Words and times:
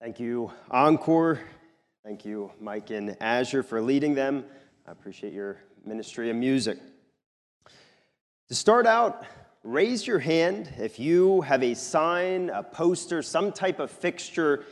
Thank 0.00 0.20
you, 0.20 0.52
Encore. 0.70 1.40
Thank 2.04 2.26
you, 2.26 2.52
Mike 2.60 2.90
and 2.90 3.16
Azure, 3.18 3.62
for 3.62 3.80
leading 3.80 4.14
them. 4.14 4.44
I 4.86 4.92
appreciate 4.92 5.32
your 5.32 5.56
ministry 5.86 6.28
of 6.28 6.36
music. 6.36 6.78
To 8.48 8.54
start 8.54 8.86
out, 8.86 9.24
raise 9.64 10.06
your 10.06 10.18
hand 10.18 10.70
if 10.78 10.98
you 10.98 11.40
have 11.40 11.62
a 11.62 11.74
sign, 11.74 12.50
a 12.50 12.62
poster, 12.62 13.22
some 13.22 13.52
type 13.52 13.80
of 13.80 13.90
fixture 13.90 14.64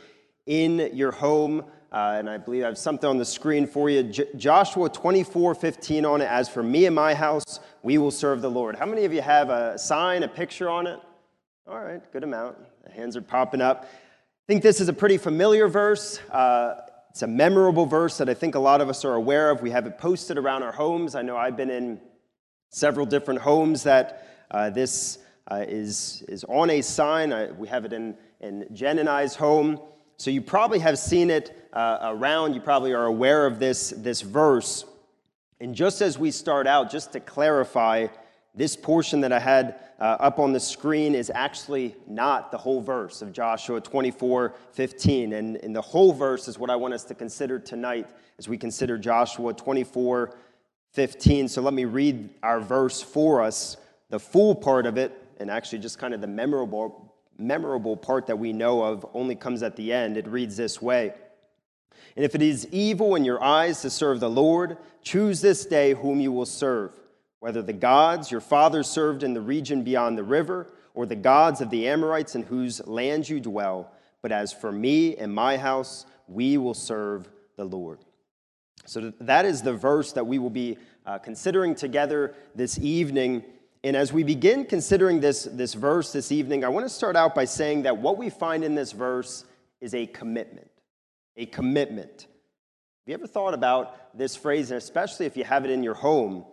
in 0.45 0.91
your 0.93 1.11
home. 1.11 1.65
Uh, 1.91 2.15
and 2.17 2.29
I 2.29 2.37
believe 2.37 2.63
I 2.63 2.67
have 2.67 2.77
something 2.77 3.09
on 3.09 3.17
the 3.17 3.25
screen 3.25 3.65
for 3.65 3.89
you. 3.89 4.03
J- 4.03 4.27
Joshua 4.35 4.89
24 4.89 5.55
15 5.55 6.05
on 6.05 6.21
it. 6.21 6.25
As 6.25 6.47
for 6.49 6.61
me 6.61 6.85
and 6.85 6.95
my 6.95 7.15
house, 7.15 7.59
we 7.81 7.97
will 7.97 8.11
serve 8.11 8.41
the 8.43 8.49
Lord. 8.49 8.75
How 8.75 8.85
many 8.85 9.05
of 9.05 9.11
you 9.11 9.21
have 9.21 9.49
a 9.49 9.77
sign, 9.79 10.21
a 10.21 10.27
picture 10.27 10.69
on 10.69 10.85
it? 10.85 10.99
All 11.67 11.79
right, 11.79 12.01
good 12.13 12.23
amount. 12.23 12.57
The 12.83 12.91
hands 12.91 13.17
are 13.17 13.21
popping 13.21 13.59
up. 13.61 13.87
I 14.45 14.47
think 14.47 14.61
this 14.61 14.79
is 14.79 14.89
a 14.89 14.93
pretty 14.93 15.17
familiar 15.17 15.67
verse. 15.67 16.19
Uh, 16.31 16.75
it's 17.09 17.23
a 17.23 17.27
memorable 17.27 17.87
verse 17.87 18.19
that 18.19 18.29
I 18.29 18.35
think 18.35 18.53
a 18.53 18.59
lot 18.59 18.79
of 18.79 18.89
us 18.89 19.03
are 19.03 19.15
aware 19.15 19.49
of. 19.49 19.63
We 19.63 19.71
have 19.71 19.87
it 19.87 19.97
posted 19.97 20.37
around 20.37 20.61
our 20.61 20.71
homes. 20.71 21.15
I 21.15 21.23
know 21.23 21.35
I've 21.35 21.57
been 21.57 21.71
in 21.71 21.99
several 22.69 23.07
different 23.07 23.41
homes 23.41 23.81
that 23.85 24.45
uh, 24.51 24.69
this 24.69 25.17
uh, 25.49 25.65
is, 25.67 26.23
is 26.27 26.43
on 26.43 26.69
a 26.69 26.83
sign. 26.83 27.33
I, 27.33 27.53
we 27.53 27.67
have 27.69 27.85
it 27.85 27.93
in, 27.93 28.15
in 28.39 28.67
Jen 28.71 28.99
and 28.99 29.09
I's 29.09 29.33
home. 29.33 29.79
So 30.17 30.29
you 30.29 30.43
probably 30.43 30.77
have 30.77 30.99
seen 30.99 31.31
it 31.31 31.67
uh, 31.73 31.97
around. 32.03 32.53
You 32.53 32.61
probably 32.61 32.93
are 32.93 33.05
aware 33.05 33.47
of 33.47 33.57
this, 33.57 33.95
this 33.97 34.21
verse. 34.21 34.85
And 35.59 35.73
just 35.73 36.03
as 36.03 36.19
we 36.19 36.29
start 36.29 36.67
out, 36.67 36.91
just 36.91 37.13
to 37.13 37.19
clarify, 37.19 38.09
this 38.55 38.75
portion 38.75 39.21
that 39.21 39.33
I 39.33 39.39
had 39.39 39.79
uh, 39.99 40.17
up 40.19 40.39
on 40.39 40.53
the 40.53 40.59
screen 40.59 41.13
is 41.13 41.29
actually 41.33 41.95
not 42.07 42.51
the 42.51 42.57
whole 42.57 42.81
verse 42.81 43.21
of 43.21 43.33
Joshua 43.33 43.81
24 43.81 44.53
15. 44.71 45.33
And, 45.33 45.57
and 45.57 45.75
the 45.75 45.81
whole 45.81 46.13
verse 46.13 46.47
is 46.47 46.57
what 46.57 46.69
I 46.69 46.75
want 46.75 46.93
us 46.93 47.03
to 47.05 47.15
consider 47.15 47.59
tonight 47.59 48.09
as 48.37 48.47
we 48.47 48.57
consider 48.57 48.97
Joshua 48.97 49.53
24 49.53 50.35
15. 50.93 51.47
So 51.49 51.61
let 51.61 51.73
me 51.73 51.85
read 51.85 52.29
our 52.41 52.61
verse 52.61 53.01
for 53.01 53.41
us, 53.41 53.77
the 54.09 54.19
full 54.19 54.55
part 54.55 54.85
of 54.85 54.97
it, 54.97 55.11
and 55.39 55.51
actually 55.51 55.79
just 55.79 55.99
kind 55.99 56.13
of 56.13 56.21
the 56.21 56.27
memorable, 56.27 57.13
memorable 57.37 57.97
part 57.97 58.27
that 58.27 58.39
we 58.39 58.53
know 58.53 58.81
of 58.81 59.05
only 59.13 59.35
comes 59.35 59.63
at 59.63 59.75
the 59.75 59.91
end. 59.91 60.15
It 60.15 60.27
reads 60.27 60.55
this 60.55 60.81
way. 60.81 61.13
And 62.15 62.23
if 62.23 62.35
it 62.35 62.41
is 62.41 62.65
evil 62.71 63.15
in 63.15 63.25
your 63.25 63.43
eyes 63.43 63.81
to 63.81 63.89
serve 63.89 64.21
the 64.21 64.29
Lord, 64.29 64.77
choose 65.01 65.41
this 65.41 65.65
day 65.65 65.93
whom 65.93 66.21
you 66.21 66.31
will 66.31 66.45
serve 66.45 66.97
whether 67.45 67.61
the 67.61 67.71
gods 67.71 68.31
your 68.31 68.41
fathers 68.41 68.87
served 68.87 69.21
in 69.21 69.35
the 69.35 69.39
region 69.39 69.83
beyond 69.83 70.17
the 70.17 70.23
river, 70.23 70.65
or 70.95 71.05
the 71.05 71.15
gods 71.15 71.61
of 71.61 71.69
the 71.69 71.87
Amorites 71.87 72.33
in 72.33 72.41
whose 72.41 72.83
land 72.87 73.29
you 73.29 73.39
dwell. 73.39 73.91
But 74.23 74.31
as 74.31 74.51
for 74.51 74.71
me 74.71 75.15
and 75.15 75.31
my 75.31 75.55
house, 75.55 76.07
we 76.27 76.57
will 76.57 76.73
serve 76.73 77.29
the 77.55 77.63
Lord. 77.63 77.99
So 78.87 79.13
that 79.19 79.45
is 79.45 79.61
the 79.61 79.75
verse 79.75 80.11
that 80.13 80.25
we 80.25 80.39
will 80.39 80.49
be 80.49 80.79
uh, 81.05 81.19
considering 81.19 81.75
together 81.75 82.33
this 82.55 82.79
evening. 82.79 83.43
And 83.83 83.95
as 83.95 84.11
we 84.11 84.23
begin 84.23 84.65
considering 84.65 85.19
this, 85.19 85.43
this 85.43 85.75
verse 85.75 86.11
this 86.11 86.31
evening, 86.31 86.65
I 86.65 86.69
want 86.69 86.87
to 86.87 86.89
start 86.89 87.15
out 87.15 87.35
by 87.35 87.45
saying 87.45 87.83
that 87.83 87.95
what 87.95 88.17
we 88.17 88.31
find 88.31 88.63
in 88.63 88.73
this 88.73 88.91
verse 88.91 89.45
is 89.81 89.93
a 89.93 90.07
commitment. 90.07 90.71
A 91.37 91.45
commitment. 91.45 92.21
Have 92.21 93.05
you 93.05 93.13
ever 93.13 93.27
thought 93.27 93.53
about 93.53 94.17
this 94.17 94.35
phrase, 94.35 94.71
and 94.71 94.79
especially 94.79 95.27
if 95.27 95.37
you 95.37 95.43
have 95.43 95.63
it 95.63 95.69
in 95.69 95.83
your 95.83 95.93
home? 95.93 96.43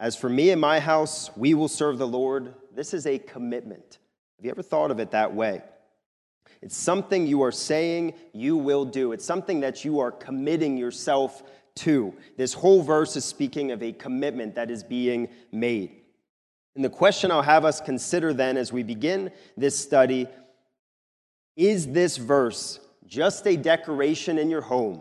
As 0.00 0.14
for 0.14 0.28
me 0.28 0.50
and 0.50 0.60
my 0.60 0.78
house, 0.78 1.30
we 1.36 1.54
will 1.54 1.68
serve 1.68 1.98
the 1.98 2.06
Lord. 2.06 2.54
This 2.74 2.94
is 2.94 3.06
a 3.06 3.18
commitment. 3.18 3.98
Have 4.36 4.44
you 4.44 4.50
ever 4.50 4.62
thought 4.62 4.90
of 4.90 5.00
it 5.00 5.10
that 5.10 5.34
way? 5.34 5.62
It's 6.62 6.76
something 6.76 7.26
you 7.26 7.42
are 7.42 7.52
saying 7.52 8.14
you 8.32 8.56
will 8.56 8.84
do, 8.84 9.12
it's 9.12 9.24
something 9.24 9.60
that 9.60 9.84
you 9.84 10.00
are 10.00 10.10
committing 10.10 10.76
yourself 10.76 11.42
to. 11.76 12.14
This 12.36 12.52
whole 12.52 12.82
verse 12.82 13.16
is 13.16 13.24
speaking 13.24 13.70
of 13.70 13.82
a 13.82 13.92
commitment 13.92 14.54
that 14.56 14.70
is 14.70 14.82
being 14.82 15.28
made. 15.52 15.92
And 16.74 16.84
the 16.84 16.90
question 16.90 17.30
I'll 17.30 17.42
have 17.42 17.64
us 17.64 17.80
consider 17.80 18.32
then 18.32 18.56
as 18.56 18.72
we 18.72 18.82
begin 18.82 19.30
this 19.56 19.78
study 19.78 20.28
is 21.56 21.88
this 21.88 22.16
verse 22.16 22.80
just 23.06 23.46
a 23.46 23.56
decoration 23.56 24.38
in 24.38 24.50
your 24.50 24.60
home, 24.60 25.00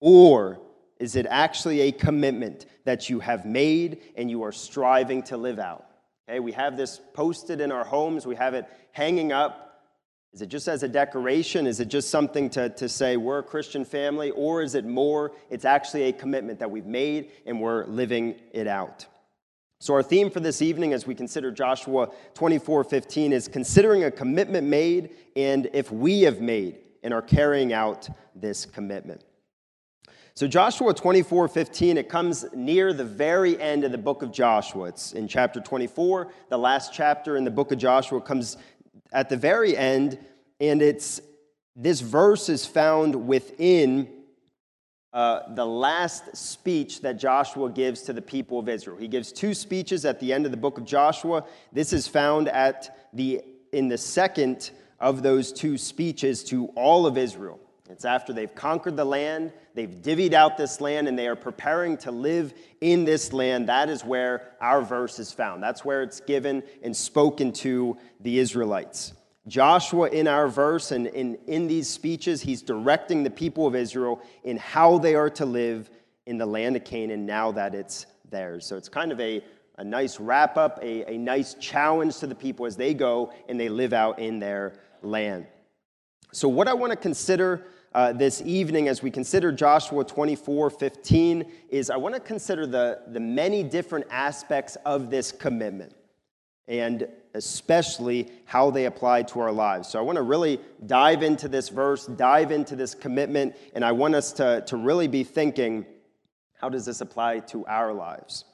or 0.00 0.61
is 1.02 1.16
it 1.16 1.26
actually 1.28 1.80
a 1.80 1.90
commitment 1.90 2.66
that 2.84 3.10
you 3.10 3.18
have 3.18 3.44
made 3.44 4.00
and 4.16 4.30
you 4.30 4.44
are 4.44 4.52
striving 4.52 5.20
to 5.24 5.36
live 5.36 5.58
out? 5.58 5.84
Okay, 6.28 6.38
we 6.38 6.52
have 6.52 6.76
this 6.76 7.00
posted 7.12 7.60
in 7.60 7.72
our 7.72 7.82
homes, 7.82 8.24
we 8.24 8.36
have 8.36 8.54
it 8.54 8.66
hanging 8.92 9.32
up. 9.32 9.82
Is 10.32 10.42
it 10.42 10.48
just 10.48 10.68
as 10.68 10.84
a 10.84 10.88
decoration? 10.88 11.66
Is 11.66 11.80
it 11.80 11.88
just 11.88 12.08
something 12.08 12.48
to, 12.50 12.68
to 12.68 12.88
say 12.88 13.16
we're 13.16 13.40
a 13.40 13.42
Christian 13.42 13.84
family? 13.84 14.30
Or 14.30 14.62
is 14.62 14.76
it 14.76 14.84
more? 14.86 15.32
It's 15.50 15.64
actually 15.64 16.04
a 16.04 16.12
commitment 16.12 16.60
that 16.60 16.70
we've 16.70 16.86
made 16.86 17.32
and 17.46 17.60
we're 17.60 17.84
living 17.86 18.36
it 18.52 18.68
out. 18.68 19.04
So, 19.80 19.94
our 19.94 20.04
theme 20.04 20.30
for 20.30 20.38
this 20.38 20.62
evening 20.62 20.92
as 20.92 21.04
we 21.04 21.16
consider 21.16 21.50
Joshua 21.50 22.10
24 22.34 22.84
15 22.84 23.32
is 23.32 23.48
considering 23.48 24.04
a 24.04 24.10
commitment 24.12 24.68
made 24.68 25.10
and 25.34 25.68
if 25.72 25.90
we 25.90 26.22
have 26.22 26.40
made 26.40 26.78
and 27.02 27.12
are 27.12 27.22
carrying 27.22 27.72
out 27.72 28.08
this 28.36 28.64
commitment. 28.64 29.24
So, 30.34 30.48
Joshua 30.48 30.94
24 30.94 31.46
15, 31.46 31.98
it 31.98 32.08
comes 32.08 32.46
near 32.54 32.94
the 32.94 33.04
very 33.04 33.60
end 33.60 33.84
of 33.84 33.92
the 33.92 33.98
book 33.98 34.22
of 34.22 34.32
Joshua. 34.32 34.88
It's 34.88 35.12
in 35.12 35.28
chapter 35.28 35.60
24. 35.60 36.32
The 36.48 36.56
last 36.56 36.94
chapter 36.94 37.36
in 37.36 37.44
the 37.44 37.50
book 37.50 37.70
of 37.70 37.76
Joshua 37.76 38.18
comes 38.18 38.56
at 39.12 39.28
the 39.28 39.36
very 39.36 39.76
end, 39.76 40.18
and 40.58 40.80
it's 40.80 41.20
this 41.76 42.00
verse 42.00 42.48
is 42.48 42.64
found 42.64 43.14
within 43.26 44.08
uh, 45.12 45.54
the 45.54 45.66
last 45.66 46.34
speech 46.34 47.02
that 47.02 47.18
Joshua 47.18 47.68
gives 47.68 48.00
to 48.04 48.14
the 48.14 48.22
people 48.22 48.58
of 48.58 48.70
Israel. 48.70 48.96
He 48.96 49.08
gives 49.08 49.32
two 49.32 49.52
speeches 49.52 50.06
at 50.06 50.18
the 50.18 50.32
end 50.32 50.46
of 50.46 50.50
the 50.50 50.56
book 50.56 50.78
of 50.78 50.86
Joshua. 50.86 51.44
This 51.72 51.92
is 51.92 52.08
found 52.08 52.48
at 52.48 53.06
the 53.12 53.42
in 53.74 53.88
the 53.88 53.98
second 53.98 54.70
of 54.98 55.22
those 55.22 55.52
two 55.52 55.76
speeches 55.76 56.42
to 56.44 56.68
all 56.68 57.04
of 57.04 57.18
Israel. 57.18 57.60
It's 57.92 58.06
after 58.06 58.32
they've 58.32 58.54
conquered 58.54 58.96
the 58.96 59.04
land, 59.04 59.52
they've 59.74 59.90
divvied 59.90 60.32
out 60.32 60.56
this 60.56 60.80
land, 60.80 61.08
and 61.08 61.18
they 61.18 61.28
are 61.28 61.36
preparing 61.36 61.98
to 61.98 62.10
live 62.10 62.54
in 62.80 63.04
this 63.04 63.34
land. 63.34 63.68
That 63.68 63.90
is 63.90 64.02
where 64.02 64.54
our 64.62 64.80
verse 64.80 65.18
is 65.18 65.30
found. 65.30 65.62
That's 65.62 65.84
where 65.84 66.02
it's 66.02 66.20
given 66.20 66.62
and 66.82 66.96
spoken 66.96 67.52
to 67.52 67.98
the 68.20 68.38
Israelites. 68.38 69.12
Joshua, 69.46 70.08
in 70.08 70.26
our 70.26 70.48
verse 70.48 70.90
and 70.90 71.06
in, 71.08 71.36
in 71.46 71.66
these 71.66 71.88
speeches, 71.88 72.40
he's 72.40 72.62
directing 72.62 73.24
the 73.24 73.30
people 73.30 73.66
of 73.66 73.74
Israel 73.74 74.22
in 74.42 74.56
how 74.56 74.96
they 74.96 75.14
are 75.14 75.30
to 75.30 75.44
live 75.44 75.90
in 76.26 76.38
the 76.38 76.46
land 76.46 76.76
of 76.76 76.84
Canaan 76.84 77.26
now 77.26 77.52
that 77.52 77.74
it's 77.74 78.06
theirs. 78.30 78.64
So 78.64 78.76
it's 78.76 78.88
kind 78.88 79.12
of 79.12 79.20
a, 79.20 79.44
a 79.76 79.84
nice 79.84 80.18
wrap 80.18 80.56
up, 80.56 80.78
a, 80.80 81.12
a 81.12 81.18
nice 81.18 81.54
challenge 81.54 82.18
to 82.18 82.26
the 82.26 82.34
people 82.34 82.64
as 82.64 82.76
they 82.76 82.94
go 82.94 83.34
and 83.48 83.60
they 83.60 83.68
live 83.68 83.92
out 83.92 84.18
in 84.18 84.38
their 84.38 84.72
land. 85.02 85.46
So, 86.32 86.48
what 86.48 86.66
I 86.66 86.72
want 86.72 86.92
to 86.92 86.96
consider 86.96 87.66
uh, 87.94 88.12
this 88.12 88.42
evening 88.44 88.88
as 88.88 89.02
we 89.02 89.10
consider 89.10 89.52
Joshua 89.52 90.04
24 90.04 90.70
15 90.70 91.44
is 91.68 91.90
I 91.90 91.96
want 91.96 92.14
to 92.14 92.20
consider 92.20 92.66
the, 92.66 93.00
the 93.08 93.20
many 93.20 93.62
different 93.62 94.06
aspects 94.10 94.76
of 94.84 95.10
this 95.10 95.32
commitment 95.32 95.94
and 96.68 97.08
especially 97.34 98.30
how 98.44 98.70
they 98.70 98.86
apply 98.86 99.22
to 99.22 99.40
our 99.40 99.52
lives. 99.52 99.88
So 99.88 99.98
I 99.98 100.02
want 100.02 100.16
to 100.16 100.22
really 100.22 100.60
dive 100.86 101.22
into 101.22 101.48
this 101.48 101.68
verse, 101.68 102.06
dive 102.06 102.50
into 102.50 102.76
this 102.76 102.94
commitment, 102.94 103.56
and 103.74 103.84
I 103.84 103.92
want 103.92 104.14
us 104.14 104.32
to, 104.34 104.62
to 104.66 104.76
really 104.76 105.08
be 105.08 105.24
thinking 105.24 105.86
how 106.60 106.68
does 106.68 106.86
this 106.86 107.00
apply 107.00 107.40
to 107.40 107.66
our 107.66 107.92
lives? 107.92 108.44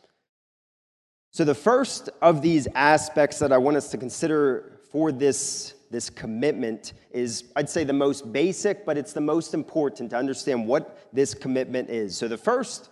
So, 1.31 1.45
the 1.45 1.55
first 1.55 2.09
of 2.23 2.41
these 2.41 2.67
aspects 2.75 3.39
that 3.41 3.53
I 3.53 3.59
want 3.59 3.77
us 3.77 3.91
to 3.91 3.99
consider 3.99 4.81
for 4.91 5.13
this 5.13 5.75
this 5.91 6.11
commitment 6.11 6.93
is, 7.11 7.45
I'd 7.57 7.71
say, 7.71 7.85
the 7.85 7.93
most 7.93 8.33
basic, 8.33 8.85
but 8.85 8.99
it's 8.99 9.13
the 9.13 9.21
most 9.21 9.55
important 9.55 10.11
to 10.11 10.17
understand 10.17 10.67
what 10.67 11.09
this 11.13 11.35
commitment 11.35 11.89
is. 11.89 12.17
So, 12.17 12.29
the 12.29 12.37
first 12.37 12.91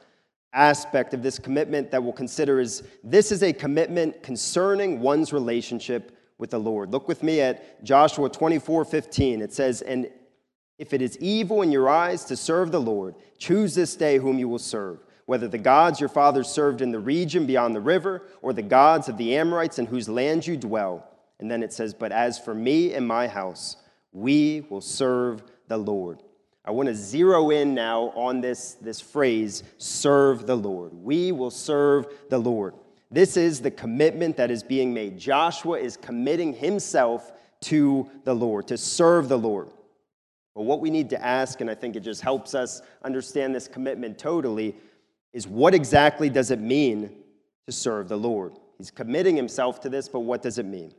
aspect 0.52 1.12
of 1.12 1.22
this 1.22 1.38
commitment 1.38 1.90
that 1.90 2.02
we'll 2.02 2.12
consider 2.12 2.60
is 2.60 2.82
this 3.04 3.30
is 3.30 3.42
a 3.42 3.52
commitment 3.52 4.22
concerning 4.22 5.00
one's 5.00 5.32
relationship 5.32 6.16
with 6.38 6.50
the 6.50 6.58
Lord. 6.58 6.90
Look 6.90 7.08
with 7.08 7.22
me 7.22 7.40
at 7.40 7.84
Joshua 7.84 8.30
24 8.30 8.84
15. 8.84 9.42
It 9.42 9.52
says, 9.52 9.82
And 9.82 10.10
if 10.78 10.92
it 10.94 11.02
is 11.02 11.18
evil 11.18 11.62
in 11.62 11.70
your 11.70 11.88
eyes 11.88 12.24
to 12.24 12.36
serve 12.36 12.72
the 12.72 12.80
Lord, 12.80 13.14
choose 13.38 13.74
this 13.74 13.94
day 13.94 14.18
whom 14.18 14.38
you 14.38 14.48
will 14.48 14.58
serve, 14.58 15.04
whether 15.26 15.48
the 15.48 15.58
gods 15.58 16.00
your 16.00 16.08
fathers 16.08 16.48
served 16.48 16.80
in 16.80 16.90
the 16.90 16.98
region 16.98 17.46
beyond 17.46 17.74
the 17.74 17.80
river, 17.80 18.22
or 18.40 18.54
the 18.54 18.62
gods 18.62 19.08
of 19.08 19.18
the 19.18 19.36
Amorites 19.36 19.78
in 19.78 19.86
whose 19.86 20.08
land 20.08 20.46
you 20.46 20.56
dwell 20.56 21.06
and 21.40 21.50
then 21.50 21.62
it 21.62 21.72
says, 21.72 21.94
But 21.94 22.12
as 22.12 22.38
for 22.38 22.54
me 22.54 22.94
and 22.94 23.06
my 23.06 23.28
house, 23.28 23.76
we 24.12 24.66
will 24.70 24.80
serve 24.80 25.42
the 25.68 25.76
Lord. 25.76 26.22
I 26.64 26.70
want 26.72 26.88
to 26.88 26.94
zero 26.94 27.50
in 27.50 27.74
now 27.74 28.12
on 28.16 28.40
this, 28.40 28.74
this 28.74 29.00
phrase, 29.00 29.62
serve 29.78 30.46
the 30.46 30.56
Lord. 30.56 30.92
We 30.92 31.30
will 31.30 31.50
serve 31.50 32.06
the 32.28 32.38
Lord. 32.38 32.74
This 33.10 33.36
is 33.36 33.60
the 33.60 33.70
commitment 33.70 34.36
that 34.36 34.50
is 34.50 34.64
being 34.64 34.92
made. 34.92 35.16
Joshua 35.16 35.78
is 35.78 35.96
committing 35.96 36.52
himself 36.52 37.32
to 37.62 38.10
the 38.24 38.34
Lord, 38.34 38.66
to 38.68 38.76
serve 38.76 39.28
the 39.28 39.38
Lord. 39.38 39.68
But 40.56 40.62
what 40.62 40.80
we 40.80 40.90
need 40.90 41.10
to 41.10 41.24
ask, 41.24 41.60
and 41.60 41.70
I 41.70 41.74
think 41.74 41.94
it 41.94 42.00
just 42.00 42.22
helps 42.22 42.54
us 42.54 42.82
understand 43.04 43.54
this 43.54 43.68
commitment 43.68 44.18
totally, 44.18 44.74
is 45.32 45.46
what 45.46 45.74
exactly 45.74 46.30
does 46.30 46.50
it 46.50 46.60
mean 46.60 47.10
to 47.66 47.72
serve 47.72 48.08
the 48.08 48.16
Lord? 48.16 48.54
He's 48.78 48.90
committing 48.90 49.36
himself 49.36 49.80
to 49.82 49.88
this, 49.88 50.08
but 50.08 50.20
what 50.20 50.42
does 50.42 50.58
it 50.58 50.66
mean? 50.66 50.92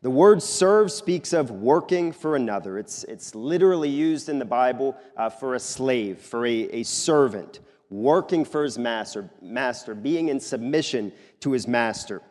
The 0.00 0.10
word 0.10 0.40
serve 0.40 0.92
speaks 0.92 1.32
of 1.32 1.50
working 1.50 2.12
for 2.12 2.36
another. 2.36 2.78
It's, 2.78 3.02
it's 3.04 3.34
literally 3.34 3.88
used 3.88 4.28
in 4.28 4.38
the 4.38 4.44
Bible 4.44 4.96
uh, 5.16 5.28
for 5.28 5.56
a 5.56 5.60
slave, 5.60 6.20
for 6.20 6.46
a, 6.46 6.68
a 6.70 6.82
servant, 6.84 7.58
working 7.90 8.44
for 8.44 8.62
his 8.62 8.78
master, 8.78 9.28
master, 9.42 9.96
being 9.96 10.28
in 10.28 10.38
submission 10.38 11.12
to 11.40 11.50
his 11.50 11.66
master. 11.66 12.22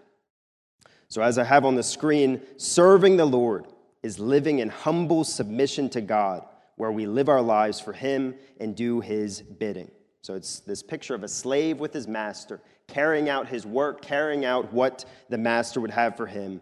So, 1.10 1.22
as 1.22 1.38
I 1.38 1.44
have 1.44 1.66
on 1.66 1.76
the 1.76 1.84
screen, 1.84 2.42
serving 2.56 3.18
the 3.18 3.26
Lord 3.26 3.68
is 4.02 4.18
living 4.18 4.60
in 4.60 4.70
humble 4.70 5.26
submission 5.26 5.90
to 5.90 6.00
God, 6.00 6.46
where 6.78 6.92
we 6.92 7.06
live 7.06 7.28
our 7.28 7.42
lives 7.42 7.82
for 7.82 7.92
him 7.92 8.36
and 8.62 8.78
do 8.78 9.02
his 9.02 9.42
bidding. 9.42 9.92
So, 10.22 10.36
it's 10.36 10.60
this 10.60 10.82
picture 10.82 11.16
of 11.16 11.24
a 11.24 11.28
slave 11.28 11.80
with 11.80 11.92
his 11.92 12.08
master, 12.08 12.62
carrying 12.88 13.28
out 13.28 13.50
his 13.50 13.66
work, 13.66 14.02
carrying 14.02 14.46
out 14.46 14.72
what 14.72 15.04
the 15.28 15.38
master 15.38 15.82
would 15.82 15.92
have 15.92 16.16
for 16.16 16.28
him 16.28 16.62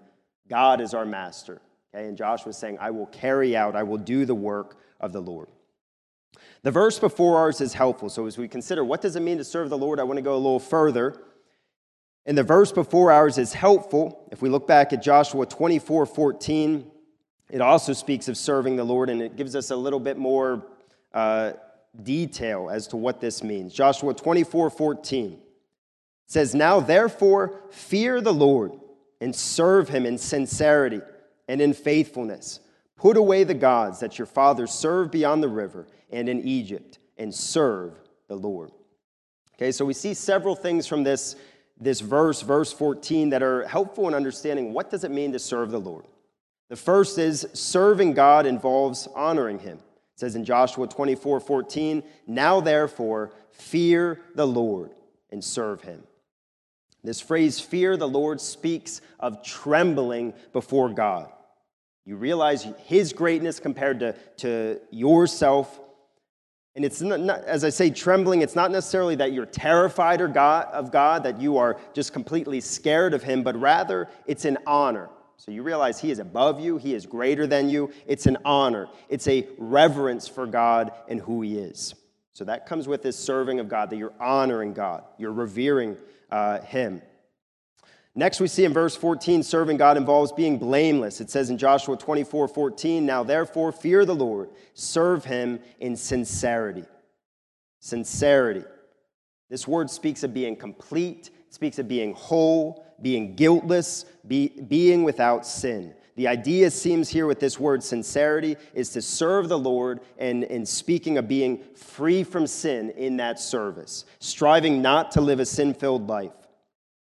God 0.50 0.82
is 0.82 0.94
our 0.94 1.06
master. 1.06 1.62
Okay? 1.94 2.08
And 2.08 2.18
Joshua 2.18 2.48
was 2.48 2.58
saying, 2.58 2.78
I 2.80 2.92
will 2.92 3.08
carry 3.08 3.56
out, 3.56 3.76
I 3.76 3.84
will 3.84 3.98
do 3.98 4.26
the 4.26 4.36
work 4.36 4.78
of 5.00 5.14
the 5.14 5.22
Lord. 5.22 5.48
The 6.64 6.72
verse 6.72 7.00
before 7.00 7.38
ours 7.38 7.62
is 7.62 7.74
helpful. 7.74 8.10
So 8.10 8.26
as 8.26 8.38
we 8.38 8.48
consider 8.48 8.84
what 8.84 9.02
does 9.02 9.16
it 9.16 9.22
mean 9.22 9.38
to 9.38 9.44
serve 9.44 9.70
the 9.70 9.78
Lord, 9.78 10.00
I 10.00 10.04
want 10.04 10.18
to 10.18 10.24
go 10.24 10.34
a 10.34 10.38
little 10.38 10.60
further. 10.60 11.16
And 12.26 12.38
the 12.38 12.44
verse 12.44 12.72
before 12.72 13.12
ours 13.12 13.38
is 13.38 13.54
helpful. 13.54 14.28
If 14.32 14.42
we 14.42 14.50
look 14.50 14.68
back 14.68 14.92
at 14.92 15.02
Joshua 15.02 15.46
24 15.46 16.06
14, 16.08 16.92
it 17.52 17.62
also 17.62 17.94
speaks 17.94 18.28
of 18.28 18.36
serving 18.36 18.76
the 18.76 18.84
Lord, 18.84 19.10
and 19.12 19.22
it 19.22 19.36
gives 19.36 19.56
us 19.56 19.70
a 19.70 19.76
little 19.76 20.00
bit 20.00 20.18
more 20.18 20.66
uh, 21.14 21.54
detail 22.02 22.70
as 22.72 22.88
to 22.88 22.98
what 22.98 23.22
this 23.22 23.44
means. 23.44 23.74
Joshua 23.74 24.14
24 24.16 24.72
14 24.72 25.40
says, 26.26 26.56
Now 26.56 26.80
therefore, 26.80 27.62
fear 27.70 28.22
the 28.22 28.34
Lord 28.34 28.72
and 29.22 29.36
serve 29.36 29.90
him 29.90 30.06
in 30.06 30.18
sincerity 30.18 31.02
and 31.48 31.62
in 31.62 31.74
faithfulness. 31.74 32.60
Put 32.96 33.18
away 33.18 33.44
the 33.44 33.54
gods 33.54 34.00
that 34.00 34.18
your 34.18 34.26
fathers 34.26 34.72
served 34.72 35.12
beyond 35.12 35.44
the 35.44 35.50
river 35.50 35.88
and 36.12 36.30
in 36.30 36.42
Egypt, 36.42 37.00
and 37.18 37.34
serve 37.34 38.00
the 38.28 38.36
Lord. 38.36 38.72
Okay, 39.56 39.72
so 39.72 39.86
we 39.86 39.94
see 39.94 40.14
several 40.14 40.56
things 40.56 40.86
from 40.88 41.04
this, 41.04 41.36
this 41.80 42.00
verse, 42.00 42.42
verse 42.42 42.72
14, 42.72 43.30
that 43.30 43.44
are 43.44 43.68
helpful 43.68 44.08
in 44.08 44.14
understanding 44.14 44.74
what 44.74 44.90
does 44.90 45.04
it 45.04 45.12
mean 45.12 45.32
to 45.32 45.40
serve 45.40 45.72
the 45.72 45.80
Lord. 45.80 46.06
The 46.70 46.76
first 46.76 47.18
is 47.18 47.48
serving 47.54 48.14
God 48.14 48.46
involves 48.46 49.08
honoring 49.16 49.60
him. 49.60 49.78
It 49.78 50.20
says 50.20 50.36
in 50.36 50.46
Joshua 50.46 50.88
24 50.88 51.40
14, 51.40 52.04
Now 52.28 52.60
therefore, 52.60 53.32
fear 53.52 54.22
the 54.36 54.48
Lord 54.48 54.92
and 55.32 55.44
serve 55.44 55.82
him. 55.82 56.04
This 57.06 57.22
phrase, 57.22 57.60
fear 57.60 57.98
the 57.98 58.08
Lord, 58.08 58.42
speaks 58.42 59.02
of 59.20 59.44
trembling 59.44 60.34
before 60.54 60.90
God. 60.90 61.32
You 62.06 62.16
realize 62.18 62.68
his 62.86 63.14
greatness 63.14 63.60
compared 63.60 64.00
to, 64.02 64.14
to 64.38 64.80
yourself. 64.92 65.80
And 66.76 66.86
it's 66.86 67.02
not, 67.02 67.20
not, 67.20 67.44
as 67.46 67.64
I 67.64 67.70
say, 67.70 67.90
trembling, 67.90 68.42
it's 68.42 68.56
not 68.56 68.70
necessarily 68.70 69.16
that 69.16 69.34
you're 69.34 69.46
terrified 69.46 70.22
of 70.22 70.34
God, 70.34 70.68
of 70.72 70.92
God, 70.92 71.24
that 71.24 71.40
you 71.40 71.58
are 71.58 71.78
just 71.94 72.14
completely 72.14 72.62
scared 72.62 73.14
of 73.14 73.24
him, 73.24 73.44
but 73.44 73.60
rather 73.60 74.08
it's 74.28 74.46
an 74.46 74.58
honor. 74.68 75.10
So 75.38 75.52
you 75.52 75.64
realize 75.64 76.00
he 76.00 76.12
is 76.12 76.20
above 76.20 76.60
you, 76.60 76.78
he 76.78 76.94
is 76.94 77.06
greater 77.06 77.48
than 77.48 77.70
you. 77.70 77.92
It's 78.08 78.26
an 78.26 78.38
honor, 78.46 78.88
it's 79.10 79.28
a 79.28 79.48
reverence 79.58 80.28
for 80.28 80.46
God 80.46 80.92
and 81.08 81.20
who 81.20 81.42
he 81.42 81.58
is. 81.58 81.96
So 82.34 82.44
that 82.46 82.66
comes 82.66 82.88
with 82.88 83.02
this 83.02 83.18
serving 83.18 83.60
of 83.60 83.70
God, 83.70 83.90
that 83.90 83.98
you're 83.98 84.14
honoring 84.20 84.74
God, 84.74 85.04
you're 85.18 85.32
revering 85.32 85.98
uh, 86.36 86.60
him. 86.60 87.02
Next, 88.14 88.42
we 88.42 88.50
see 88.50 88.66
in 88.66 88.74
verse 88.74 88.94
14, 88.94 89.42
serving 89.42 89.78
God 89.78 89.96
involves 89.96 90.34
being 90.34 90.58
blameless. 90.58 91.22
It 91.22 91.30
says 91.30 91.50
in 91.50 91.58
Joshua 91.58 91.96
24 91.96 92.50
14, 92.50 93.06
Now 93.06 93.24
therefore 93.24 93.72
fear 93.72 94.04
the 94.04 94.16
Lord, 94.16 94.50
serve 94.74 95.24
him 95.24 95.62
in 95.80 95.96
sincerity. 95.96 96.84
Sincerity. 97.80 98.66
This 99.50 99.66
word 99.66 99.90
speaks 99.90 100.24
of 100.24 100.34
being 100.34 100.58
complete, 100.58 101.30
speaks 101.50 101.80
of 101.80 101.88
being 101.88 102.14
whole, 102.14 102.86
being 103.02 103.36
guiltless, 103.36 104.04
be, 104.28 104.50
being 104.50 105.06
without 105.06 105.48
sin. 105.48 105.94
The 106.16 106.28
idea 106.28 106.72
seems 106.72 107.10
here 107.10 107.28
with 107.28 107.42
this 107.42 107.60
word 107.60 107.84
sincerity 107.84 108.56
is 108.74 108.90
to 108.92 109.02
serve 109.02 109.50
the 109.50 109.60
Lord 109.60 110.00
and, 110.18 110.46
and 110.46 110.66
speaking 110.66 111.18
of 111.18 111.28
being 111.28 111.62
free 111.76 112.24
from 112.24 112.48
sin 112.48 112.92
in 112.92 113.18
that 113.18 113.38
service, 113.38 114.06
striving 114.20 114.82
not 114.82 115.12
to 115.12 115.22
live 115.22 115.42
a 115.42 115.46
sin 115.46 115.74
filled 115.74 116.08
life. 116.08 116.32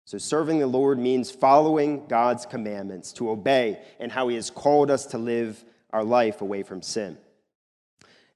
So, 0.05 0.17
serving 0.17 0.59
the 0.59 0.67
Lord 0.67 0.99
means 0.99 1.31
following 1.31 2.07
God's 2.07 2.45
commandments, 2.45 3.13
to 3.13 3.29
obey, 3.29 3.81
and 3.99 4.11
how 4.11 4.27
He 4.27 4.35
has 4.35 4.49
called 4.49 4.91
us 4.91 5.05
to 5.07 5.17
live 5.17 5.63
our 5.91 6.03
life 6.03 6.41
away 6.41 6.63
from 6.63 6.81
sin. 6.81 7.17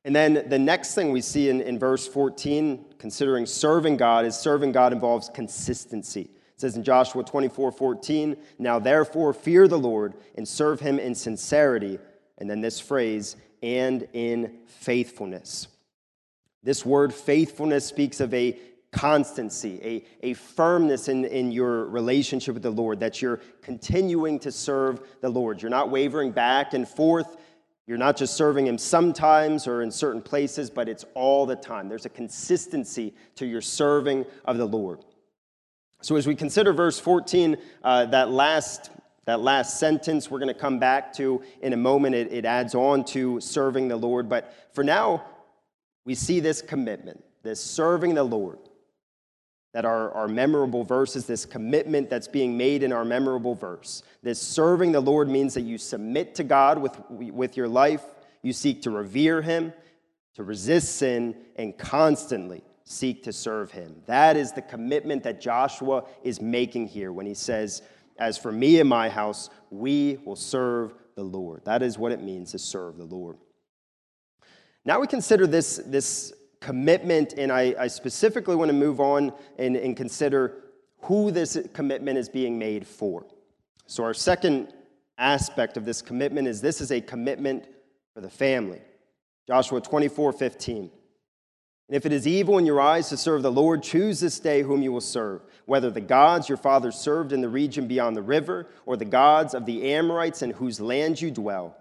And 0.06 0.16
then 0.16 0.46
the 0.48 0.60
next 0.60 0.96
thing 0.96 1.12
we 1.12 1.20
see 1.20 1.50
in, 1.50 1.60
in 1.60 1.78
verse 1.78 2.08
14, 2.08 2.86
considering 2.98 3.46
serving 3.46 3.98
God, 3.98 4.26
is 4.26 4.38
serving 4.38 4.72
God 4.72 4.94
involves 4.94 5.28
consistency. 5.28 6.30
It 6.58 6.62
says 6.62 6.76
in 6.76 6.84
Joshua 6.84 7.24
24 7.24 7.72
14, 7.72 8.36
Now 8.58 8.80
therefore 8.80 9.32
fear 9.32 9.68
the 9.68 9.78
Lord 9.78 10.16
and 10.36 10.48
serve 10.48 10.80
him 10.80 10.98
in 10.98 11.14
sincerity. 11.14 12.00
And 12.40 12.50
then 12.50 12.62
this 12.62 12.80
phrase, 12.80 13.36
and 13.62 14.08
in 14.14 14.58
faithfulness. 14.66 15.68
This 16.64 16.84
word 16.84 17.14
faithfulness 17.14 17.86
speaks 17.86 18.20
of 18.20 18.34
a 18.34 18.58
constancy, 18.92 20.04
a, 20.22 20.30
a 20.32 20.34
firmness 20.34 21.10
in, 21.10 21.26
in 21.26 21.52
your 21.52 21.86
relationship 21.86 22.56
with 22.56 22.64
the 22.64 22.72
Lord, 22.72 23.00
that 23.02 23.22
you're 23.22 23.40
continuing 23.62 24.40
to 24.40 24.52
serve 24.52 25.02
the 25.22 25.30
Lord. 25.30 25.62
You're 25.62 25.70
not 25.70 25.92
wavering 25.92 26.32
back 26.32 26.74
and 26.74 26.88
forth. 26.88 27.38
You're 27.86 27.98
not 27.98 28.18
just 28.18 28.36
serving 28.36 28.66
Him 28.66 28.80
sometimes 28.80 29.68
or 29.68 29.84
in 29.84 29.92
certain 29.92 30.22
places, 30.22 30.72
but 30.72 30.90
it's 30.90 31.06
all 31.14 31.46
the 31.46 31.56
time. 31.56 31.88
There's 31.88 32.08
a 32.08 32.10
consistency 32.10 33.14
to 33.36 33.46
your 33.46 33.62
serving 33.62 34.26
of 34.46 34.58
the 34.58 34.68
Lord. 34.68 35.06
So, 36.02 36.16
as 36.16 36.28
we 36.28 36.36
consider 36.36 36.74
verse 36.74 37.00
14, 37.00 37.58
uh, 37.84 38.06
that, 38.08 38.30
last, 38.30 38.92
that 39.26 39.40
last 39.40 39.80
sentence 39.80 40.30
we're 40.30 40.40
going 40.40 40.54
to 40.54 40.60
come 40.60 40.78
back 40.78 41.12
to 41.14 41.42
in 41.62 41.74
a 41.74 41.78
moment, 41.78 42.14
it, 42.14 42.32
it 42.32 42.46
adds 42.46 42.76
on 42.76 43.04
to 43.06 43.42
serving 43.42 43.88
the 43.88 43.98
Lord. 43.98 44.30
But 44.30 44.54
for 44.74 44.84
now, 44.84 45.26
we 46.06 46.14
see 46.14 46.40
this 46.40 46.62
commitment, 46.62 47.24
this 47.42 47.60
serving 47.60 48.14
the 48.14 48.24
Lord, 48.24 48.60
that 49.74 49.86
our, 49.86 50.12
our 50.12 50.28
memorable 50.28 50.84
verses, 50.84 51.26
this 51.26 51.46
commitment 51.46 52.12
that's 52.12 52.28
being 52.28 52.56
made 52.56 52.84
in 52.84 52.94
our 52.94 53.04
memorable 53.04 53.56
verse. 53.56 54.04
This 54.22 54.40
serving 54.40 54.92
the 54.92 55.02
Lord 55.02 55.28
means 55.28 55.56
that 55.56 55.62
you 55.62 55.80
submit 55.80 56.36
to 56.36 56.44
God 56.44 56.78
with, 56.78 56.96
with 57.10 57.58
your 57.58 57.68
life, 57.68 58.04
you 58.44 58.54
seek 58.54 58.84
to 58.84 58.92
revere 58.92 59.42
Him, 59.42 59.74
to 60.36 60.44
resist 60.44 60.98
sin, 60.98 61.36
and 61.56 61.76
constantly 61.76 62.62
seek 62.88 63.22
to 63.22 63.34
serve 63.34 63.70
him. 63.70 64.02
That 64.06 64.38
is 64.38 64.54
the 64.54 64.62
commitment 64.62 65.22
that 65.24 65.42
Joshua 65.42 66.06
is 66.24 66.42
making 66.42 66.88
here 66.88 67.12
when 67.12 67.26
he 67.26 67.34
says, 67.34 67.82
As 68.18 68.38
for 68.38 68.52
me 68.52 68.80
and 68.80 68.88
my 68.88 69.10
house, 69.10 69.50
we 69.70 70.20
will 70.26 70.38
serve 70.38 70.94
the 71.16 71.24
Lord. 71.24 71.66
That 71.66 71.84
is 71.84 71.98
what 71.98 72.14
it 72.14 72.24
means 72.24 72.52
to 72.52 72.60
serve 72.60 72.98
the 72.98 73.04
Lord. 73.04 73.38
Now 74.86 75.02
we 75.02 75.08
consider 75.08 75.46
this, 75.46 75.82
this 75.86 76.32
commitment, 76.62 77.34
and 77.34 77.52
I, 77.52 77.76
I 77.78 77.88
specifically 77.88 78.56
want 78.56 78.70
to 78.70 78.74
move 78.74 79.02
on 79.02 79.34
and, 79.60 79.76
and 79.76 79.98
consider 79.98 80.64
who 81.02 81.30
this 81.30 81.58
commitment 81.74 82.18
is 82.18 82.30
being 82.30 82.58
made 82.58 82.88
for. 82.88 83.26
So, 83.86 84.04
our 84.06 84.14
second 84.14 84.74
aspect 85.18 85.76
of 85.76 85.84
this 85.84 86.02
commitment 86.02 86.48
is 86.48 86.62
this 86.62 86.80
is 86.80 86.92
a 86.92 87.02
commitment 87.02 87.66
for 88.14 88.22
the 88.22 88.30
family. 88.30 88.82
Joshua 89.46 89.82
24 89.82 90.32
15. 90.32 90.92
And 91.88 91.96
if 91.96 92.06
it 92.06 92.12
is 92.12 92.28
evil 92.28 92.58
in 92.58 92.66
your 92.66 92.82
eyes 92.82 93.10
to 93.10 93.18
serve 93.18 93.44
the 93.44 93.52
Lord, 93.52 93.82
choose 93.82 94.20
this 94.20 94.40
day 94.40 94.62
whom 94.62 94.82
you 94.82 94.92
will 94.92 95.00
serve, 95.00 95.42
whether 95.66 95.90
the 95.90 96.02
gods 96.02 96.50
your 96.50 96.58
fathers 96.58 96.96
served 96.96 97.32
in 97.32 97.40
the 97.40 97.48
region 97.48 97.88
beyond 97.88 98.16
the 98.18 98.22
river, 98.22 98.68
or 98.86 98.98
the 98.98 99.06
gods 99.06 99.54
of 99.54 99.66
the 99.66 99.94
Amorites 99.94 100.42
in 100.42 100.52
whose 100.52 100.82
land 100.82 101.22
you 101.22 101.32
dwell. 101.32 101.78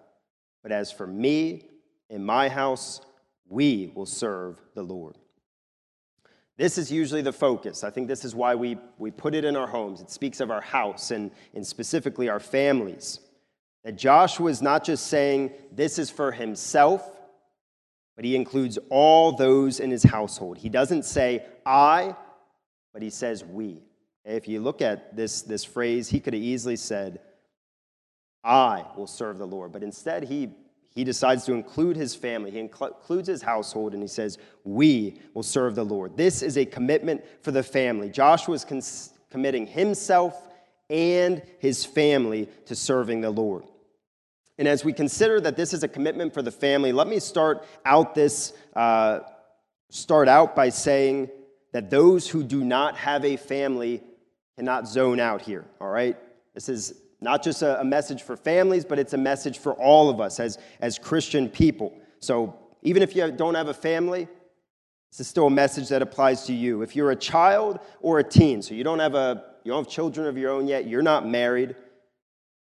But 0.63 0.71
as 0.71 0.93
for 0.93 1.07
me 1.07 1.65
and 2.09 2.25
my 2.25 2.49
house, 2.49 3.01
we 3.49 3.91
will 3.95 4.07
serve 4.07 4.61
the 4.75 4.83
Lord. 4.83 5.17
This 6.57 6.79
is 6.79 6.91
usually 6.91 7.23
the 7.23 7.33
focus. 7.33 7.85
I 7.85 7.91
think 7.91 8.09
this 8.09 8.25
is 8.25 8.35
why 8.35 8.55
we, 8.55 8.79
we 8.99 9.11
put 9.11 9.35
it 9.35 9.45
in 9.45 9.57
our 9.57 9.67
homes. 9.67 10.01
It 10.01 10.11
speaks 10.11 10.41
of 10.41 10.51
our 10.51 10.61
house 10.61 11.11
and, 11.11 11.31
and 11.55 11.67
specifically 11.67 12.29
our 12.29 12.41
families. 12.41 13.21
That 13.85 13.97
Joshua 13.97 14.51
is 14.51 14.63
not 14.63 14.83
just 14.85 15.09
saying 15.09 15.53
this 15.71 15.99
is 15.99 16.11
for 16.11 16.33
himself, 16.33 17.16
but 18.17 18.25
he 18.25 18.35
includes 18.35 18.79
all 18.89 19.33
those 19.33 19.79
in 19.79 19.91
his 19.91 20.03
household. 20.03 20.57
He 20.57 20.71
doesn't 20.71 21.05
say 21.05 21.45
I, 21.65 22.17
but 22.93 23.03
he 23.03 23.11
says 23.11 23.45
we. 23.45 23.83
If 24.25 24.49
you 24.49 24.61
look 24.61 24.83
at 24.83 25.15
this, 25.15 25.43
this 25.43 25.63
phrase, 25.63 26.09
he 26.09 26.19
could 26.19 26.33
have 26.33 26.43
easily 26.43 26.77
said, 26.77 27.21
I 28.43 28.85
will 28.97 29.07
serve 29.07 29.39
the 29.39 29.47
Lord. 29.47 29.71
But 29.71 29.83
instead, 29.83 30.25
he, 30.25 30.51
he 30.95 31.05
decides 31.05 31.45
to 31.45 31.53
include 31.53 31.97
his 31.97 32.15
family. 32.15 32.51
He 32.51 32.59
includes 32.59 33.29
his 33.29 33.43
household 33.43 33.93
and 33.93 34.03
he 34.03 34.09
says, 34.09 34.39
We 34.65 35.21
will 35.35 35.43
serve 35.43 35.75
the 35.75 35.85
Lord. 35.85 36.17
This 36.17 36.43
is 36.43 36.57
a 36.57 36.65
commitment 36.65 37.23
for 37.43 37.51
the 37.51 37.63
family. 37.63 38.09
Joshua 38.09 38.55
is 38.55 38.65
cons- 38.65 39.13
committing 39.31 39.67
himself 39.67 40.49
and 40.89 41.43
his 41.59 41.85
family 41.85 42.49
to 42.67 42.75
serving 42.75 43.21
the 43.21 43.31
Lord. 43.31 43.65
And 44.59 44.67
as 44.67 44.85
we 44.85 44.93
consider 44.93 45.41
that 45.41 45.57
this 45.57 45.75
is 45.75 45.83
a 45.83 45.89
commitment 45.89 46.33
for 46.33 46.43
the 46.43 46.51
family, 46.51 46.93
let 46.93 47.07
me 47.07 47.19
start 47.19 47.65
out 47.85 48.15
this, 48.15 48.53
uh, 48.75 49.21
start 49.91 50.29
out 50.29 50.57
by 50.57 50.71
saying 50.71 51.31
that 51.73 51.91
those 51.91 52.29
who 52.29 52.43
do 52.43 52.65
not 52.65 52.97
have 52.97 53.25
a 53.25 53.37
family 53.37 54.03
cannot 54.57 54.89
zone 54.89 55.21
out 55.21 55.43
here, 55.43 55.67
all 55.81 55.91
right? 55.91 56.17
This 56.55 56.71
is 56.71 56.95
not 57.21 57.43
just 57.43 57.61
a, 57.63 57.81
a 57.81 57.85
message 57.85 58.23
for 58.23 58.37
families, 58.37 58.85
but 58.85 58.99
it's 58.99 59.13
a 59.13 59.19
message 59.19 59.59
for 59.59 59.75
all 59.75 60.09
of 60.09 60.21
us 60.21 60.41
as, 60.41 60.59
as 60.81 60.99
Christian 60.99 61.49
people. 61.49 61.99
So 62.21 62.59
even 62.83 63.03
if 63.03 63.15
you 63.15 63.31
don't 63.31 63.55
have 63.55 63.69
a 63.69 63.75
family, 63.75 64.27
this 65.11 65.21
is 65.21 65.29
still 65.29 65.47
a 65.47 65.51
message 65.51 65.89
that 65.89 66.03
applies 66.03 66.47
to 66.47 66.55
you. 66.55 66.83
If 66.83 66.97
you're 66.97 67.11
a 67.11 67.17
child 67.17 67.81
or 68.01 68.19
a 68.19 68.25
teen, 68.25 68.63
so 68.63 68.75
you 68.75 68.85
don't 68.85 68.99
have 68.99 69.15
a 69.15 69.45
you 69.65 69.73
don't 69.73 69.85
have 69.85 69.93
children 69.93 70.29
of 70.29 70.39
your 70.39 70.53
own 70.53 70.69
yet, 70.69 70.87
you're 70.87 71.03
not 71.03 71.27
married, 71.27 71.75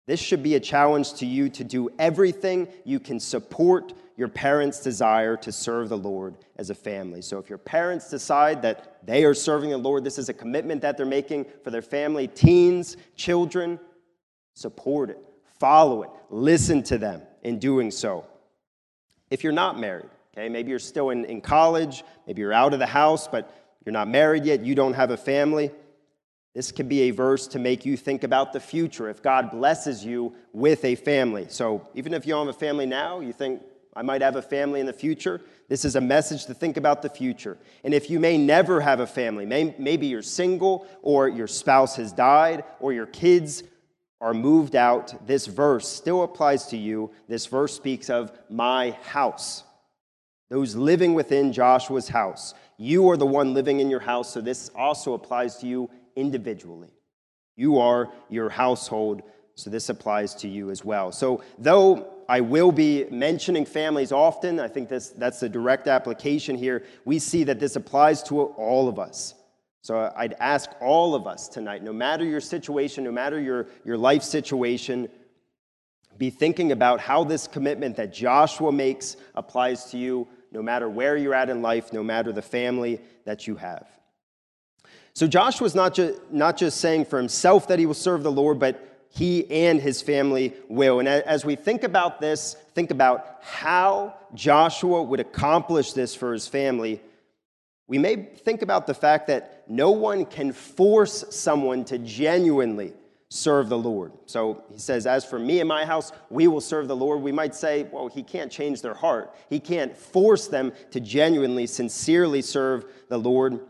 this 0.08 0.18
should 0.18 0.42
be 0.42 0.54
a 0.54 0.60
challenge 0.60 1.12
to 1.12 1.26
you 1.26 1.50
to 1.50 1.62
do 1.62 1.90
everything 1.98 2.66
you 2.84 2.98
can 2.98 3.20
support 3.20 3.92
your 4.16 4.28
parents' 4.28 4.80
desire 4.80 5.36
to 5.36 5.52
serve 5.52 5.90
the 5.90 5.98
Lord 5.98 6.34
as 6.56 6.70
a 6.70 6.74
family. 6.74 7.20
So 7.20 7.36
if 7.38 7.50
your 7.50 7.58
parents 7.58 8.08
decide 8.08 8.62
that 8.62 9.04
they 9.04 9.24
are 9.24 9.34
serving 9.34 9.68
the 9.68 9.76
Lord, 9.76 10.04
this 10.04 10.16
is 10.16 10.30
a 10.30 10.32
commitment 10.32 10.80
that 10.80 10.96
they're 10.96 11.04
making 11.04 11.44
for 11.62 11.70
their 11.70 11.82
family, 11.82 12.26
teens, 12.26 12.96
children, 13.16 13.78
support 14.54 15.10
it, 15.10 15.18
follow 15.60 16.04
it, 16.04 16.10
listen 16.30 16.82
to 16.84 16.96
them 16.96 17.20
in 17.42 17.58
doing 17.58 17.90
so. 17.90 18.24
If 19.30 19.44
you're 19.44 19.52
not 19.52 19.78
married, 19.78 20.08
okay, 20.32 20.48
maybe 20.48 20.70
you're 20.70 20.78
still 20.78 21.10
in, 21.10 21.26
in 21.26 21.42
college, 21.42 22.02
maybe 22.26 22.40
you're 22.40 22.54
out 22.54 22.72
of 22.72 22.78
the 22.78 22.86
house, 22.86 23.28
but 23.28 23.54
you're 23.84 23.92
not 23.92 24.08
married 24.08 24.46
yet, 24.46 24.64
you 24.64 24.74
don't 24.74 24.94
have 24.94 25.10
a 25.10 25.18
family. 25.18 25.70
This 26.58 26.72
could 26.72 26.88
be 26.88 27.02
a 27.02 27.12
verse 27.12 27.46
to 27.46 27.60
make 27.60 27.86
you 27.86 27.96
think 27.96 28.24
about 28.24 28.52
the 28.52 28.58
future 28.58 29.08
if 29.08 29.22
God 29.22 29.52
blesses 29.52 30.04
you 30.04 30.34
with 30.52 30.84
a 30.84 30.96
family. 30.96 31.46
So, 31.48 31.86
even 31.94 32.12
if 32.12 32.26
you 32.26 32.32
don't 32.32 32.48
have 32.48 32.56
a 32.56 32.58
family 32.58 32.84
now, 32.84 33.20
you 33.20 33.32
think, 33.32 33.62
I 33.94 34.02
might 34.02 34.22
have 34.22 34.34
a 34.34 34.42
family 34.42 34.80
in 34.80 34.86
the 34.86 34.92
future. 34.92 35.40
This 35.68 35.84
is 35.84 35.94
a 35.94 36.00
message 36.00 36.46
to 36.46 36.54
think 36.54 36.76
about 36.76 37.00
the 37.00 37.10
future. 37.10 37.58
And 37.84 37.94
if 37.94 38.10
you 38.10 38.18
may 38.18 38.36
never 38.36 38.80
have 38.80 38.98
a 38.98 39.06
family, 39.06 39.46
may, 39.46 39.72
maybe 39.78 40.08
you're 40.08 40.20
single, 40.20 40.84
or 41.00 41.28
your 41.28 41.46
spouse 41.46 41.94
has 41.94 42.10
died, 42.10 42.64
or 42.80 42.92
your 42.92 43.06
kids 43.06 43.62
are 44.20 44.34
moved 44.34 44.74
out, 44.74 45.28
this 45.28 45.46
verse 45.46 45.86
still 45.86 46.24
applies 46.24 46.66
to 46.70 46.76
you. 46.76 47.12
This 47.28 47.46
verse 47.46 47.76
speaks 47.76 48.10
of 48.10 48.36
my 48.50 48.98
house, 49.04 49.62
those 50.50 50.74
living 50.74 51.14
within 51.14 51.52
Joshua's 51.52 52.08
house. 52.08 52.54
You 52.78 53.08
are 53.10 53.16
the 53.16 53.26
one 53.26 53.54
living 53.54 53.78
in 53.78 53.90
your 53.90 54.00
house, 54.00 54.32
so 54.32 54.40
this 54.40 54.72
also 54.74 55.12
applies 55.12 55.56
to 55.58 55.66
you 55.68 55.88
individually. 56.18 56.92
You 57.56 57.78
are 57.78 58.10
your 58.28 58.50
household, 58.50 59.22
so 59.54 59.70
this 59.70 59.88
applies 59.88 60.34
to 60.36 60.48
you 60.48 60.70
as 60.70 60.84
well. 60.84 61.12
So, 61.12 61.42
though 61.58 62.12
I 62.28 62.40
will 62.40 62.72
be 62.72 63.06
mentioning 63.10 63.64
families 63.64 64.12
often, 64.12 64.60
I 64.60 64.68
think 64.68 64.88
this, 64.88 65.08
that's 65.08 65.40
the 65.40 65.48
direct 65.48 65.88
application 65.88 66.56
here. 66.56 66.84
We 67.04 67.18
see 67.18 67.44
that 67.44 67.58
this 67.58 67.74
applies 67.76 68.22
to 68.24 68.42
all 68.42 68.88
of 68.88 68.98
us. 68.98 69.34
So 69.80 70.12
I'd 70.14 70.34
ask 70.34 70.70
all 70.80 71.14
of 71.14 71.26
us 71.26 71.48
tonight, 71.48 71.82
no 71.82 71.92
matter 71.92 72.24
your 72.24 72.42
situation, 72.42 73.04
no 73.04 73.12
matter 73.12 73.40
your, 73.40 73.68
your 73.84 73.96
life 73.96 74.22
situation, 74.22 75.08
be 76.18 76.28
thinking 76.28 76.72
about 76.72 77.00
how 77.00 77.24
this 77.24 77.46
commitment 77.46 77.96
that 77.96 78.12
Joshua 78.12 78.72
makes 78.72 79.16
applies 79.34 79.84
to 79.92 79.96
you, 79.96 80.28
no 80.52 80.60
matter 80.60 80.88
where 80.90 81.16
you're 81.16 81.34
at 81.34 81.48
in 81.48 81.62
life, 81.62 81.92
no 81.92 82.02
matter 82.02 82.32
the 82.32 82.42
family 82.42 83.00
that 83.24 83.46
you 83.46 83.56
have. 83.56 83.86
So 85.14 85.26
Joshua's 85.26 85.74
not, 85.74 85.94
ju- 85.94 86.20
not 86.30 86.56
just 86.56 86.80
saying 86.80 87.06
for 87.06 87.18
himself 87.18 87.68
that 87.68 87.78
he 87.78 87.86
will 87.86 87.94
serve 87.94 88.22
the 88.22 88.32
Lord, 88.32 88.58
but 88.58 88.84
he 89.10 89.50
and 89.50 89.80
his 89.80 90.02
family 90.02 90.54
will. 90.68 90.98
And 91.00 91.08
as 91.08 91.44
we 91.44 91.56
think 91.56 91.82
about 91.82 92.20
this, 92.20 92.56
think 92.74 92.90
about 92.90 93.38
how 93.40 94.14
Joshua 94.34 95.02
would 95.02 95.20
accomplish 95.20 95.92
this 95.92 96.14
for 96.14 96.32
his 96.32 96.46
family 96.46 97.00
we 97.88 97.96
may 97.96 98.16
think 98.16 98.60
about 98.60 98.86
the 98.86 98.94
fact 98.94 99.26
that 99.28 99.64
no 99.66 99.90
one 99.90 100.26
can 100.26 100.52
force 100.52 101.24
someone 101.30 101.84
to 101.86 101.98
genuinely 101.98 102.92
serve 103.30 103.70
the 103.70 103.78
Lord. 103.78 104.12
So 104.26 104.62
he 104.70 104.78
says, 104.78 105.06
As 105.06 105.24
for 105.24 105.38
me 105.38 105.60
and 105.60 105.68
my 105.68 105.86
house, 105.86 106.12
we 106.28 106.48
will 106.48 106.60
serve 106.60 106.86
the 106.86 106.96
Lord. 106.96 107.22
We 107.22 107.32
might 107.32 107.54
say, 107.54 107.84
Well, 107.90 108.08
he 108.08 108.22
can't 108.22 108.52
change 108.52 108.82
their 108.82 108.94
heart. 108.94 109.34
He 109.48 109.58
can't 109.58 109.96
force 109.96 110.48
them 110.48 110.72
to 110.90 111.00
genuinely, 111.00 111.66
sincerely 111.66 112.42
serve 112.42 112.84
the 113.08 113.18
Lord. 113.18 113.60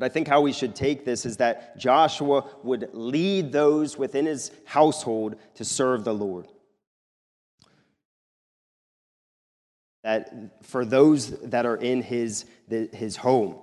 But 0.00 0.06
I 0.06 0.08
think 0.08 0.26
how 0.26 0.40
we 0.40 0.52
should 0.52 0.74
take 0.74 1.04
this 1.04 1.24
is 1.24 1.36
that 1.36 1.78
Joshua 1.78 2.44
would 2.64 2.88
lead 2.92 3.52
those 3.52 3.96
within 3.96 4.26
his 4.26 4.50
household 4.64 5.36
to 5.54 5.64
serve 5.64 6.02
the 6.02 6.14
Lord. 6.14 6.48
that 10.02 10.64
for 10.64 10.84
those 10.84 11.30
that 11.40 11.66
are 11.66 11.76
in 11.76 12.02
his, 12.02 12.46
his 12.68 13.16
home, 13.16 13.56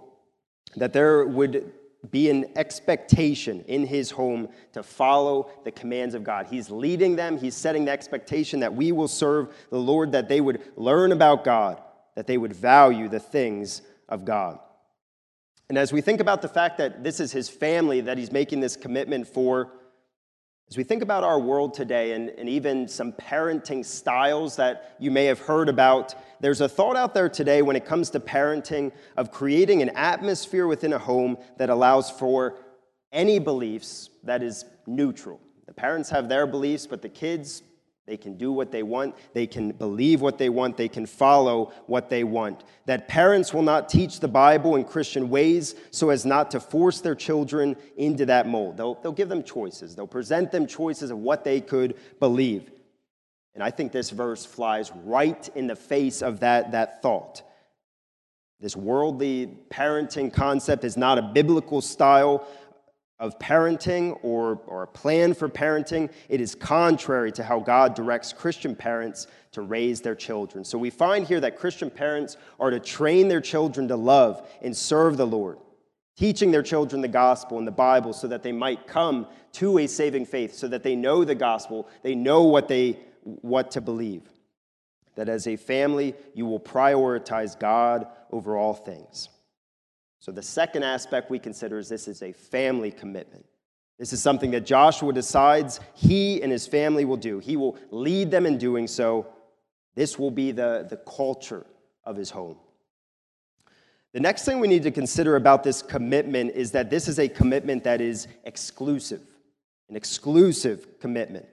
that 0.75 0.93
there 0.93 1.25
would 1.25 1.73
be 2.11 2.29
an 2.29 2.45
expectation 2.55 3.61
in 3.67 3.85
his 3.85 4.11
home 4.11 4.47
to 4.71 4.83
follow 4.83 5.49
the 5.63 5.71
commands 5.71 6.13
of 6.13 6.23
God. 6.23 6.45
He's 6.47 6.69
leading 6.69 7.15
them, 7.15 7.37
he's 7.37 7.55
setting 7.55 7.85
the 7.85 7.91
expectation 7.91 8.59
that 8.59 8.73
we 8.73 8.91
will 8.91 9.07
serve 9.07 9.53
the 9.71 9.79
Lord, 9.79 10.11
that 10.11 10.29
they 10.29 10.39
would 10.39 10.61
learn 10.75 11.11
about 11.11 11.43
God, 11.43 11.81
that 12.15 12.27
they 12.27 12.37
would 12.37 12.53
value 12.53 13.09
the 13.09 13.19
things 13.19 13.81
of 14.07 14.23
God. 14.23 14.59
And 15.69 15.77
as 15.77 15.91
we 15.91 16.01
think 16.01 16.21
about 16.21 16.41
the 16.41 16.47
fact 16.47 16.77
that 16.77 17.03
this 17.03 17.19
is 17.19 17.31
his 17.31 17.49
family 17.49 18.01
that 18.01 18.17
he's 18.17 18.31
making 18.31 18.61
this 18.61 18.77
commitment 18.77 19.27
for, 19.27 19.71
as 20.69 20.77
we 20.77 20.83
think 20.83 21.01
about 21.01 21.23
our 21.23 21.39
world 21.39 21.73
today 21.73 22.13
and, 22.13 22.29
and 22.31 22.49
even 22.49 22.87
some 22.87 23.13
parenting 23.13 23.85
styles 23.85 24.55
that 24.57 24.95
you 24.99 25.11
may 25.11 25.25
have 25.25 25.39
heard 25.39 25.69
about, 25.69 26.15
there's 26.41 26.61
a 26.61 26.69
thought 26.69 26.95
out 26.95 27.13
there 27.13 27.29
today 27.29 27.61
when 27.61 27.75
it 27.75 27.85
comes 27.85 28.09
to 28.11 28.19
parenting 28.19 28.91
of 29.15 29.31
creating 29.31 29.81
an 29.81 29.89
atmosphere 29.89 30.67
within 30.67 30.93
a 30.93 30.99
home 30.99 31.37
that 31.57 31.69
allows 31.69 32.11
for 32.11 32.59
any 33.11 33.39
beliefs 33.39 34.09
that 34.23 34.43
is 34.43 34.65
neutral. 34.85 35.39
The 35.65 35.73
parents 35.73 36.09
have 36.09 36.29
their 36.29 36.47
beliefs, 36.47 36.85
but 36.85 37.01
the 37.01 37.09
kids 37.09 37.63
they 38.07 38.15
can 38.17 38.37
do 38.37 38.53
what 38.53 38.71
they 38.71 38.83
want. 38.83 39.15
They 39.33 39.45
can 39.45 39.71
believe 39.71 40.21
what 40.21 40.37
they 40.37 40.47
want. 40.47 40.77
They 40.77 40.87
can 40.87 41.05
follow 41.05 41.73
what 41.87 42.09
they 42.09 42.23
want. 42.23 42.63
That 42.85 43.09
parents 43.09 43.53
will 43.53 43.63
not 43.63 43.89
teach 43.89 44.21
the 44.21 44.29
Bible 44.29 44.77
in 44.77 44.85
Christian 44.85 45.29
ways 45.29 45.75
so 45.91 46.09
as 46.09 46.25
not 46.25 46.49
to 46.51 46.61
force 46.61 47.01
their 47.01 47.15
children 47.15 47.75
into 47.97 48.25
that 48.27 48.47
mold. 48.47 48.77
They'll, 48.77 48.95
they'll 48.95 49.11
give 49.11 49.27
them 49.27 49.43
choices, 49.43 49.93
they'll 49.93 50.07
present 50.07 50.51
them 50.51 50.65
choices 50.65 51.11
of 51.11 51.17
what 51.19 51.43
they 51.43 51.59
could 51.59 51.95
believe. 52.19 52.71
And 53.53 53.63
I 53.63 53.71
think 53.71 53.91
this 53.91 54.11
verse 54.11 54.45
flies 54.45 54.91
right 55.03 55.49
in 55.53 55.67
the 55.67 55.75
face 55.75 56.21
of 56.21 56.39
that, 56.39 56.71
that 56.71 57.01
thought. 57.01 57.41
This 58.59 58.75
worldly 58.75 59.57
parenting 59.69 60.31
concept 60.31 60.83
is 60.83 60.95
not 60.95 61.17
a 61.17 61.21
biblical 61.21 61.81
style 61.81 62.47
of 63.19 63.39
parenting 63.39 64.17
or, 64.21 64.61
or 64.67 64.83
a 64.83 64.87
plan 64.87 65.33
for 65.33 65.49
parenting, 65.49 66.11
it 66.29 66.39
is 66.39 66.53
contrary 66.53 67.31
to 67.31 67.43
how 67.43 67.59
God 67.59 67.95
directs 67.95 68.31
Christian 68.31 68.75
parents 68.75 69.27
to 69.53 69.61
raise 69.61 70.01
their 70.01 70.13
children. 70.13 70.63
So 70.63 70.77
we 70.77 70.91
find 70.91 71.25
here 71.25 71.39
that 71.39 71.57
Christian 71.57 71.89
parents 71.89 72.37
are 72.59 72.69
to 72.69 72.79
train 72.79 73.27
their 73.27 73.41
children 73.41 73.87
to 73.87 73.95
love 73.95 74.47
and 74.61 74.75
serve 74.75 75.17
the 75.17 75.25
Lord, 75.25 75.57
teaching 76.15 76.51
their 76.51 76.61
children 76.61 77.01
the 77.01 77.07
gospel 77.07 77.57
and 77.57 77.67
the 77.67 77.71
Bible 77.71 78.13
so 78.13 78.27
that 78.27 78.43
they 78.43 78.51
might 78.51 78.85
come 78.85 79.25
to 79.53 79.79
a 79.79 79.87
saving 79.87 80.25
faith, 80.25 80.53
so 80.53 80.67
that 80.67 80.83
they 80.83 80.95
know 80.95 81.23
the 81.23 81.33
gospel, 81.33 81.87
they 82.03 82.13
know 82.13 82.43
what, 82.43 82.67
they, 82.67 82.99
what 83.23 83.71
to 83.71 83.81
believe. 83.81 84.29
That 85.15 85.27
as 85.27 85.47
a 85.47 85.55
family, 85.55 86.13
you 86.35 86.45
will 86.45 86.59
prioritize 86.59 87.59
God 87.59 88.05
over 88.31 88.55
all 88.55 88.75
things. 88.75 89.29
So, 90.19 90.31
the 90.31 90.41
second 90.41 90.83
aspect 90.83 91.29
we 91.29 91.39
consider 91.39 91.77
is 91.77 91.89
this 91.89 92.07
is 92.07 92.21
a 92.21 92.31
family 92.31 92.91
commitment. 92.91 93.45
This 93.99 94.13
is 94.13 94.21
something 94.21 94.51
that 94.51 94.65
Joshua 94.65 95.11
decides 95.11 95.79
he 95.95 96.41
and 96.41 96.51
his 96.51 96.67
family 96.67 97.05
will 97.05 97.17
do. 97.17 97.39
He 97.39 97.57
will 97.57 97.77
lead 97.89 98.29
them 98.29 98.45
in 98.45 98.57
doing 98.57 98.87
so. 98.87 99.27
This 99.95 100.19
will 100.19 100.31
be 100.31 100.51
the, 100.51 100.85
the 100.89 100.97
culture 100.97 101.65
of 102.03 102.15
his 102.15 102.29
home. 102.29 102.57
The 104.13 104.19
next 104.19 104.45
thing 104.45 104.59
we 104.59 104.67
need 104.67 104.83
to 104.83 104.91
consider 104.91 105.35
about 105.35 105.63
this 105.63 105.81
commitment 105.81 106.51
is 106.51 106.71
that 106.71 106.89
this 106.89 107.07
is 107.07 107.19
a 107.19 107.27
commitment 107.27 107.83
that 107.83 107.99
is 107.99 108.27
exclusive, 108.45 109.21
an 109.89 109.95
exclusive 109.95 110.99
commitment. 110.99 111.45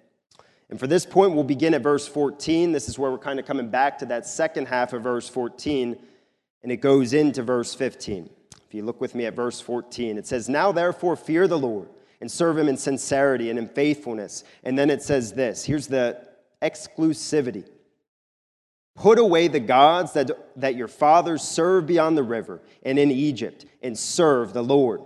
And 0.70 0.78
for 0.78 0.86
this 0.86 1.04
point, 1.04 1.34
we'll 1.34 1.44
begin 1.44 1.74
at 1.74 1.82
verse 1.82 2.06
14. 2.06 2.72
This 2.72 2.88
is 2.88 2.98
where 2.98 3.10
we're 3.10 3.18
kind 3.18 3.38
of 3.38 3.46
coming 3.46 3.68
back 3.68 3.98
to 3.98 4.06
that 4.06 4.26
second 4.26 4.66
half 4.66 4.92
of 4.92 5.02
verse 5.02 5.28
14, 5.28 5.96
and 6.62 6.72
it 6.72 6.78
goes 6.78 7.12
into 7.12 7.42
verse 7.42 7.74
15. 7.74 8.30
You 8.74 8.84
look 8.84 9.00
with 9.00 9.14
me 9.14 9.26
at 9.26 9.34
verse 9.34 9.60
14, 9.60 10.18
it 10.18 10.26
says, 10.26 10.48
Now 10.48 10.72
therefore 10.72 11.16
fear 11.16 11.46
the 11.46 11.58
Lord 11.58 11.88
and 12.20 12.30
serve 12.30 12.58
him 12.58 12.68
in 12.68 12.76
sincerity 12.76 13.50
and 13.50 13.58
in 13.58 13.68
faithfulness. 13.68 14.44
And 14.64 14.78
then 14.78 14.90
it 14.90 15.02
says 15.02 15.32
this 15.32 15.64
here's 15.64 15.86
the 15.86 16.26
exclusivity 16.60 17.68
Put 18.96 19.18
away 19.18 19.48
the 19.48 19.60
gods 19.60 20.12
that, 20.12 20.30
that 20.56 20.76
your 20.76 20.88
fathers 20.88 21.42
served 21.42 21.86
beyond 21.86 22.16
the 22.16 22.22
river 22.22 22.62
and 22.82 22.98
in 22.98 23.10
Egypt, 23.10 23.66
and 23.82 23.98
serve 23.98 24.52
the 24.52 24.62
Lord. 24.62 25.02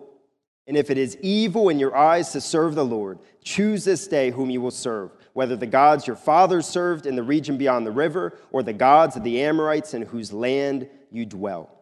And 0.67 0.77
if 0.77 0.91
it 0.91 0.99
is 0.99 1.17
evil 1.23 1.71
in 1.71 1.79
your 1.79 1.97
eyes 1.97 2.31
to 2.33 2.43
serve 2.43 2.75
the 2.75 2.85
Lord, 2.85 3.19
choose 3.43 3.85
this 3.85 4.07
day 4.07 4.31
whom 4.31 4.51
you 4.51 4.61
will 4.61 4.71
serve, 4.71 5.13
whether 5.33 5.57
the 5.57 5.67
gods 5.67 6.07
your 6.07 6.17
fathers 6.17 6.67
served 6.67 7.07
in 7.07 7.17
the 7.17 7.23
region 7.23 7.57
beyond 7.57 7.87
the 7.87 7.91
river, 7.91 8.39
or 8.51 8.63
the 8.63 8.75
gods 8.75 9.17
of 9.17 9.25
the 9.25 9.41
Amorites 9.43 9.95
in 9.95 10.03
whose 10.03 10.33
land 10.33 10.89
you 11.11 11.25
dwell. 11.25 11.78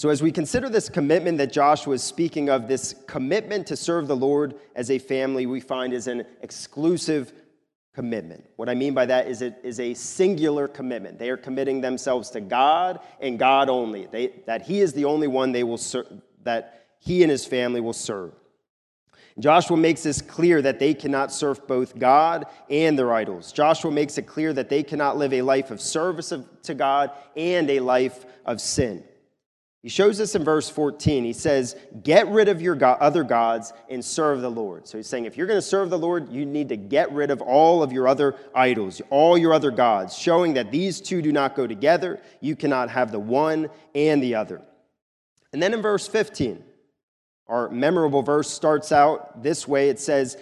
So, 0.00 0.08
as 0.08 0.22
we 0.22 0.32
consider 0.32 0.70
this 0.70 0.88
commitment 0.88 1.36
that 1.36 1.52
Joshua 1.52 1.92
is 1.92 2.02
speaking 2.02 2.48
of, 2.48 2.68
this 2.68 2.94
commitment 3.06 3.66
to 3.66 3.76
serve 3.76 4.08
the 4.08 4.16
Lord 4.16 4.54
as 4.74 4.90
a 4.90 4.98
family, 4.98 5.44
we 5.44 5.60
find 5.60 5.92
is 5.92 6.06
an 6.06 6.24
exclusive 6.40 7.34
commitment. 7.92 8.48
What 8.56 8.70
I 8.70 8.74
mean 8.74 8.94
by 8.94 9.04
that 9.04 9.28
is 9.28 9.42
it 9.42 9.60
is 9.62 9.78
a 9.78 9.92
singular 9.92 10.68
commitment. 10.68 11.18
They 11.18 11.28
are 11.28 11.36
committing 11.36 11.82
themselves 11.82 12.30
to 12.30 12.40
God 12.40 13.00
and 13.20 13.38
God 13.38 13.68
only. 13.68 14.06
They, 14.06 14.28
that 14.46 14.62
He 14.62 14.80
is 14.80 14.94
the 14.94 15.04
only 15.04 15.26
one 15.26 15.52
they 15.52 15.64
will 15.64 15.76
ser- 15.76 16.06
that 16.44 16.86
he 16.98 17.22
and 17.22 17.30
his 17.30 17.44
family 17.44 17.82
will 17.82 17.92
serve. 17.92 18.32
Joshua 19.38 19.76
makes 19.76 20.02
this 20.02 20.22
clear 20.22 20.62
that 20.62 20.78
they 20.78 20.94
cannot 20.94 21.30
serve 21.30 21.66
both 21.66 21.98
God 21.98 22.46
and 22.70 22.98
their 22.98 23.12
idols. 23.12 23.52
Joshua 23.52 23.90
makes 23.90 24.16
it 24.16 24.22
clear 24.22 24.54
that 24.54 24.70
they 24.70 24.82
cannot 24.82 25.18
live 25.18 25.34
a 25.34 25.42
life 25.42 25.70
of 25.70 25.78
service 25.78 26.32
to 26.62 26.74
God 26.74 27.10
and 27.36 27.68
a 27.68 27.80
life 27.80 28.24
of 28.46 28.62
sin. 28.62 29.04
He 29.82 29.88
shows 29.88 30.20
us 30.20 30.34
in 30.34 30.44
verse 30.44 30.68
14. 30.68 31.24
He 31.24 31.32
says, 31.32 31.74
Get 32.02 32.28
rid 32.28 32.48
of 32.48 32.60
your 32.60 32.78
other 32.84 33.24
gods 33.24 33.72
and 33.88 34.04
serve 34.04 34.42
the 34.42 34.50
Lord. 34.50 34.86
So 34.86 34.98
he's 34.98 35.06
saying, 35.06 35.24
if 35.24 35.38
you're 35.38 35.46
going 35.46 35.56
to 35.56 35.62
serve 35.62 35.88
the 35.88 35.98
Lord, 35.98 36.30
you 36.30 36.44
need 36.44 36.68
to 36.68 36.76
get 36.76 37.10
rid 37.12 37.30
of 37.30 37.40
all 37.40 37.82
of 37.82 37.90
your 37.90 38.06
other 38.06 38.36
idols, 38.54 39.00
all 39.08 39.38
your 39.38 39.54
other 39.54 39.70
gods, 39.70 40.16
showing 40.16 40.54
that 40.54 40.70
these 40.70 41.00
two 41.00 41.22
do 41.22 41.32
not 41.32 41.56
go 41.56 41.66
together. 41.66 42.20
You 42.40 42.56
cannot 42.56 42.90
have 42.90 43.10
the 43.10 43.18
one 43.18 43.70
and 43.94 44.22
the 44.22 44.34
other. 44.34 44.60
And 45.54 45.62
then 45.62 45.72
in 45.72 45.80
verse 45.80 46.06
15, 46.06 46.62
our 47.48 47.70
memorable 47.70 48.22
verse 48.22 48.50
starts 48.50 48.92
out 48.92 49.42
this 49.42 49.66
way 49.66 49.88
it 49.88 49.98
says, 49.98 50.36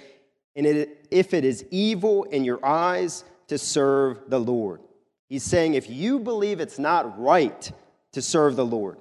And 0.56 0.66
it, 0.66 1.06
if 1.12 1.32
it 1.32 1.44
is 1.44 1.64
evil 1.70 2.24
in 2.24 2.44
your 2.44 2.64
eyes 2.66 3.24
to 3.46 3.56
serve 3.56 4.28
the 4.28 4.40
Lord. 4.40 4.80
He's 5.28 5.44
saying, 5.44 5.74
if 5.74 5.88
you 5.88 6.18
believe 6.18 6.60
it's 6.60 6.78
not 6.78 7.18
right 7.20 7.70
to 8.12 8.22
serve 8.22 8.56
the 8.56 8.64
Lord, 8.64 8.98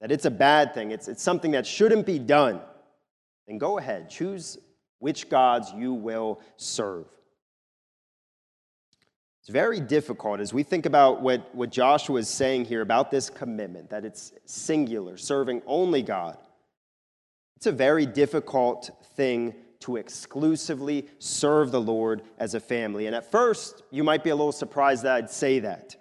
that 0.00 0.12
it's 0.12 0.24
a 0.24 0.30
bad 0.30 0.74
thing, 0.74 0.90
it's, 0.90 1.08
it's 1.08 1.22
something 1.22 1.52
that 1.52 1.66
shouldn't 1.66 2.06
be 2.06 2.18
done, 2.18 2.60
then 3.46 3.58
go 3.58 3.78
ahead, 3.78 4.10
choose 4.10 4.58
which 4.98 5.28
gods 5.28 5.72
you 5.74 5.92
will 5.92 6.40
serve. 6.56 7.06
It's 9.40 9.52
very 9.52 9.78
difficult 9.78 10.40
as 10.40 10.52
we 10.52 10.64
think 10.64 10.86
about 10.86 11.22
what, 11.22 11.54
what 11.54 11.70
Joshua 11.70 12.18
is 12.18 12.28
saying 12.28 12.64
here 12.64 12.80
about 12.80 13.12
this 13.12 13.30
commitment, 13.30 13.90
that 13.90 14.04
it's 14.04 14.32
singular, 14.44 15.16
serving 15.16 15.62
only 15.66 16.02
God. 16.02 16.36
It's 17.56 17.66
a 17.66 17.72
very 17.72 18.06
difficult 18.06 18.90
thing 19.14 19.54
to 19.80 19.96
exclusively 19.96 21.06
serve 21.18 21.70
the 21.70 21.80
Lord 21.80 22.22
as 22.38 22.54
a 22.54 22.60
family. 22.60 23.06
And 23.06 23.14
at 23.14 23.30
first, 23.30 23.82
you 23.92 24.02
might 24.02 24.24
be 24.24 24.30
a 24.30 24.36
little 24.36 24.50
surprised 24.50 25.04
that 25.04 25.14
I'd 25.14 25.30
say 25.30 25.60
that. 25.60 25.94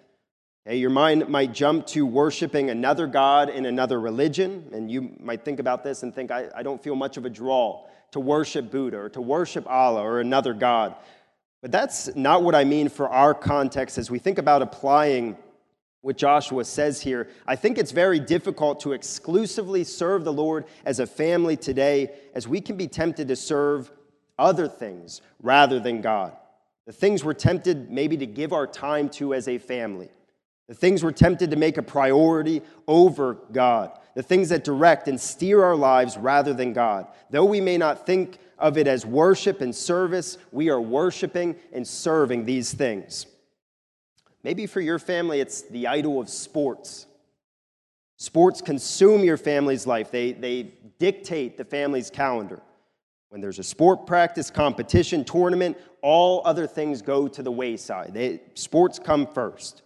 Okay, 0.67 0.77
your 0.77 0.89
mind 0.89 1.29
might 1.29 1.53
jump 1.53 1.85
to 1.87 2.07
worshiping 2.07 2.71
another 2.71 3.05
God 3.05 3.49
in 3.49 3.67
another 3.67 3.99
religion, 3.99 4.67
and 4.73 4.89
you 4.89 5.15
might 5.19 5.45
think 5.45 5.59
about 5.59 5.83
this 5.83 6.01
and 6.01 6.13
think, 6.13 6.31
I, 6.31 6.47
I 6.55 6.63
don't 6.63 6.81
feel 6.81 6.95
much 6.95 7.17
of 7.17 7.25
a 7.25 7.29
draw 7.29 7.85
to 8.11 8.19
worship 8.19 8.71
Buddha 8.71 8.97
or 8.97 9.09
to 9.09 9.21
worship 9.21 9.67
Allah 9.67 10.01
or 10.01 10.21
another 10.21 10.53
God. 10.53 10.95
But 11.61 11.71
that's 11.71 12.15
not 12.15 12.41
what 12.41 12.55
I 12.55 12.63
mean 12.63 12.89
for 12.89 13.09
our 13.09 13.35
context 13.35 13.99
as 13.99 14.09
we 14.09 14.17
think 14.17 14.39
about 14.39 14.63
applying 14.63 15.37
what 16.01 16.17
Joshua 16.17 16.65
says 16.65 16.99
here. 16.99 17.29
I 17.45 17.55
think 17.55 17.77
it's 17.77 17.91
very 17.91 18.19
difficult 18.19 18.79
to 18.81 18.93
exclusively 18.93 19.83
serve 19.83 20.23
the 20.23 20.33
Lord 20.33 20.65
as 20.83 20.99
a 20.99 21.05
family 21.05 21.57
today, 21.57 22.11
as 22.33 22.47
we 22.47 22.59
can 22.59 22.75
be 22.75 22.87
tempted 22.87 23.27
to 23.27 23.35
serve 23.35 23.91
other 24.39 24.67
things 24.67 25.21
rather 25.43 25.79
than 25.79 26.01
God. 26.01 26.35
The 26.87 26.93
things 26.93 27.23
we're 27.23 27.33
tempted 27.33 27.91
maybe 27.91 28.17
to 28.17 28.25
give 28.25 28.51
our 28.51 28.65
time 28.65 29.09
to 29.09 29.35
as 29.35 29.47
a 29.47 29.59
family. 29.59 30.09
The 30.67 30.73
things 30.73 31.03
we're 31.03 31.11
tempted 31.11 31.51
to 31.51 31.57
make 31.57 31.77
a 31.77 31.83
priority 31.83 32.61
over 32.87 33.35
God. 33.51 33.99
The 34.15 34.23
things 34.23 34.49
that 34.49 34.63
direct 34.63 35.07
and 35.07 35.19
steer 35.19 35.63
our 35.63 35.75
lives 35.75 36.17
rather 36.17 36.53
than 36.53 36.73
God. 36.73 37.07
Though 37.29 37.45
we 37.45 37.61
may 37.61 37.77
not 37.77 38.05
think 38.05 38.39
of 38.57 38.77
it 38.77 38.87
as 38.87 39.05
worship 39.05 39.61
and 39.61 39.75
service, 39.75 40.37
we 40.51 40.69
are 40.69 40.81
worshiping 40.81 41.55
and 41.71 41.87
serving 41.87 42.45
these 42.45 42.73
things. 42.73 43.27
Maybe 44.43 44.65
for 44.65 44.81
your 44.81 44.99
family, 44.99 45.39
it's 45.39 45.63
the 45.63 45.87
idol 45.87 46.19
of 46.19 46.29
sports. 46.29 47.07
Sports 48.17 48.61
consume 48.61 49.23
your 49.23 49.37
family's 49.37 49.85
life, 49.85 50.09
they, 50.09 50.31
they 50.31 50.71
dictate 50.99 51.57
the 51.57 51.65
family's 51.65 52.09
calendar. 52.09 52.61
When 53.29 53.41
there's 53.41 53.59
a 53.59 53.63
sport 53.63 54.07
practice, 54.07 54.49
competition, 54.49 55.25
tournament, 55.25 55.77
all 56.01 56.41
other 56.45 56.67
things 56.67 57.01
go 57.01 57.27
to 57.27 57.43
the 57.43 57.51
wayside. 57.51 58.13
They, 58.13 58.39
sports 58.53 58.97
come 58.97 59.27
first. 59.27 59.81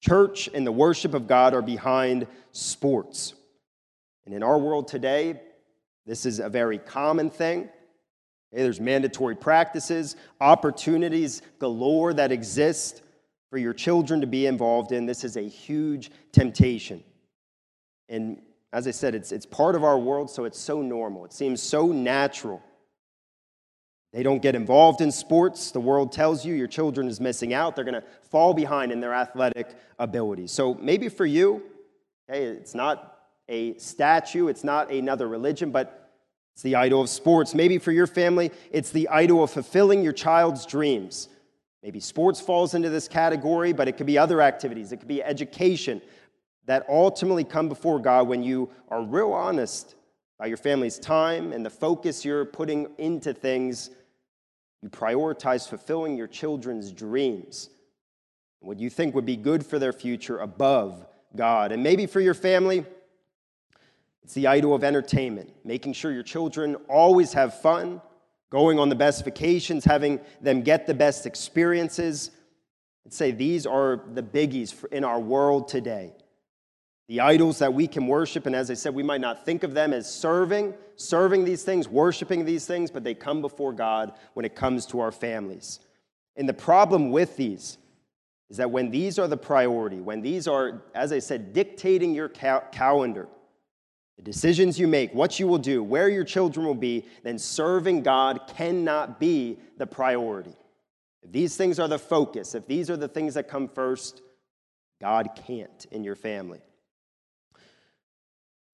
Church 0.00 0.48
and 0.52 0.66
the 0.66 0.72
worship 0.72 1.14
of 1.14 1.26
God 1.26 1.54
are 1.54 1.62
behind 1.62 2.26
sports. 2.52 3.34
And 4.24 4.34
in 4.34 4.42
our 4.42 4.58
world 4.58 4.88
today, 4.88 5.40
this 6.06 6.24
is 6.24 6.38
a 6.38 6.48
very 6.48 6.78
common 6.78 7.30
thing. 7.30 7.68
there's 8.52 8.80
mandatory 8.80 9.34
practices, 9.34 10.16
opportunities 10.40 11.42
galore 11.58 12.14
that 12.14 12.32
exist 12.32 13.02
for 13.50 13.58
your 13.58 13.74
children 13.74 14.20
to 14.20 14.26
be 14.26 14.46
involved 14.46 14.92
in. 14.92 15.06
This 15.06 15.24
is 15.24 15.36
a 15.36 15.42
huge 15.42 16.10
temptation. 16.32 17.02
And 18.08 18.40
as 18.72 18.86
I 18.86 18.90
said, 18.90 19.14
it's, 19.14 19.32
it's 19.32 19.46
part 19.46 19.74
of 19.74 19.84
our 19.84 19.98
world, 19.98 20.30
so 20.30 20.44
it's 20.44 20.58
so 20.58 20.80
normal. 20.82 21.24
It 21.24 21.32
seems 21.32 21.62
so 21.62 21.86
natural 21.86 22.62
they 24.12 24.22
don't 24.22 24.40
get 24.40 24.54
involved 24.54 25.00
in 25.00 25.12
sports. 25.12 25.70
The 25.70 25.80
world 25.80 26.12
tells 26.12 26.44
you 26.44 26.54
your 26.54 26.66
children 26.66 27.08
is 27.08 27.20
missing 27.20 27.52
out. 27.52 27.76
They're 27.76 27.84
going 27.84 28.00
to 28.00 28.04
fall 28.30 28.54
behind 28.54 28.90
in 28.90 29.00
their 29.00 29.12
athletic 29.12 29.74
abilities. 29.98 30.50
So 30.50 30.74
maybe 30.74 31.08
for 31.08 31.26
you, 31.26 31.62
hey, 32.26 32.44
it's 32.44 32.74
not 32.74 33.18
a 33.48 33.76
statue, 33.78 34.48
it's 34.48 34.64
not 34.64 34.90
another 34.90 35.28
religion, 35.28 35.70
but 35.70 36.10
it's 36.54 36.62
the 36.62 36.76
idol 36.76 37.02
of 37.02 37.08
sports. 37.08 37.54
Maybe 37.54 37.78
for 37.78 37.92
your 37.92 38.06
family, 38.06 38.50
it's 38.70 38.90
the 38.90 39.08
idol 39.08 39.44
of 39.44 39.50
fulfilling 39.50 40.02
your 40.02 40.12
child's 40.12 40.66
dreams. 40.66 41.28
Maybe 41.82 42.00
sports 42.00 42.40
falls 42.40 42.74
into 42.74 42.90
this 42.90 43.08
category, 43.08 43.72
but 43.72 43.88
it 43.88 43.96
could 43.96 44.06
be 44.06 44.18
other 44.18 44.42
activities. 44.42 44.90
It 44.90 44.98
could 44.98 45.08
be 45.08 45.22
education 45.22 46.02
that 46.66 46.84
ultimately 46.88 47.44
come 47.44 47.68
before 47.68 47.98
God 47.98 48.26
when 48.26 48.42
you 48.42 48.70
are 48.88 49.02
real 49.02 49.32
honest 49.32 49.94
about 50.38 50.48
your 50.48 50.58
family's 50.58 50.98
time 50.98 51.52
and 51.52 51.64
the 51.64 51.70
focus 51.70 52.24
you're 52.24 52.44
putting 52.44 52.88
into 52.98 53.32
things 53.32 53.90
you 54.82 54.88
prioritize 54.88 55.68
fulfilling 55.68 56.16
your 56.16 56.26
children's 56.26 56.92
dreams, 56.92 57.70
what 58.60 58.78
you 58.78 58.90
think 58.90 59.14
would 59.14 59.26
be 59.26 59.36
good 59.36 59.64
for 59.64 59.78
their 59.78 59.92
future 59.92 60.38
above 60.38 61.06
God. 61.34 61.72
And 61.72 61.82
maybe 61.82 62.06
for 62.06 62.20
your 62.20 62.34
family, 62.34 62.84
it's 64.22 64.34
the 64.34 64.46
idol 64.46 64.74
of 64.74 64.84
entertainment, 64.84 65.50
making 65.64 65.94
sure 65.94 66.12
your 66.12 66.22
children 66.22 66.76
always 66.88 67.32
have 67.32 67.60
fun, 67.60 68.00
going 68.50 68.78
on 68.78 68.88
the 68.88 68.94
best 68.94 69.24
vacations, 69.24 69.84
having 69.84 70.20
them 70.40 70.62
get 70.62 70.86
the 70.86 70.94
best 70.94 71.26
experiences. 71.26 72.30
I'd 73.06 73.12
say 73.12 73.30
these 73.30 73.66
are 73.66 74.02
the 74.12 74.22
biggies 74.22 74.84
in 74.92 75.04
our 75.04 75.18
world 75.18 75.68
today 75.68 76.12
the 77.08 77.20
idols 77.20 77.58
that 77.58 77.72
we 77.72 77.88
can 77.88 78.06
worship. 78.06 78.46
And 78.46 78.54
as 78.54 78.70
I 78.70 78.74
said, 78.74 78.94
we 78.94 79.02
might 79.02 79.22
not 79.22 79.44
think 79.44 79.62
of 79.62 79.72
them 79.74 79.92
as 79.92 80.12
serving, 80.12 80.74
serving 80.96 81.44
these 81.44 81.64
things, 81.64 81.88
worshiping 81.88 82.44
these 82.44 82.66
things, 82.66 82.90
but 82.90 83.02
they 83.02 83.14
come 83.14 83.40
before 83.40 83.72
God 83.72 84.12
when 84.34 84.44
it 84.44 84.54
comes 84.54 84.84
to 84.86 85.00
our 85.00 85.10
families. 85.10 85.80
And 86.36 86.48
the 86.48 86.54
problem 86.54 87.10
with 87.10 87.36
these 87.36 87.78
is 88.50 88.58
that 88.58 88.70
when 88.70 88.90
these 88.90 89.18
are 89.18 89.26
the 89.26 89.36
priority, 89.36 90.00
when 90.00 90.20
these 90.20 90.46
are, 90.46 90.82
as 90.94 91.10
I 91.12 91.18
said, 91.18 91.52
dictating 91.52 92.14
your 92.14 92.28
cal- 92.28 92.64
calendar, 92.72 93.26
the 94.16 94.22
decisions 94.22 94.78
you 94.78 94.86
make, 94.86 95.14
what 95.14 95.38
you 95.38 95.46
will 95.46 95.58
do, 95.58 95.82
where 95.82 96.08
your 96.08 96.24
children 96.24 96.66
will 96.66 96.74
be, 96.74 97.06
then 97.22 97.38
serving 97.38 98.02
God 98.02 98.40
cannot 98.48 99.18
be 99.18 99.58
the 99.78 99.86
priority. 99.86 100.56
If 101.22 101.32
these 101.32 101.56
things 101.56 101.78
are 101.78 101.88
the 101.88 101.98
focus, 101.98 102.54
if 102.54 102.66
these 102.66 102.90
are 102.90 102.96
the 102.96 103.08
things 103.08 103.34
that 103.34 103.48
come 103.48 103.68
first, 103.68 104.22
God 105.00 105.30
can't 105.46 105.86
in 105.90 106.04
your 106.04 106.16
family. 106.16 106.60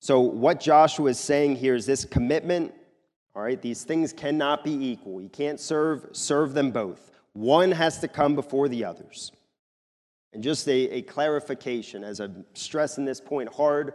So, 0.04 0.20
what 0.20 0.60
Joshua 0.60 1.08
is 1.08 1.18
saying 1.18 1.56
here 1.56 1.74
is 1.74 1.86
this 1.86 2.04
commitment, 2.04 2.74
all 3.34 3.40
right, 3.40 3.62
these 3.62 3.84
things 3.84 4.12
cannot 4.12 4.62
be 4.62 4.70
equal. 4.70 5.22
You 5.22 5.30
can't 5.30 5.58
serve, 5.58 6.08
serve 6.12 6.52
them 6.52 6.72
both. 6.72 7.10
One 7.32 7.70
has 7.72 8.00
to 8.00 8.08
come 8.08 8.34
before 8.34 8.68
the 8.68 8.84
others. 8.84 9.32
And 10.34 10.42
just 10.42 10.68
a, 10.68 10.96
a 10.96 11.00
clarification, 11.00 12.04
as 12.04 12.20
I'm 12.20 12.44
stressing 12.52 13.06
this 13.06 13.18
point 13.18 13.48
hard, 13.54 13.94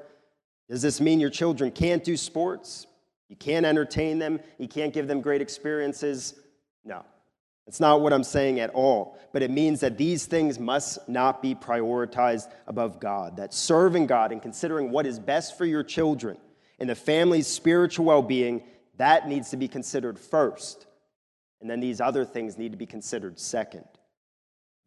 does 0.67 0.81
this 0.81 0.99
mean 0.99 1.19
your 1.19 1.29
children 1.29 1.69
can't 1.69 2.03
do 2.03 2.17
sports? 2.17 2.87
You 3.27 3.35
can't 3.35 3.63
entertain 3.63 4.17
them? 4.17 4.39
You 4.57 4.67
can't 4.67 4.91
give 4.91 5.07
them 5.07 5.21
great 5.21 5.43
experiences? 5.43 6.39
No, 6.83 7.05
It's 7.69 7.79
not 7.79 8.01
what 8.01 8.13
I'm 8.13 8.23
saying 8.23 8.59
at 8.59 8.71
all, 8.71 9.15
but 9.31 9.43
it 9.43 9.51
means 9.51 9.81
that 9.81 9.95
these 9.95 10.25
things 10.25 10.57
must 10.57 11.07
not 11.07 11.39
be 11.39 11.53
prioritized 11.53 12.51
above 12.65 12.99
God. 12.99 13.37
That 13.37 13.53
serving 13.53 14.07
God 14.07 14.31
and 14.31 14.41
considering 14.41 14.89
what 14.89 15.05
is 15.05 15.19
best 15.19 15.55
for 15.55 15.65
your 15.65 15.83
children 15.83 16.39
and 16.79 16.89
the 16.89 16.95
family's 16.95 17.45
spiritual 17.45 18.05
well 18.05 18.23
being, 18.23 18.63
that 18.97 19.29
needs 19.29 19.51
to 19.51 19.57
be 19.57 19.67
considered 19.67 20.17
first. 20.17 20.87
And 21.61 21.69
then 21.69 21.79
these 21.79 22.01
other 22.01 22.25
things 22.25 22.57
need 22.57 22.71
to 22.71 22.77
be 22.77 22.87
considered 22.87 23.37
second. 23.37 23.85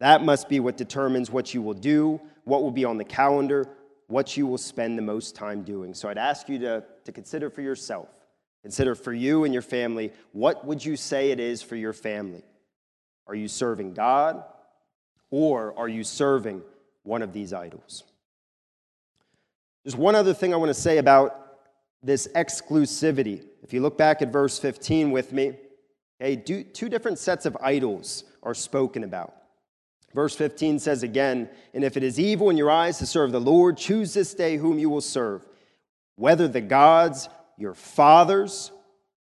That 0.01 0.21
must 0.21 0.49
be 0.49 0.59
what 0.59 0.75
determines 0.75 1.31
what 1.31 1.53
you 1.53 1.61
will 1.61 1.73
do, 1.73 2.19
what 2.43 2.63
will 2.63 2.71
be 2.71 2.83
on 2.83 2.97
the 2.97 3.05
calendar, 3.05 3.65
what 4.07 4.35
you 4.35 4.45
will 4.45 4.57
spend 4.57 4.97
the 4.97 5.03
most 5.03 5.35
time 5.35 5.63
doing. 5.63 5.93
So 5.93 6.09
I'd 6.09 6.17
ask 6.17 6.49
you 6.49 6.59
to, 6.59 6.83
to 7.05 7.11
consider 7.13 7.49
for 7.49 7.61
yourself. 7.61 8.09
Consider 8.61 8.93
for 8.93 9.13
you 9.13 9.45
and 9.45 9.53
your 9.53 9.63
family, 9.63 10.11
what 10.33 10.65
would 10.65 10.83
you 10.83 10.97
say 10.97 11.31
it 11.31 11.39
is 11.39 11.61
for 11.61 11.77
your 11.77 11.93
family? 11.93 12.43
Are 13.27 13.35
you 13.35 13.47
serving 13.47 13.93
God 13.93 14.43
or 15.31 15.77
are 15.77 15.87
you 15.87 16.03
serving 16.03 16.61
one 17.03 17.21
of 17.21 17.33
these 17.33 17.53
idols? 17.53 18.03
There's 19.83 19.95
one 19.95 20.15
other 20.15 20.33
thing 20.33 20.53
I 20.53 20.57
want 20.57 20.69
to 20.69 20.79
say 20.79 20.97
about 20.97 21.57
this 22.01 22.27
exclusivity. 22.35 23.43
If 23.63 23.73
you 23.73 23.81
look 23.81 23.97
back 23.97 24.21
at 24.21 24.31
verse 24.31 24.59
15 24.59 25.11
with 25.11 25.31
me, 25.31 25.53
okay, 26.21 26.35
two 26.35 26.89
different 26.89 27.19
sets 27.19 27.45
of 27.45 27.57
idols 27.61 28.23
are 28.43 28.53
spoken 28.53 29.03
about. 29.03 29.33
Verse 30.13 30.35
15 30.35 30.79
says 30.79 31.03
again, 31.03 31.49
And 31.73 31.83
if 31.83 31.97
it 31.97 32.03
is 32.03 32.19
evil 32.19 32.49
in 32.49 32.57
your 32.57 32.69
eyes 32.69 32.99
to 32.99 33.05
serve 33.05 33.31
the 33.31 33.41
Lord, 33.41 33.77
choose 33.77 34.13
this 34.13 34.33
day 34.33 34.57
whom 34.57 34.77
you 34.77 34.89
will 34.89 35.01
serve, 35.01 35.45
whether 36.15 36.47
the 36.47 36.61
gods 36.61 37.29
your 37.57 37.73
fathers 37.73 38.71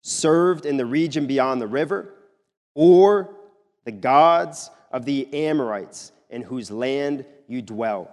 served 0.02 0.66
in 0.66 0.78
the 0.78 0.86
region 0.86 1.26
beyond 1.26 1.62
the 1.62 1.68
river, 1.68 2.14
or 2.76 3.36
the 3.86 3.92
gods 3.92 4.70
of 4.92 5.06
the 5.06 5.34
Amorites 5.34 6.12
in 6.30 6.42
whose 6.42 6.72
land 6.72 7.26
you 7.48 7.62
dwell. 7.62 8.12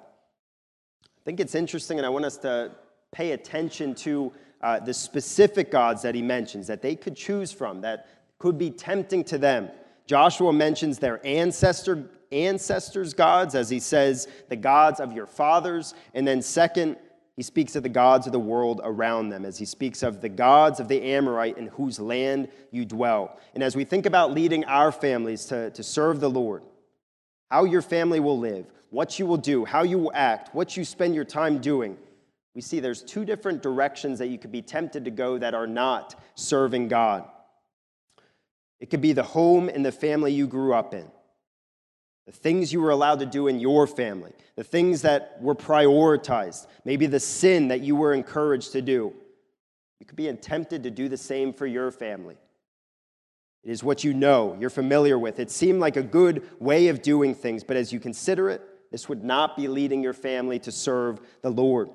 I 1.05 1.21
think 1.25 1.41
it's 1.41 1.55
interesting, 1.55 1.99
and 1.99 2.07
I 2.07 2.09
want 2.09 2.25
us 2.25 2.37
to 2.39 2.73
pay 3.13 3.33
attention 3.33 3.95
to 3.95 4.33
uh, 4.63 4.81
the 4.81 4.95
specific 4.95 5.71
gods 5.71 6.03
that 6.03 6.15
he 6.15 6.23
mentions 6.23 6.67
that 6.67 6.83
they 6.83 6.95
could 6.95 7.17
choose 7.17 7.53
from, 7.53 7.81
that 7.81 8.09
could 8.39 8.59
be 8.59 8.71
tempting 8.71 9.25
to 9.25 9.39
them. 9.39 9.71
Joshua 10.07 10.53
mentions 10.53 10.99
their 10.99 11.25
ancestor, 11.27 12.11
ancestors' 12.33 13.15
gods, 13.15 13.55
as 13.55 13.71
he 13.71 13.79
says, 13.79 14.29
the 14.49 14.57
gods 14.57 15.01
of 15.01 15.13
your 15.13 15.27
fathers. 15.27 15.95
And 16.15 16.27
then, 16.27 16.43
second, 16.43 16.97
he 17.37 17.43
speaks 17.43 17.77
of 17.77 17.83
the 17.83 17.89
gods 17.89 18.27
of 18.27 18.33
the 18.33 18.39
world 18.39 18.81
around 18.85 19.31
them, 19.31 19.45
as 19.45 19.59
he 19.59 19.65
speaks 19.65 20.03
of 20.03 20.21
the 20.21 20.29
gods 20.29 20.81
of 20.81 20.89
the 20.89 21.01
Amorite 21.03 21.57
in 21.57 21.69
whose 21.69 21.99
land 21.99 22.49
you 22.71 22.85
dwell. 22.85 23.39
And 23.55 23.63
as 23.63 23.77
we 23.77 23.85
think 23.85 24.07
about 24.07 24.33
leading 24.33 24.65
our 24.65 24.93
families 24.93 25.47
to, 25.47 25.71
to 25.71 25.83
serve 25.83 26.21
the 26.21 26.31
Lord, 26.31 26.63
how 27.51 27.65
your 27.65 27.83
family 27.83 28.21
will 28.21 28.39
live, 28.39 28.67
what 28.91 29.19
you 29.19 29.27
will 29.27 29.37
do, 29.37 29.65
how 29.65 29.83
you 29.83 29.99
will 29.99 30.13
act, 30.15 30.55
what 30.55 30.77
you 30.77 30.85
spend 30.85 31.15
your 31.15 31.25
time 31.25 31.59
doing, 31.59 31.97
we 32.55 32.61
see 32.61 32.81
there's 32.81 33.03
two 33.03 33.25
different 33.25 33.63
directions 33.63 34.19
that 34.19 34.27
you 34.27 34.39
could 34.39 34.53
be 34.53 34.63
tempted 34.63 35.05
to 35.05 35.11
go 35.11 35.39
that 35.39 35.55
are 35.55 35.67
not 35.67 36.21
serving 36.35 36.89
God. 36.89 37.25
It 38.81 38.91
could 38.91 39.01
be 39.01 39.13
the 39.13 39.23
home 39.23 39.69
and 39.69 39.85
the 39.85 39.93
family 39.93 40.33
you 40.33 40.47
grew 40.47 40.75
up 40.75 40.95
in 40.95 41.11
the 42.27 42.33
things 42.33 42.73
you 42.73 42.81
were 42.81 42.91
allowed 42.91 43.21
to 43.21 43.27
do 43.27 43.49
in 43.49 43.59
your 43.59 43.87
family, 43.87 44.33
the 44.57 44.65
things 44.65 45.03
that 45.03 45.39
were 45.41 45.55
prioritized, 45.55 46.67
maybe 46.85 47.07
the 47.07 47.21
sin 47.21 47.69
that 47.69 47.81
you 47.81 47.97
were 47.97 48.13
encouraged 48.13 48.73
to 48.73 48.83
do. 48.83 49.13
You 49.99 50.07
could 50.07 50.17
be 50.17 50.33
tempted 50.35 50.83
to 50.85 50.91
do 50.91 51.09
the 51.09 51.17
same 51.17 51.53
for 51.53 51.67
your 51.67 51.91
family. 51.91 52.37
It 53.63 53.71
is 53.71 53.83
what 53.83 54.05
you 54.05 54.15
know, 54.15 54.57
you're 54.59 54.71
familiar 54.71 55.19
with. 55.19 55.39
It 55.39 55.51
seemed 55.51 55.81
like 55.81 55.97
a 55.97 56.03
good 56.03 56.49
way 56.61 56.89
of 56.89 57.03
doing 57.03 57.35
things, 57.35 57.63
but 57.65 57.77
as 57.77 57.93
you 57.93 58.01
consider 58.01 58.49
it, 58.49 58.63
this 58.91 59.09
would 59.09 59.23
not 59.23 59.57
be 59.57 59.69
leading 59.69 60.03
your 60.03 60.15
family 60.15 60.59
to 60.61 60.73
serve 60.73 61.21
the 61.43 61.51
Lord. 61.51 61.91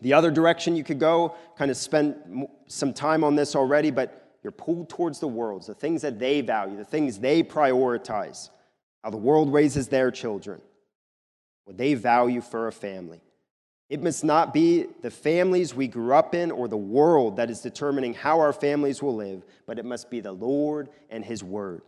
The 0.00 0.14
other 0.14 0.30
direction 0.30 0.76
you 0.76 0.84
could 0.84 0.98
go, 0.98 1.34
kind 1.56 1.70
of 1.70 1.76
spent 1.76 2.16
some 2.66 2.92
time 2.92 3.22
on 3.22 3.36
this 3.36 3.54
already, 3.54 3.90
but 3.90 4.38
you're 4.42 4.50
pulled 4.52 4.88
towards 4.88 5.20
the 5.20 5.28
worlds, 5.28 5.66
the 5.66 5.74
things 5.74 6.02
that 6.02 6.18
they 6.18 6.40
value, 6.40 6.76
the 6.76 6.84
things 6.84 7.18
they 7.18 7.42
prioritize 7.42 8.50
how 9.02 9.10
the 9.10 9.16
world 9.16 9.52
raises 9.52 9.88
their 9.88 10.10
children, 10.10 10.60
what 11.64 11.76
they 11.76 11.94
value 11.94 12.40
for 12.40 12.68
a 12.68 12.72
family. 12.72 13.20
It 13.88 14.02
must 14.02 14.22
not 14.22 14.54
be 14.54 14.86
the 15.02 15.10
families 15.10 15.74
we 15.74 15.88
grew 15.88 16.14
up 16.14 16.34
in 16.34 16.52
or 16.52 16.68
the 16.68 16.76
world 16.76 17.36
that 17.36 17.50
is 17.50 17.60
determining 17.60 18.14
how 18.14 18.38
our 18.38 18.52
families 18.52 19.02
will 19.02 19.16
live, 19.16 19.44
but 19.66 19.78
it 19.78 19.84
must 19.84 20.10
be 20.10 20.20
the 20.20 20.32
Lord 20.32 20.90
and 21.10 21.24
His 21.24 21.42
Word. 21.42 21.82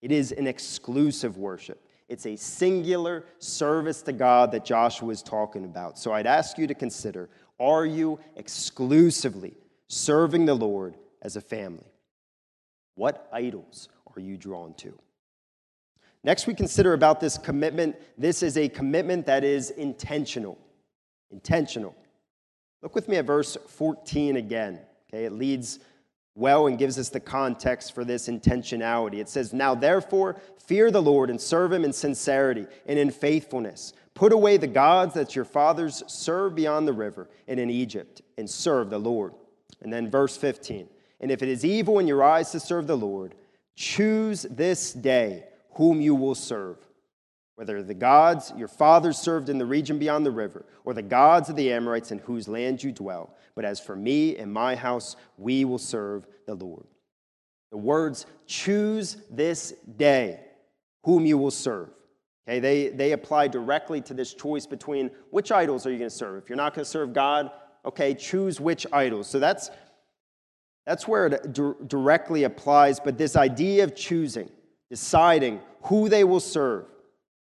It 0.00 0.10
is 0.10 0.32
an 0.32 0.48
exclusive 0.48 1.38
worship. 1.38 1.86
It's 2.08 2.26
a 2.26 2.36
singular 2.36 3.24
service 3.38 4.02
to 4.02 4.12
God 4.12 4.50
that 4.52 4.64
Joshua 4.64 5.10
is 5.10 5.22
talking 5.22 5.64
about. 5.64 5.96
So 5.96 6.12
I'd 6.12 6.26
ask 6.26 6.58
you 6.58 6.66
to 6.66 6.74
consider 6.74 7.28
are 7.60 7.86
you 7.86 8.18
exclusively 8.34 9.54
serving 9.86 10.46
the 10.46 10.54
Lord 10.54 10.96
as 11.22 11.36
a 11.36 11.40
family? 11.40 11.92
What 12.96 13.28
idols 13.32 13.88
are 14.16 14.20
you 14.20 14.36
drawn 14.36 14.74
to? 14.74 14.98
Next, 16.24 16.46
we 16.46 16.54
consider 16.54 16.92
about 16.92 17.20
this 17.20 17.36
commitment. 17.36 17.96
This 18.16 18.42
is 18.42 18.56
a 18.56 18.68
commitment 18.68 19.26
that 19.26 19.42
is 19.42 19.70
intentional. 19.70 20.58
Intentional. 21.30 21.94
Look 22.80 22.94
with 22.94 23.08
me 23.08 23.16
at 23.16 23.24
verse 23.24 23.56
14 23.68 24.36
again. 24.36 24.80
Okay, 25.08 25.24
it 25.24 25.32
leads 25.32 25.80
well 26.34 26.66
and 26.66 26.78
gives 26.78 26.98
us 26.98 27.08
the 27.08 27.20
context 27.20 27.94
for 27.94 28.04
this 28.04 28.28
intentionality. 28.28 29.16
It 29.16 29.28
says, 29.28 29.52
Now 29.52 29.74
therefore, 29.74 30.40
fear 30.58 30.90
the 30.90 31.02
Lord 31.02 31.28
and 31.28 31.40
serve 31.40 31.72
him 31.72 31.84
in 31.84 31.92
sincerity 31.92 32.66
and 32.86 32.98
in 32.98 33.10
faithfulness. 33.10 33.92
Put 34.14 34.32
away 34.32 34.56
the 34.56 34.66
gods 34.66 35.14
that 35.14 35.34
your 35.34 35.44
fathers 35.44 36.02
served 36.06 36.54
beyond 36.54 36.86
the 36.86 36.92
river 36.92 37.28
and 37.48 37.58
in 37.58 37.70
Egypt, 37.70 38.22
and 38.38 38.48
serve 38.48 38.90
the 38.90 38.98
Lord. 38.98 39.34
And 39.80 39.92
then 39.92 40.10
verse 40.10 40.36
15, 40.36 40.88
And 41.20 41.30
if 41.30 41.42
it 41.42 41.48
is 41.48 41.64
evil 41.64 41.98
in 41.98 42.06
your 42.06 42.22
eyes 42.22 42.50
to 42.52 42.60
serve 42.60 42.86
the 42.86 42.96
Lord, 42.96 43.34
choose 43.74 44.42
this 44.42 44.92
day 44.92 45.44
whom 45.74 46.00
you 46.00 46.14
will 46.14 46.34
serve, 46.34 46.78
whether 47.56 47.82
the 47.82 47.94
gods 47.94 48.52
your 48.56 48.68
fathers 48.68 49.18
served 49.18 49.48
in 49.48 49.58
the 49.58 49.66
region 49.66 49.98
beyond 49.98 50.26
the 50.26 50.30
river, 50.30 50.64
or 50.84 50.94
the 50.94 51.02
gods 51.02 51.48
of 51.48 51.56
the 51.56 51.72
Amorites 51.72 52.10
in 52.10 52.18
whose 52.18 52.48
land 52.48 52.82
you 52.82 52.92
dwell. 52.92 53.34
But 53.54 53.64
as 53.64 53.80
for 53.80 53.96
me 53.96 54.36
and 54.36 54.52
my 54.52 54.74
house, 54.74 55.16
we 55.36 55.64
will 55.64 55.78
serve 55.78 56.26
the 56.46 56.54
Lord. 56.54 56.86
The 57.70 57.78
words 57.78 58.26
choose 58.46 59.16
this 59.30 59.72
day 59.96 60.40
whom 61.04 61.26
you 61.26 61.38
will 61.38 61.50
serve. 61.50 61.90
Okay, 62.48 62.58
they, 62.58 62.88
they 62.88 63.12
apply 63.12 63.48
directly 63.48 64.00
to 64.02 64.14
this 64.14 64.34
choice 64.34 64.66
between 64.66 65.10
which 65.30 65.52
idols 65.52 65.86
are 65.86 65.92
you 65.92 65.98
going 65.98 66.10
to 66.10 66.16
serve. 66.16 66.42
If 66.42 66.48
you're 66.48 66.56
not 66.56 66.74
going 66.74 66.84
to 66.84 66.90
serve 66.90 67.12
God, 67.12 67.50
okay, 67.84 68.14
choose 68.14 68.60
which 68.60 68.86
idols. 68.92 69.28
So 69.28 69.38
that's, 69.38 69.70
that's 70.84 71.06
where 71.06 71.26
it 71.26 71.52
directly 71.88 72.44
applies. 72.44 72.98
But 72.98 73.16
this 73.16 73.36
idea 73.36 73.84
of 73.84 73.94
choosing, 73.94 74.50
deciding 74.92 75.58
who 75.84 76.10
they 76.10 76.22
will 76.22 76.38
serve 76.38 76.84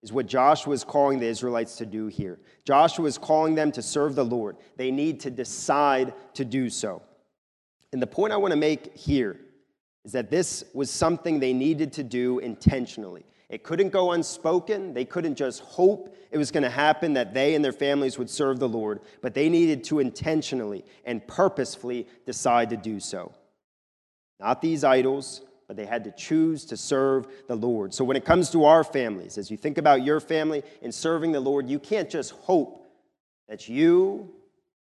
is 0.05 0.13
what 0.13 0.25
Joshua 0.25 0.73
is 0.73 0.85
calling 0.85 1.19
the 1.19 1.27
Israelites 1.27 1.75
to 1.79 1.85
do 1.85 2.07
here. 2.07 2.39
Joshua 2.65 3.07
is 3.07 3.19
calling 3.19 3.57
them 3.57 3.73
to 3.73 3.83
serve 3.83 4.15
the 4.15 4.25
Lord. 4.25 4.57
They 4.77 4.93
need 4.93 5.19
to 5.19 5.33
decide 5.33 6.15
to 6.35 6.45
do 6.45 6.71
so. 6.71 7.03
And 7.93 8.01
the 8.01 8.07
point 8.07 8.33
I 8.33 8.37
want 8.37 8.53
to 8.53 8.57
make 8.57 8.97
here 8.97 9.41
is 10.05 10.13
that 10.13 10.31
this 10.31 10.63
was 10.75 10.91
something 10.91 11.41
they 11.41 11.53
needed 11.53 11.93
to 11.95 12.05
do 12.05 12.39
intentionally. 12.39 13.27
It 13.49 13.65
couldn't 13.65 13.91
go 13.91 14.13
unspoken. 14.13 14.95
They 14.95 15.05
couldn't 15.05 15.35
just 15.35 15.59
hope 15.59 16.17
it 16.31 16.39
was 16.39 16.53
going 16.53 16.63
to 16.63 16.71
happen 16.71 17.15
that 17.15 17.35
they 17.35 17.57
and 17.57 17.65
their 17.65 17.73
families 17.73 18.17
would 18.17 18.31
serve 18.31 18.61
the 18.61 18.69
Lord, 18.69 19.01
but 19.23 19.35
they 19.35 19.49
needed 19.49 19.83
to 19.85 19.99
intentionally 19.99 20.85
and 21.05 21.27
purposefully 21.27 22.07
decide 22.27 22.71
to 22.71 22.77
do 22.77 23.01
so. 23.01 23.33
Not 24.39 24.63
these 24.63 24.85
idols, 24.85 25.41
but 25.67 25.77
they 25.77 25.87
had 25.87 26.05
to 26.05 26.11
choose 26.13 26.65
to 26.67 26.77
serve 26.77 27.27
the 27.49 27.55
Lord. 27.55 27.95
So 27.95 28.05
when 28.05 28.17
it 28.17 28.25
comes 28.25 28.51
to 28.51 28.65
our 28.65 28.85
families, 28.85 29.39
as 29.39 29.51
you 29.51 29.57
think 29.57 29.79
about 29.79 30.03
your 30.03 30.21
family 30.21 30.63
and 30.83 30.95
serving 30.95 31.33
the 31.33 31.41
Lord, 31.41 31.69
you 31.69 31.79
can't 31.79 32.11
just 32.11 32.33
hope 32.33 32.87
that 33.49 33.69
you, 33.69 34.31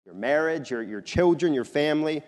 your 0.04 0.14
marriage, 0.14 0.70
your, 0.70 0.82
your 0.82 1.00
children, 1.00 1.54
your 1.54 1.64
family 1.64 2.22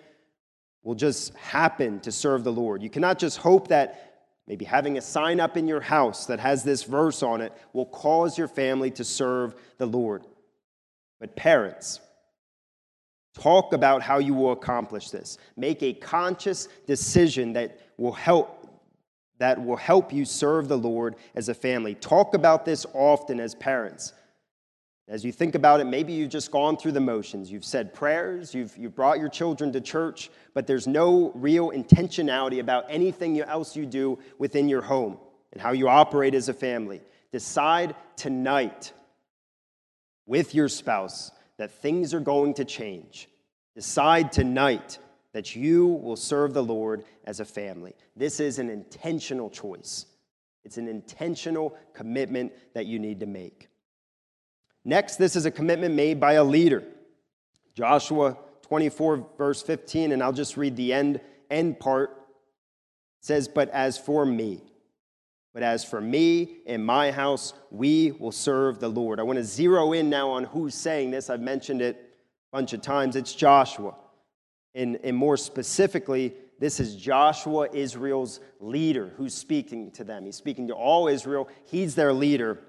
will 0.82 0.94
just 0.94 1.34
happen 1.34 2.00
to 2.00 2.12
serve 2.12 2.44
the 2.44 2.52
Lord. 2.52 2.82
You 2.82 2.90
cannot 2.90 3.18
just 3.18 3.38
hope 3.38 3.68
that 3.68 4.24
maybe 4.46 4.64
having 4.64 4.96
a 4.96 5.02
sign 5.02 5.40
up 5.40 5.56
in 5.56 5.68
your 5.68 5.80
house 5.80 6.26
that 6.26 6.40
has 6.40 6.64
this 6.64 6.84
verse 6.84 7.22
on 7.22 7.40
it 7.40 7.52
will 7.72 7.86
cause 7.86 8.38
your 8.38 8.48
family 8.48 8.90
to 8.92 9.04
serve 9.04 9.54
the 9.76 9.86
Lord. 9.86 10.24
But 11.20 11.36
parents, 11.36 12.00
Talk 13.40 13.72
about 13.72 14.02
how 14.02 14.18
you 14.18 14.34
will 14.34 14.52
accomplish 14.52 15.10
this. 15.10 15.38
Make 15.56 15.82
a 15.82 15.92
conscious 15.92 16.68
decision 16.86 17.52
that 17.52 17.78
will 17.96 18.12
help 18.12 18.54
that 19.38 19.64
will 19.64 19.76
help 19.76 20.12
you 20.12 20.24
serve 20.24 20.66
the 20.66 20.76
Lord 20.76 21.14
as 21.36 21.48
a 21.48 21.54
family. 21.54 21.94
Talk 21.94 22.34
about 22.34 22.64
this 22.64 22.84
often 22.92 23.38
as 23.38 23.54
parents. 23.54 24.12
As 25.06 25.24
you 25.24 25.30
think 25.30 25.54
about 25.54 25.78
it, 25.80 25.84
maybe 25.84 26.12
you've 26.12 26.28
just 26.30 26.50
gone 26.50 26.76
through 26.76 26.92
the 26.92 27.00
motions. 27.00 27.48
You've 27.50 27.64
said 27.64 27.94
prayers, 27.94 28.52
you've, 28.52 28.76
you've 28.76 28.96
brought 28.96 29.20
your 29.20 29.28
children 29.28 29.72
to 29.72 29.80
church, 29.80 30.28
but 30.54 30.66
there's 30.66 30.88
no 30.88 31.30
real 31.36 31.70
intentionality 31.70 32.58
about 32.58 32.84
anything 32.88 33.40
else 33.40 33.76
you 33.76 33.86
do 33.86 34.18
within 34.38 34.68
your 34.68 34.82
home 34.82 35.16
and 35.52 35.62
how 35.62 35.70
you 35.70 35.88
operate 35.88 36.34
as 36.34 36.48
a 36.48 36.54
family. 36.54 37.00
Decide 37.30 37.94
tonight 38.16 38.92
with 40.26 40.52
your 40.52 40.68
spouse 40.68 41.30
that 41.58 41.70
things 41.70 42.14
are 42.14 42.20
going 42.20 42.54
to 42.54 42.64
change. 42.64 43.28
Decide 43.74 44.32
tonight 44.32 44.98
that 45.32 45.54
you 45.54 45.86
will 45.86 46.16
serve 46.16 46.54
the 46.54 46.62
Lord 46.62 47.04
as 47.24 47.40
a 47.40 47.44
family. 47.44 47.94
This 48.16 48.40
is 48.40 48.58
an 48.58 48.70
intentional 48.70 49.50
choice. 49.50 50.06
It's 50.64 50.78
an 50.78 50.88
intentional 50.88 51.76
commitment 51.94 52.52
that 52.74 52.86
you 52.86 52.98
need 52.98 53.20
to 53.20 53.26
make. 53.26 53.68
Next, 54.84 55.16
this 55.16 55.36
is 55.36 55.46
a 55.46 55.50
commitment 55.50 55.94
made 55.94 56.18
by 56.18 56.34
a 56.34 56.44
leader. 56.44 56.82
Joshua 57.74 58.36
24, 58.62 59.26
verse 59.36 59.62
15, 59.62 60.12
and 60.12 60.22
I'll 60.22 60.32
just 60.32 60.56
read 60.56 60.76
the 60.76 60.92
end, 60.92 61.20
end 61.50 61.78
part. 61.78 62.10
Says, 63.20 63.48
But 63.48 63.70
as 63.70 63.98
for 63.98 64.24
me, 64.24 64.62
but 65.58 65.64
as 65.64 65.84
for 65.84 66.00
me 66.00 66.58
and 66.66 66.86
my 66.86 67.10
house, 67.10 67.52
we 67.72 68.12
will 68.12 68.30
serve 68.30 68.78
the 68.78 68.88
Lord. 68.88 69.18
I 69.18 69.24
want 69.24 69.40
to 69.40 69.44
zero 69.44 69.92
in 69.92 70.08
now 70.08 70.30
on 70.30 70.44
who's 70.44 70.72
saying 70.72 71.10
this. 71.10 71.28
I've 71.28 71.40
mentioned 71.40 71.82
it 71.82 71.96
a 72.52 72.56
bunch 72.56 72.74
of 72.74 72.80
times. 72.80 73.16
It's 73.16 73.34
Joshua. 73.34 73.96
And, 74.76 75.00
and 75.02 75.16
more 75.16 75.36
specifically, 75.36 76.32
this 76.60 76.78
is 76.78 76.94
Joshua, 76.94 77.66
Israel's 77.72 78.38
leader, 78.60 79.12
who's 79.16 79.34
speaking 79.34 79.90
to 79.90 80.04
them. 80.04 80.26
He's 80.26 80.36
speaking 80.36 80.68
to 80.68 80.74
all 80.74 81.08
Israel. 81.08 81.48
He's 81.64 81.96
their 81.96 82.12
leader. 82.12 82.60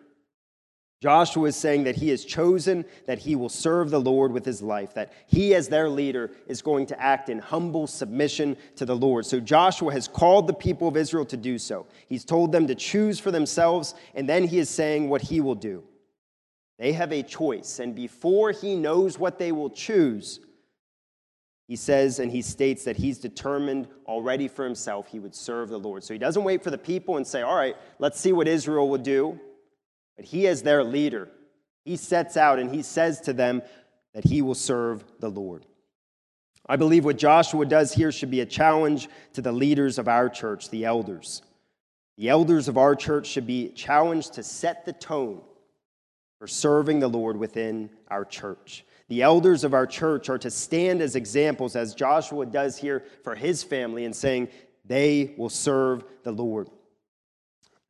Joshua 1.02 1.48
is 1.48 1.56
saying 1.56 1.86
that 1.86 1.96
he 1.96 2.10
has 2.10 2.26
chosen 2.26 2.84
that 3.06 3.20
he 3.20 3.36
will 3.36 3.50
serve 3.50 3.90
the 3.90 4.02
Lord 4.02 4.34
with 4.34 4.46
his 4.46 4.62
life, 4.62 4.94
that 4.96 5.14
he, 5.28 5.56
as 5.56 5.70
their 5.70 5.90
leader, 5.90 6.32
is 6.46 6.62
going 6.62 6.86
to 6.88 7.02
act 7.02 7.30
in 7.30 7.40
humble 7.40 7.88
submission 7.88 8.58
to 8.76 8.86
the 8.86 8.96
Lord. 8.96 9.26
So 9.26 9.40
Joshua 9.40 9.94
has 9.94 10.10
called 10.10 10.48
the 10.48 10.54
people 10.54 10.90
of 10.90 10.98
Israel 10.98 11.26
to 11.28 11.38
do 11.38 11.58
so. 11.58 11.88
He's 12.10 12.26
told 12.26 12.52
them 12.52 12.68
to 12.68 12.76
choose 12.76 13.18
for 13.18 13.32
themselves, 13.32 13.96
and 14.14 14.28
then 14.28 14.46
he 14.46 14.60
is 14.60 14.70
saying 14.70 15.08
what 15.08 15.22
he 15.22 15.40
will 15.40 15.56
do. 15.56 15.84
They 16.78 16.92
have 16.92 17.14
a 17.14 17.24
choice, 17.24 17.80
and 17.80 17.96
before 17.96 18.52
he 18.52 18.76
knows 18.76 19.18
what 19.18 19.40
they 19.40 19.54
will 19.54 19.70
choose, 19.70 20.42
he 21.70 21.76
says 21.76 22.20
and 22.20 22.32
he 22.32 22.42
states 22.42 22.84
that 22.86 22.98
he's 22.98 23.20
determined 23.20 23.88
already 24.08 24.48
for 24.48 24.66
himself 24.66 25.08
he 25.08 25.20
would 25.20 25.36
serve 25.36 25.70
the 25.70 25.78
Lord. 25.78 26.04
So 26.04 26.14
he 26.14 26.18
doesn't 26.18 26.44
wait 26.44 26.64
for 26.64 26.72
the 26.72 26.80
people 26.80 27.18
and 27.18 27.28
say, 27.28 27.44
All 27.44 27.56
right, 27.56 27.76
let's 28.00 28.20
see 28.20 28.34
what 28.34 28.48
Israel 28.48 28.90
will 28.90 28.98
do. 28.98 29.40
But 30.20 30.26
he, 30.26 30.48
as 30.48 30.64
their 30.64 30.84
leader, 30.84 31.30
he 31.86 31.96
sets 31.96 32.36
out 32.36 32.60
and 32.60 32.76
he 32.76 32.82
says 32.82 33.22
to 33.22 33.32
them 33.32 33.62
that 34.14 34.26
he 34.26 34.42
will 34.42 34.54
serve 34.54 35.02
the 35.22 35.30
Lord. 35.30 35.66
I 36.68 36.76
believe 36.76 37.06
what 37.06 37.18
Joshua 37.18 37.66
does 37.66 37.94
here 37.94 38.12
should 38.12 38.30
be 38.30 38.42
a 38.42 38.46
challenge 38.46 39.08
to 39.32 39.42
the 39.42 39.54
leaders 39.54 39.98
of 39.98 40.10
our 40.10 40.28
church, 40.28 40.70
the 40.72 40.84
elders. 40.84 41.42
The 42.18 42.28
elders 42.28 42.68
of 42.68 42.78
our 42.78 42.98
church 42.98 43.28
should 43.28 43.48
be 43.48 43.70
challenged 43.70 44.34
to 44.34 44.44
set 44.44 44.84
the 44.84 44.92
tone 44.92 45.40
for 46.38 46.48
serving 46.48 47.00
the 47.00 47.08
Lord 47.08 47.38
within 47.38 47.90
our 48.10 48.26
church. 48.26 48.84
The 49.08 49.22
elders 49.22 49.64
of 49.64 49.74
our 49.74 49.88
church 49.88 50.28
are 50.28 50.38
to 50.40 50.52
stand 50.52 51.02
as 51.02 51.16
examples, 51.16 51.78
as 51.78 51.96
Joshua 51.96 52.46
does 52.46 52.78
here 52.78 53.06
for 53.24 53.36
his 53.36 53.64
family, 53.64 54.04
in 54.04 54.12
saying 54.12 54.50
they 54.84 55.34
will 55.38 55.48
serve 55.48 56.04
the 56.24 56.34
Lord 56.34 56.68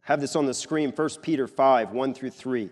have 0.10 0.20
this 0.20 0.36
on 0.36 0.48
the 0.48 0.54
screen 0.56 0.92
1 0.92 1.10
Peter 1.22 1.48
5 1.48 1.92
1 1.92 2.14
through 2.16 2.32
3. 2.32 2.70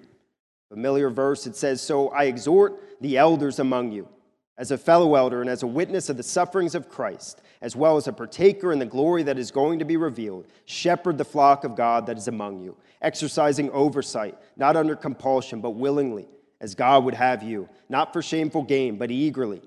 Familiar 0.70 1.12
verse. 1.12 1.46
It 1.46 1.56
says, 1.56 1.82
So 1.82 2.10
I 2.10 2.24
exhort 2.24 3.00
the 3.00 3.16
elders 3.16 3.60
among 3.60 3.92
you, 3.92 4.10
as 4.58 4.72
a 4.72 4.78
fellow 4.78 5.14
elder 5.14 5.42
and 5.42 5.50
as 5.50 5.62
a 5.62 5.68
witness 5.68 6.10
of 6.10 6.18
the 6.18 6.24
sufferings 6.24 6.74
of 6.74 6.90
Christ, 6.90 7.44
as 7.62 7.76
well 7.76 7.96
as 7.96 8.08
a 8.08 8.12
partaker 8.12 8.72
in 8.74 8.80
the 8.80 8.88
glory 8.88 9.22
that 9.22 9.38
is 9.38 9.52
going 9.52 9.78
to 9.78 9.86
be 9.86 9.98
revealed, 9.98 10.48
shepherd 10.66 11.20
the 11.20 11.24
flock 11.24 11.64
of 11.64 11.76
God 11.76 12.08
that 12.08 12.18
is 12.18 12.28
among 12.28 12.60
you, 12.60 12.76
exercising 13.04 13.70
oversight, 13.70 14.36
not 14.56 14.76
under 14.76 14.96
compulsion, 14.96 15.62
but 15.62 15.76
willingly, 15.76 16.28
as 16.60 16.74
God 16.74 17.04
would 17.04 17.14
have 17.14 17.44
you, 17.44 17.70
not 17.88 18.14
for 18.14 18.24
shameful 18.24 18.64
gain, 18.64 18.98
but 18.98 19.12
eagerly, 19.12 19.62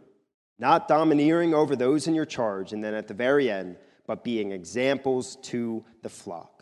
not 0.59 0.89
domineering 0.89 1.55
over 1.55 1.77
those 1.77 2.09
in 2.09 2.17
your 2.17 2.27
charge, 2.27 2.73
and 2.73 2.83
then 2.83 2.95
at 2.95 3.07
the 3.07 3.15
very 3.15 3.49
end, 3.49 3.77
but 4.09 4.25
being 4.25 4.51
examples 4.51 5.37
to 5.43 5.85
the 6.03 6.09
flock. 6.09 6.60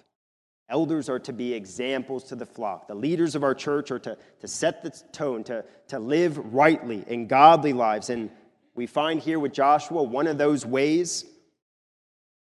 Elders 0.71 1.09
are 1.09 1.19
to 1.21 1.33
be 1.33 1.55
examples 1.55 2.25
to 2.25 2.37
the 2.37 2.45
flock. 2.45 2.89
The 2.89 2.95
leaders 2.95 3.35
of 3.35 3.43
our 3.43 3.55
church 3.55 3.91
are 3.91 3.99
to, 4.01 4.19
to 4.41 4.49
set 4.49 4.83
the 4.83 4.91
tone, 5.13 5.43
to, 5.45 5.65
to 5.89 5.99
live 5.99 6.37
rightly 6.53 7.05
in 7.07 7.27
godly 7.27 7.73
lives. 7.73 8.11
And 8.11 8.31
we 8.75 8.87
find 8.87 9.21
here 9.21 9.39
with 9.39 9.53
Joshua 9.53 10.03
one 10.03 10.27
of 10.27 10.37
those 10.37 10.67
ways 10.67 11.25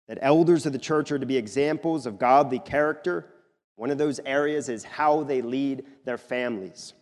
that 0.07 0.17
elders 0.21 0.65
of 0.65 0.73
the 0.73 0.79
church 0.79 1.11
are 1.11 1.19
to 1.19 1.25
be 1.25 1.37
examples 1.37 2.05
of 2.05 2.19
godly 2.19 2.59
character. 2.59 3.25
One 3.75 3.91
of 3.91 3.97
those 3.97 4.19
areas 4.25 4.67
is 4.67 4.83
how 4.83 5.23
they 5.23 5.41
lead 5.41 5.85
their 6.03 6.17
families. 6.17 6.93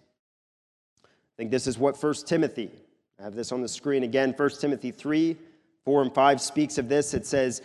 I 1.04 1.36
think 1.38 1.52
this 1.52 1.68
is 1.68 1.78
what 1.78 2.02
1 2.02 2.14
Timothy, 2.26 2.72
I 3.20 3.24
have 3.24 3.36
this 3.36 3.52
on 3.52 3.62
the 3.62 3.68
screen 3.68 4.04
again, 4.04 4.34
1 4.36 4.50
Timothy 4.60 4.92
3, 4.92 5.38
4 5.86 6.02
and 6.04 6.14
5 6.14 6.42
speaks 6.42 6.78
of 6.78 6.88
this. 6.88 7.14
It 7.14 7.26
says, 7.26 7.62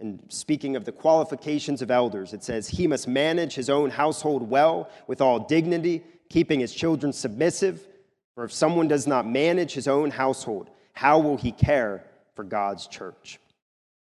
and 0.00 0.20
speaking 0.28 0.76
of 0.76 0.84
the 0.84 0.92
qualifications 0.92 1.80
of 1.80 1.90
elders, 1.90 2.32
it 2.32 2.42
says, 2.42 2.68
He 2.68 2.86
must 2.86 3.06
manage 3.06 3.54
his 3.54 3.70
own 3.70 3.90
household 3.90 4.48
well 4.48 4.90
with 5.06 5.20
all 5.20 5.38
dignity, 5.38 6.02
keeping 6.28 6.60
his 6.60 6.74
children 6.74 7.12
submissive. 7.12 7.86
For 8.34 8.44
if 8.44 8.52
someone 8.52 8.88
does 8.88 9.06
not 9.06 9.26
manage 9.26 9.72
his 9.72 9.86
own 9.86 10.10
household, 10.10 10.70
how 10.92 11.20
will 11.20 11.36
he 11.36 11.52
care 11.52 12.04
for 12.34 12.42
God's 12.42 12.88
church? 12.88 13.38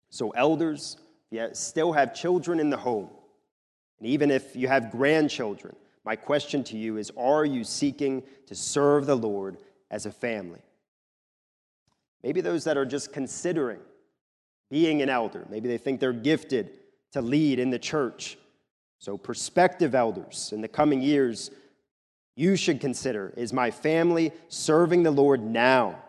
So, 0.08 0.30
elders, 0.30 0.96
you 1.30 1.48
still 1.52 1.92
have 1.92 2.14
children 2.14 2.58
in 2.58 2.70
the 2.70 2.76
home, 2.78 3.10
and 3.98 4.08
even 4.08 4.30
if 4.30 4.56
you 4.56 4.68
have 4.68 4.90
grandchildren, 4.90 5.76
my 6.04 6.16
question 6.16 6.64
to 6.64 6.78
you 6.78 6.96
is 6.96 7.10
Are 7.18 7.44
you 7.44 7.64
seeking 7.64 8.22
to 8.46 8.54
serve 8.54 9.04
the 9.04 9.16
Lord 9.16 9.58
as 9.90 10.06
a 10.06 10.12
family? 10.12 10.60
Maybe 12.22 12.40
those 12.40 12.64
that 12.64 12.78
are 12.78 12.86
just 12.86 13.12
considering 13.12 13.80
being 14.70 15.02
an 15.02 15.08
elder. 15.08 15.46
Maybe 15.48 15.68
they 15.68 15.78
think 15.78 16.00
they're 16.00 16.12
gifted 16.12 16.70
to 17.12 17.22
lead 17.22 17.58
in 17.58 17.70
the 17.70 17.78
church. 17.78 18.36
So, 18.98 19.16
prospective 19.16 19.94
elders 19.94 20.50
in 20.52 20.60
the 20.60 20.68
coming 20.68 21.02
years, 21.02 21.50
you 22.34 22.56
should 22.56 22.80
consider 22.80 23.32
is 23.36 23.52
my 23.52 23.70
family 23.70 24.32
serving 24.48 25.02
the 25.02 25.10
Lord 25.10 25.42
now 25.42 26.02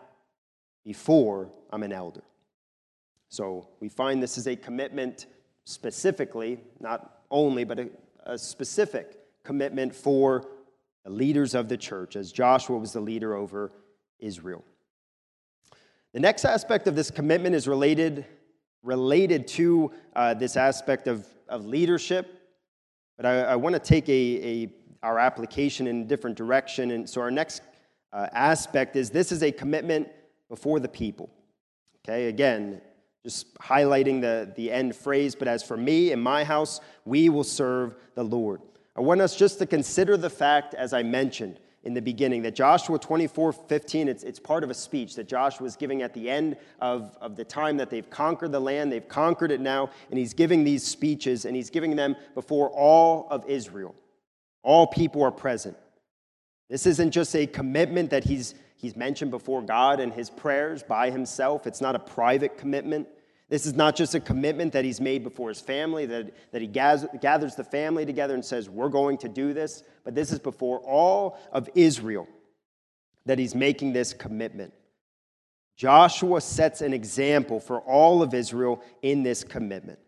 before 0.84 1.50
I'm 1.70 1.82
an 1.82 1.92
elder? 1.92 2.22
So, 3.28 3.68
we 3.80 3.88
find 3.88 4.22
this 4.22 4.38
is 4.38 4.46
a 4.46 4.56
commitment 4.56 5.26
specifically, 5.64 6.60
not 6.80 7.22
only, 7.30 7.64
but 7.64 7.78
a, 7.78 7.90
a 8.24 8.38
specific 8.38 9.18
commitment 9.44 9.94
for 9.94 10.46
the 11.04 11.10
leaders 11.10 11.54
of 11.54 11.68
the 11.68 11.76
church, 11.76 12.16
as 12.16 12.32
Joshua 12.32 12.78
was 12.78 12.92
the 12.92 13.00
leader 13.00 13.34
over 13.34 13.72
Israel. 14.18 14.64
The 16.12 16.20
next 16.20 16.44
aspect 16.44 16.86
of 16.86 16.96
this 16.96 17.10
commitment 17.10 17.54
is 17.54 17.68
related 17.68 18.24
related 18.82 19.46
to 19.48 19.92
uh, 20.14 20.34
this 20.34 20.56
aspect 20.56 21.08
of, 21.08 21.26
of 21.48 21.64
leadership, 21.66 22.40
but 23.16 23.26
I, 23.26 23.40
I 23.40 23.56
want 23.56 23.74
to 23.74 23.80
take 23.80 24.08
a, 24.08 24.12
a, 24.12 24.72
our 25.02 25.18
application 25.18 25.86
in 25.86 26.02
a 26.02 26.04
different 26.04 26.36
direction. 26.36 26.92
And 26.92 27.08
so 27.08 27.20
our 27.20 27.30
next 27.30 27.62
uh, 28.12 28.28
aspect 28.32 28.96
is 28.96 29.10
this 29.10 29.32
is 29.32 29.42
a 29.42 29.52
commitment 29.52 30.08
before 30.48 30.80
the 30.80 30.88
people. 30.88 31.30
Okay, 32.04 32.28
again, 32.28 32.80
just 33.24 33.54
highlighting 33.58 34.20
the, 34.20 34.52
the 34.56 34.70
end 34.70 34.94
phrase, 34.94 35.34
but 35.34 35.48
as 35.48 35.62
for 35.62 35.76
me 35.76 36.12
and 36.12 36.22
my 36.22 36.44
house, 36.44 36.80
we 37.04 37.28
will 37.28 37.44
serve 37.44 37.96
the 38.14 38.22
Lord. 38.22 38.62
I 38.96 39.00
want 39.00 39.20
us 39.20 39.36
just 39.36 39.58
to 39.58 39.66
consider 39.66 40.16
the 40.16 40.30
fact, 40.30 40.74
as 40.74 40.92
I 40.92 41.02
mentioned, 41.02 41.60
in 41.88 41.94
the 41.94 42.02
beginning, 42.02 42.42
that 42.42 42.54
Joshua 42.54 42.98
24 42.98 43.50
15, 43.50 44.08
it's, 44.08 44.22
it's 44.22 44.38
part 44.38 44.62
of 44.62 44.68
a 44.68 44.74
speech 44.74 45.14
that 45.14 45.26
Joshua 45.26 45.66
is 45.66 45.74
giving 45.74 46.02
at 46.02 46.12
the 46.12 46.28
end 46.28 46.58
of, 46.82 47.16
of 47.18 47.34
the 47.34 47.46
time 47.46 47.78
that 47.78 47.88
they've 47.88 48.10
conquered 48.10 48.52
the 48.52 48.60
land. 48.60 48.92
They've 48.92 49.08
conquered 49.08 49.50
it 49.50 49.62
now, 49.62 49.88
and 50.10 50.18
he's 50.18 50.34
giving 50.34 50.64
these 50.64 50.86
speeches, 50.86 51.46
and 51.46 51.56
he's 51.56 51.70
giving 51.70 51.96
them 51.96 52.14
before 52.34 52.68
all 52.68 53.26
of 53.30 53.48
Israel. 53.48 53.94
All 54.62 54.86
people 54.86 55.22
are 55.22 55.30
present. 55.30 55.78
This 56.68 56.84
isn't 56.84 57.10
just 57.10 57.34
a 57.34 57.46
commitment 57.46 58.10
that 58.10 58.22
he's, 58.22 58.54
he's 58.76 58.94
mentioned 58.94 59.30
before 59.30 59.62
God 59.62 59.98
in 59.98 60.10
his 60.10 60.28
prayers 60.28 60.82
by 60.82 61.08
himself, 61.08 61.66
it's 61.66 61.80
not 61.80 61.96
a 61.96 61.98
private 61.98 62.58
commitment. 62.58 63.08
This 63.48 63.64
is 63.64 63.74
not 63.74 63.96
just 63.96 64.14
a 64.14 64.20
commitment 64.20 64.72
that 64.74 64.84
he's 64.84 65.00
made 65.00 65.24
before 65.24 65.48
his 65.48 65.60
family, 65.60 66.04
that, 66.06 66.34
that 66.52 66.60
he 66.60 66.66
gathers 66.68 67.54
the 67.54 67.64
family 67.64 68.04
together 68.04 68.34
and 68.34 68.44
says, 68.44 68.68
We're 68.68 68.90
going 68.90 69.16
to 69.18 69.28
do 69.28 69.54
this, 69.54 69.82
but 70.04 70.14
this 70.14 70.32
is 70.32 70.38
before 70.38 70.80
all 70.80 71.38
of 71.50 71.68
Israel 71.74 72.28
that 73.24 73.38
he's 73.38 73.54
making 73.54 73.92
this 73.92 74.12
commitment. 74.12 74.74
Joshua 75.76 76.40
sets 76.40 76.80
an 76.80 76.92
example 76.92 77.60
for 77.60 77.80
all 77.80 78.22
of 78.22 78.34
Israel 78.34 78.82
in 79.00 79.22
this 79.22 79.44
commitment. 79.44 79.98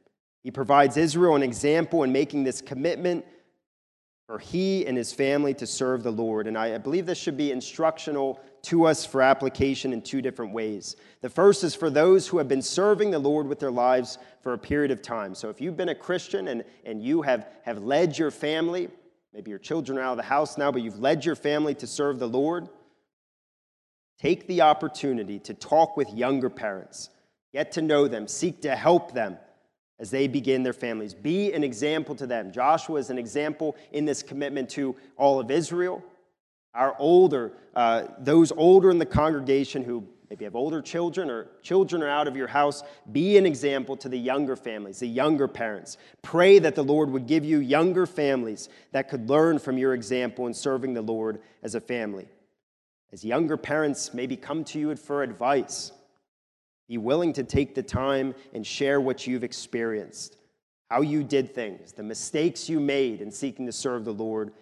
He 0.43 0.51
provides 0.51 0.97
Israel 0.97 1.37
an 1.37 1.43
example 1.43 2.03
in 2.03 2.13
making 2.13 2.45
this 2.45 2.61
commitment 2.61 3.25
for 4.27 4.39
he 4.39 4.87
and 4.87 4.97
his 4.97 5.13
family 5.13 5.55
to 5.55 5.67
serve 5.67 6.03
the 6.03 6.11
Lord. 6.11 6.47
And 6.47 6.57
I, 6.57 6.75
I 6.75 6.79
believe 6.79 7.05
this 7.05 7.19
should 7.19 7.37
be 7.37 7.53
instructional 7.53 8.41
to 8.63 8.87
us 8.87 9.05
for 9.05 9.23
application 9.23 9.93
in 9.93 10.03
two 10.03 10.21
different 10.21 10.53
ways. 10.53 10.97
The 11.21 11.31
first 11.31 11.65
is 11.65 11.75
for 11.75 11.91
those 11.91 12.27
who 12.27 12.39
have 12.39 12.49
been 12.49 12.63
serving 12.63 13.11
the 13.11 13.19
Lord 13.19 13.47
with 13.47 13.59
their 13.59 13.71
lives 13.71 14.19
for 14.43 14.53
a 14.53 14.59
period 14.59 14.91
of 14.91 15.03
time. 15.03 15.35
So 15.35 15.49
if 15.49 15.61
you've 15.61 15.77
been 15.77 15.89
a 15.91 15.95
Christian 15.95 16.49
and, 16.49 16.65
and 16.85 17.03
you 17.03 17.23
have, 17.23 17.47
have 17.63 17.79
led 17.79 18.19
your 18.19 18.31
family, 18.31 18.89
maybe 19.33 19.51
your 19.51 19.59
children 19.59 19.99
are 19.99 20.03
out 20.03 20.13
of 20.13 20.17
the 20.19 20.23
house 20.25 20.59
now, 20.59 20.71
but 20.71 20.83
you've 20.83 20.99
led 20.99 21.25
your 21.25 21.37
family 21.37 21.75
to 21.77 21.87
serve 21.87 22.19
the 22.19 22.29
Lord, 22.29 22.69
take 24.19 24.47
the 24.47 24.63
opportunity 24.63 25.39
to 25.41 25.55
talk 25.55 25.97
with 25.97 26.13
younger 26.13 26.51
parents, 26.51 27.11
get 27.53 27.73
to 27.73 27.83
know 27.83 28.09
them, 28.09 28.29
seek 28.29 28.63
to 28.63 28.77
help 28.77 29.13
them 29.13 29.39
as 29.99 30.11
they 30.11 30.27
begin 30.27 30.63
their 30.63 30.73
families. 30.73 31.13
Be 31.13 31.53
an 31.53 31.63
example 31.63 32.15
to 32.17 32.27
them. 32.27 32.51
Joshua 32.51 32.99
is 32.99 33.11
an 33.11 33.19
example 33.19 33.77
in 33.93 34.07
this 34.07 34.23
commitment 34.23 34.71
to 34.71 34.97
all 35.17 35.39
of 35.39 35.51
Israel. 35.51 36.03
Our 36.75 36.95
older, 36.99 37.53
uh, 37.75 38.05
those 38.19 38.53
older 38.53 38.91
in 38.91 38.99
the 38.99 39.07
congregation 39.07 39.83
who 39.83 40.07
maybe 40.29 40.45
have 40.45 40.55
older 40.55 40.81
children 40.81 41.29
or 41.29 41.49
children 41.63 42.03
are 42.03 42.09
out 42.09 42.29
of 42.29 42.37
your 42.37 42.47
house, 42.47 42.85
be 43.11 43.37
an 43.37 43.45
example 43.45 43.97
to 43.97 44.09
the 44.09 44.19
younger 44.19 44.55
families, 44.55 45.01
the 45.01 45.09
younger 45.09 45.49
parents. 45.49 45.97
Pray 46.23 46.61
that 46.61 46.77
the 46.77 46.85
Lord 46.85 47.11
would 47.11 47.27
give 47.27 47.45
you 47.45 47.59
younger 47.59 48.07
families 48.07 48.69
that 48.93 49.09
could 49.09 49.29
learn 49.29 49.59
from 49.59 49.77
your 49.77 49.95
example 49.95 50.47
in 50.47 50.55
serving 50.55 50.95
the 50.95 51.03
Lord 51.03 51.41
as 51.65 51.75
a 51.75 51.81
family. 51.81 52.29
As 53.13 53.25
younger 53.25 53.57
parents 53.57 54.15
maybe 54.15 54.37
come 54.37 54.63
to 54.65 54.79
you 54.79 54.95
for 54.95 55.25
advice, 55.25 55.91
be 56.89 56.97
willing 56.97 57.33
to 57.33 57.43
take 57.43 57.75
the 57.75 57.83
time 57.83 58.35
and 58.55 58.65
share 58.65 59.01
what 59.01 59.27
you've 59.27 59.45
experienced, 59.45 60.37
how 60.91 61.01
you 61.01 61.25
did 61.25 61.53
things, 61.53 61.93
the 61.93 62.03
mistakes 62.05 62.69
you 62.69 62.79
made 62.79 63.21
in 63.21 63.33
seeking 63.33 63.67
to 63.67 63.73
serve 63.73 64.05
the 64.05 64.13
Lord, 64.13 64.53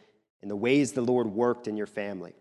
and 0.42 0.50
the 0.50 0.56
ways 0.56 0.92
the 0.92 1.02
Lord 1.02 1.26
worked 1.26 1.68
in 1.68 1.76
your 1.76 1.86
family. 1.86 2.34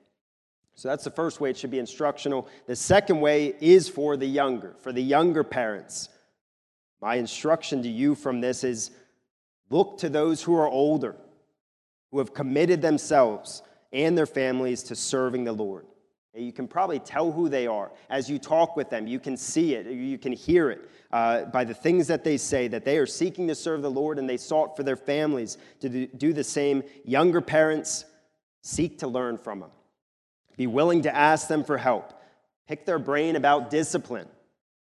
So 0.76 0.88
that's 0.90 1.04
the 1.04 1.12
first 1.12 1.42
way 1.42 1.50
it 1.50 1.58
should 1.58 1.72
be 1.72 1.80
instructional. 1.80 2.48
The 2.68 2.76
second 2.76 3.20
way 3.20 3.56
is 3.60 3.90
for 3.90 4.16
the 4.16 4.28
younger, 4.28 4.76
for 4.80 4.94
the 4.94 5.02
younger 5.02 5.44
parents. 5.44 6.10
My 7.02 7.16
instruction 7.16 7.82
to 7.84 7.90
you 7.90 8.14
from 8.14 8.42
this 8.42 8.64
is 8.64 8.92
look 9.70 9.98
to 10.00 10.10
those 10.10 10.44
who 10.44 10.56
are 10.56 10.68
older, 10.68 11.16
who 12.12 12.20
have 12.20 12.34
committed 12.34 12.82
themselves 12.82 13.64
and 13.92 14.18
their 14.18 14.28
families 14.28 14.84
to 14.84 14.96
serving 14.96 15.46
the 15.46 15.54
Lord. 15.54 15.86
You 16.36 16.54
can 16.54 16.68
probably 16.68 17.00
tell 17.00 17.32
who 17.32 17.50
they 17.50 17.68
are. 17.68 17.92
As 18.10 18.30
you 18.30 18.38
talk 18.38 18.76
with 18.76 18.90
them, 18.90 19.08
you 19.08 19.20
can 19.20 19.36
see 19.38 19.74
it, 19.74 19.88
you 19.88 20.18
can 20.18 20.32
hear 20.32 20.70
it 20.70 20.90
uh, 21.12 21.46
by 21.46 21.64
the 21.64 21.74
things 21.74 22.08
that 22.08 22.24
they 22.24 22.38
say, 22.38 22.68
that 22.68 22.86
they 22.86 22.98
are 22.98 23.08
seeking 23.08 23.48
to 23.48 23.56
serve 23.56 23.82
the 23.82 23.90
Lord 23.90 24.20
and 24.20 24.30
they 24.30 24.38
sought 24.38 24.76
for 24.76 24.84
their 24.84 24.96
families 24.96 25.58
to 25.80 26.08
do 26.08 26.34
the 26.34 26.44
same. 26.44 26.84
Younger 27.06 27.42
parents, 27.42 28.06
seek 28.62 29.00
to 29.00 29.08
learn 29.08 29.38
from 29.38 29.62
them. 29.62 29.72
Be 30.58 30.68
willing 30.68 31.04
to 31.04 31.16
ask 31.16 31.48
them 31.48 31.64
for 31.64 31.78
help. 31.78 32.14
Pick 32.68 32.86
their 32.86 33.00
brain 33.00 33.36
about 33.36 33.70
discipline. 33.70 34.28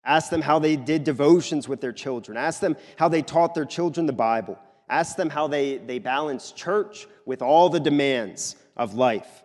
Ask 0.05 0.31
them 0.31 0.43
how 0.43 0.59
they 0.59 0.77
did 0.77 1.05
devotions 1.05 1.69
with 1.69 1.81
their 1.81 1.93
children. 1.93 2.37
Ask 2.37 2.61
them 2.61 2.77
how 2.97 3.09
they 3.09 3.23
taught 3.23 3.55
their 3.55 3.65
children 3.65 4.07
the 4.07 4.13
Bible. 4.13 4.59
Ask 4.89 5.17
them 5.17 5.31
how 5.31 5.49
they, 5.49 5.79
they 5.79 5.99
balance 5.99 6.53
church 6.53 7.07
with 7.25 7.41
all 7.41 7.69
the 7.69 7.81
demands 7.81 8.57
of 8.77 8.95
life. 8.95 9.42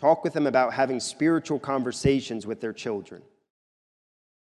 Talk 0.00 0.24
with 0.24 0.32
them 0.32 0.46
about 0.46 0.72
having 0.72 0.98
spiritual 0.98 1.58
conversations 1.58 2.46
with 2.46 2.60
their 2.60 2.72
children. 2.72 3.22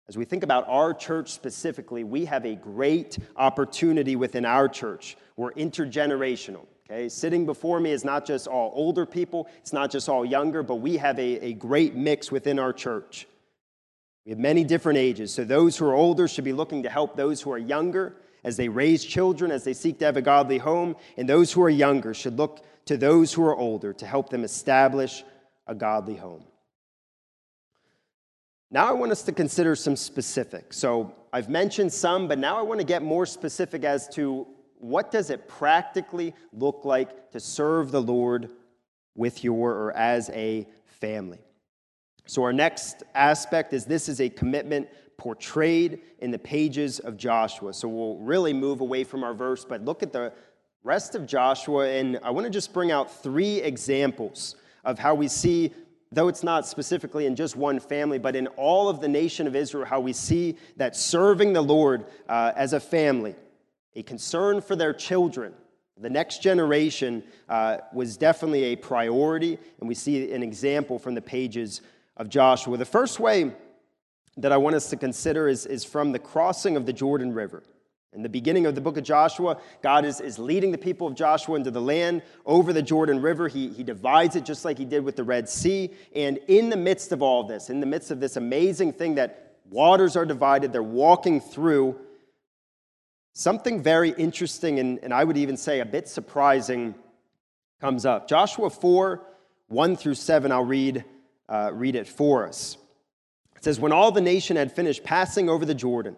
As 0.08 0.16
we 0.16 0.24
think 0.24 0.42
about 0.42 0.68
our 0.68 0.92
church 0.94 1.30
specifically, 1.32 2.04
we 2.04 2.26
have 2.26 2.44
a 2.44 2.54
great 2.54 3.18
opportunity 3.36 4.14
within 4.14 4.44
our 4.44 4.68
church. 4.68 5.16
We're 5.36 5.52
intergenerational. 5.52 6.66
Okay? 6.90 7.08
Sitting 7.08 7.46
before 7.46 7.80
me 7.80 7.92
is 7.92 8.04
not 8.04 8.26
just 8.26 8.46
all 8.46 8.72
older 8.74 9.04
people, 9.04 9.48
it's 9.58 9.72
not 9.72 9.90
just 9.90 10.08
all 10.08 10.24
younger, 10.24 10.62
but 10.62 10.76
we 10.76 10.96
have 10.96 11.18
a, 11.18 11.46
a 11.46 11.52
great 11.54 11.94
mix 11.94 12.30
within 12.30 12.58
our 12.58 12.72
church. 12.72 13.26
We 14.24 14.30
have 14.30 14.38
many 14.38 14.64
different 14.64 14.98
ages. 14.98 15.32
So 15.32 15.44
those 15.44 15.76
who 15.76 15.86
are 15.86 15.94
older 15.94 16.28
should 16.28 16.44
be 16.44 16.52
looking 16.52 16.82
to 16.82 16.90
help 16.90 17.16
those 17.16 17.40
who 17.40 17.52
are 17.52 17.58
younger 17.58 18.16
as 18.44 18.56
they 18.56 18.68
raise 18.68 19.04
children, 19.04 19.50
as 19.50 19.64
they 19.64 19.74
seek 19.74 19.98
to 19.98 20.04
have 20.04 20.16
a 20.16 20.22
godly 20.22 20.58
home. 20.58 20.96
And 21.16 21.28
those 21.28 21.52
who 21.52 21.62
are 21.62 21.70
younger 21.70 22.12
should 22.12 22.38
look 22.38 22.64
to 22.86 22.96
those 22.96 23.32
who 23.32 23.44
are 23.44 23.56
older 23.56 23.92
to 23.94 24.06
help 24.06 24.30
them 24.30 24.44
establish 24.44 25.24
a 25.68 25.74
godly 25.74 26.16
home. 26.16 26.44
Now 28.70 28.88
I 28.88 28.92
want 28.92 29.12
us 29.12 29.22
to 29.22 29.32
consider 29.32 29.74
some 29.74 29.96
specifics. 29.96 30.76
So 30.76 31.14
I've 31.32 31.48
mentioned 31.48 31.92
some, 31.92 32.28
but 32.28 32.38
now 32.38 32.58
I 32.58 32.62
want 32.62 32.80
to 32.80 32.86
get 32.86 33.02
more 33.02 33.24
specific 33.24 33.84
as 33.84 34.08
to 34.10 34.46
what 34.78 35.10
does 35.10 35.30
it 35.30 35.48
practically 35.48 36.34
look 36.52 36.84
like 36.84 37.30
to 37.32 37.40
serve 37.40 37.90
the 37.90 38.02
Lord 38.02 38.50
with 39.14 39.42
your 39.42 39.72
or 39.72 39.92
as 39.92 40.30
a 40.30 40.66
family. 40.84 41.38
So 42.26 42.42
our 42.42 42.52
next 42.52 43.02
aspect 43.14 43.72
is 43.72 43.86
this 43.86 44.08
is 44.08 44.20
a 44.20 44.28
commitment 44.28 44.88
portrayed 45.16 46.00
in 46.20 46.30
the 46.30 46.38
pages 46.38 47.00
of 47.00 47.16
Joshua. 47.16 47.72
So 47.72 47.88
we'll 47.88 48.18
really 48.18 48.52
move 48.52 48.82
away 48.82 49.02
from 49.02 49.24
our 49.24 49.34
verse, 49.34 49.64
but 49.64 49.84
look 49.84 50.02
at 50.02 50.12
the 50.12 50.32
rest 50.84 51.14
of 51.14 51.26
Joshua 51.26 51.88
and 51.88 52.20
I 52.22 52.30
want 52.30 52.44
to 52.44 52.50
just 52.50 52.72
bring 52.72 52.92
out 52.92 53.10
three 53.22 53.60
examples 53.62 54.56
of 54.88 54.98
how 54.98 55.14
we 55.14 55.28
see, 55.28 55.70
though 56.10 56.28
it's 56.28 56.42
not 56.42 56.66
specifically 56.66 57.26
in 57.26 57.36
just 57.36 57.56
one 57.56 57.78
family, 57.78 58.18
but 58.18 58.34
in 58.34 58.46
all 58.48 58.88
of 58.88 59.00
the 59.00 59.08
nation 59.08 59.46
of 59.46 59.54
Israel, 59.54 59.84
how 59.84 60.00
we 60.00 60.14
see 60.14 60.56
that 60.78 60.96
serving 60.96 61.52
the 61.52 61.60
Lord 61.60 62.06
uh, 62.26 62.52
as 62.56 62.72
a 62.72 62.80
family, 62.80 63.34
a 63.94 64.02
concern 64.02 64.62
for 64.62 64.74
their 64.74 64.94
children, 64.94 65.52
the 66.00 66.08
next 66.08 66.40
generation 66.40 67.22
uh, 67.50 67.78
was 67.92 68.16
definitely 68.16 68.64
a 68.64 68.76
priority, 68.76 69.58
and 69.78 69.88
we 69.88 69.94
see 69.94 70.32
an 70.32 70.42
example 70.42 70.98
from 70.98 71.14
the 71.14 71.20
pages 71.20 71.82
of 72.16 72.30
Joshua. 72.30 72.78
The 72.78 72.86
first 72.86 73.20
way 73.20 73.52
that 74.38 74.52
I 74.52 74.56
want 74.56 74.74
us 74.74 74.88
to 74.88 74.96
consider 74.96 75.48
is, 75.48 75.66
is 75.66 75.84
from 75.84 76.12
the 76.12 76.18
crossing 76.18 76.78
of 76.78 76.86
the 76.86 76.94
Jordan 76.94 77.34
River. 77.34 77.62
In 78.14 78.22
the 78.22 78.28
beginning 78.28 78.64
of 78.64 78.74
the 78.74 78.80
book 78.80 78.96
of 78.96 79.04
Joshua, 79.04 79.58
God 79.82 80.04
is, 80.04 80.20
is 80.20 80.38
leading 80.38 80.72
the 80.72 80.78
people 80.78 81.06
of 81.06 81.14
Joshua 81.14 81.56
into 81.56 81.70
the 81.70 81.80
land 81.80 82.22
over 82.46 82.72
the 82.72 82.82
Jordan 82.82 83.20
River. 83.20 83.48
He, 83.48 83.68
he 83.68 83.82
divides 83.82 84.34
it 84.34 84.44
just 84.44 84.64
like 84.64 84.78
he 84.78 84.86
did 84.86 85.04
with 85.04 85.14
the 85.14 85.24
Red 85.24 85.48
Sea. 85.48 85.90
And 86.14 86.38
in 86.48 86.70
the 86.70 86.76
midst 86.76 87.12
of 87.12 87.22
all 87.22 87.44
this, 87.44 87.68
in 87.68 87.80
the 87.80 87.86
midst 87.86 88.10
of 88.10 88.18
this 88.18 88.36
amazing 88.36 88.94
thing 88.94 89.16
that 89.16 89.56
waters 89.68 90.16
are 90.16 90.24
divided, 90.24 90.72
they're 90.72 90.82
walking 90.82 91.40
through, 91.40 91.98
something 93.34 93.82
very 93.82 94.10
interesting 94.10 94.78
and, 94.80 94.98
and 95.02 95.12
I 95.12 95.22
would 95.22 95.36
even 95.36 95.56
say 95.56 95.80
a 95.80 95.86
bit 95.86 96.08
surprising 96.08 96.94
comes 97.80 98.06
up. 98.06 98.26
Joshua 98.26 98.70
4 98.70 99.22
1 99.68 99.96
through 99.96 100.14
7, 100.14 100.50
I'll 100.50 100.64
read, 100.64 101.04
uh, 101.46 101.70
read 101.74 101.94
it 101.94 102.08
for 102.08 102.48
us. 102.48 102.78
It 103.54 103.64
says, 103.64 103.78
When 103.78 103.92
all 103.92 104.10
the 104.10 104.22
nation 104.22 104.56
had 104.56 104.72
finished 104.72 105.04
passing 105.04 105.50
over 105.50 105.66
the 105.66 105.74
Jordan, 105.74 106.16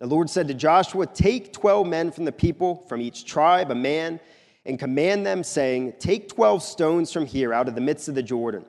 the 0.00 0.06
Lord 0.06 0.30
said 0.30 0.48
to 0.48 0.54
Joshua, 0.54 1.06
Take 1.06 1.52
12 1.52 1.86
men 1.86 2.10
from 2.10 2.24
the 2.24 2.32
people, 2.32 2.84
from 2.88 3.02
each 3.02 3.26
tribe, 3.26 3.70
a 3.70 3.74
man, 3.74 4.18
and 4.64 4.78
command 4.78 5.26
them, 5.26 5.44
saying, 5.44 5.94
Take 5.98 6.28
12 6.30 6.62
stones 6.62 7.12
from 7.12 7.26
here 7.26 7.52
out 7.52 7.68
of 7.68 7.74
the 7.74 7.82
midst 7.82 8.08
of 8.08 8.14
the 8.14 8.22
Jordan, 8.22 8.64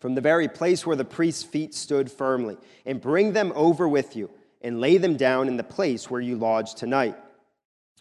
from 0.00 0.14
the 0.14 0.22
very 0.22 0.48
place 0.48 0.86
where 0.86 0.96
the 0.96 1.04
priest's 1.04 1.42
feet 1.42 1.74
stood 1.74 2.10
firmly, 2.10 2.56
and 2.86 3.02
bring 3.02 3.34
them 3.34 3.52
over 3.54 3.86
with 3.86 4.16
you, 4.16 4.30
and 4.62 4.80
lay 4.80 4.96
them 4.96 5.16
down 5.16 5.46
in 5.46 5.58
the 5.58 5.62
place 5.62 6.10
where 6.10 6.22
you 6.22 6.36
lodge 6.36 6.74
tonight. 6.74 7.16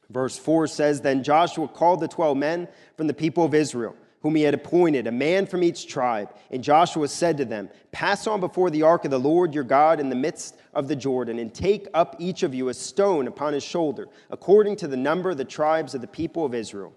Verse 0.09 0.37
4 0.37 0.67
says, 0.67 1.01
Then 1.01 1.23
Joshua 1.23 1.67
called 1.67 1.99
the 1.99 2.07
12 2.07 2.37
men 2.37 2.69
from 2.95 3.07
the 3.07 3.13
people 3.13 3.43
of 3.43 3.53
Israel 3.53 3.97
whom 4.25 4.33
he 4.33 4.41
had 4.41 4.55
appointed, 4.55 5.05
a 5.05 5.11
man 5.11 5.45
from 5.45 5.61
each 5.61 5.85
tribe. 5.85 6.33
And 6.49 6.63
Joshua 6.63 7.07
said 7.07 7.37
to 7.37 7.45
them, 7.45 7.69
Pass 7.91 8.25
on 8.25 8.39
before 8.39 8.71
the 8.71 8.81
ark 8.81 9.05
of 9.05 9.11
the 9.11 9.19
Lord 9.19 9.53
your 9.53 9.63
God 9.63 9.99
in 9.99 10.09
the 10.09 10.15
midst 10.15 10.57
of 10.73 10.87
the 10.87 10.95
Jordan, 10.95 11.37
and 11.37 11.53
take 11.53 11.87
up 11.93 12.15
each 12.17 12.41
of 12.41 12.51
you 12.51 12.69
a 12.69 12.73
stone 12.73 13.27
upon 13.27 13.53
his 13.53 13.61
shoulder, 13.61 14.07
according 14.31 14.77
to 14.77 14.87
the 14.87 14.97
number 14.97 15.29
of 15.29 15.37
the 15.37 15.45
tribes 15.45 15.93
of 15.93 16.01
the 16.01 16.07
people 16.07 16.43
of 16.43 16.55
Israel. 16.55 16.91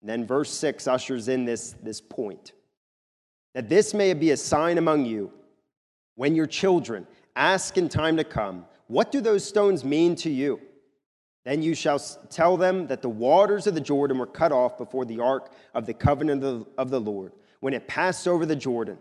And 0.00 0.08
then 0.08 0.24
verse 0.24 0.52
6 0.52 0.86
ushers 0.86 1.26
in 1.26 1.44
this, 1.44 1.74
this 1.82 2.00
point 2.00 2.52
that 3.52 3.68
this 3.68 3.92
may 3.92 4.14
be 4.14 4.30
a 4.30 4.36
sign 4.36 4.78
among 4.78 5.06
you 5.06 5.32
when 6.14 6.36
your 6.36 6.46
children 6.46 7.04
ask 7.34 7.78
in 7.78 7.88
time 7.88 8.16
to 8.16 8.22
come, 8.22 8.64
What 8.86 9.10
do 9.10 9.20
those 9.20 9.44
stones 9.44 9.84
mean 9.84 10.14
to 10.14 10.30
you? 10.30 10.60
Then 11.44 11.62
you 11.62 11.74
shall 11.74 11.98
tell 11.98 12.56
them 12.56 12.86
that 12.88 13.02
the 13.02 13.08
waters 13.08 13.66
of 13.66 13.74
the 13.74 13.80
Jordan 13.80 14.18
were 14.18 14.26
cut 14.26 14.52
off 14.52 14.76
before 14.76 15.04
the 15.04 15.20
ark 15.20 15.52
of 15.74 15.86
the 15.86 15.94
covenant 15.94 16.44
of 16.44 16.60
the, 16.60 16.70
of 16.76 16.90
the 16.90 17.00
Lord. 17.00 17.32
When 17.60 17.74
it 17.74 17.88
passed 17.88 18.28
over 18.28 18.44
the 18.44 18.56
Jordan, 18.56 18.98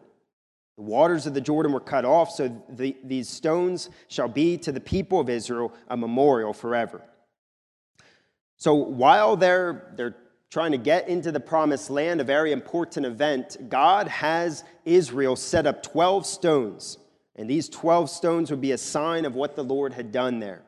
the 0.78 0.84
waters 0.84 1.26
of 1.26 1.34
the 1.34 1.42
Jordan 1.42 1.74
were 1.74 1.82
cut 1.82 2.06
off, 2.06 2.32
so 2.32 2.64
the, 2.70 2.96
these 3.04 3.28
stones 3.28 3.90
shall 4.08 4.30
be 4.30 4.58
to 4.60 4.72
the 4.72 4.80
people 4.80 5.20
of 5.20 5.30
Israel 5.30 5.74
a 5.90 5.98
memorial 5.98 6.54
forever. 6.54 7.02
So 8.56 8.74
while 8.76 9.36
they're, 9.36 9.92
they're 9.96 10.16
trying 10.50 10.72
to 10.72 10.78
get 10.78 11.10
into 11.10 11.32
the 11.32 11.40
promised 11.40 11.90
land, 11.90 12.22
a 12.22 12.24
very 12.24 12.54
important 12.54 13.06
event, 13.06 13.58
God 13.70 14.08
has 14.08 14.64
Israel 14.86 15.36
set 15.36 15.68
up 15.68 15.84
12 15.84 16.26
stones. 16.26 16.98
And 17.36 17.50
these 17.50 17.70
12 17.70 18.10
stones 18.10 18.50
would 18.50 18.62
be 18.62 18.72
a 18.72 18.78
sign 18.78 19.26
of 19.26 19.36
what 19.36 19.56
the 19.56 19.64
Lord 19.64 19.94
had 19.94 20.12
done 20.12 20.40
there. 20.40 20.64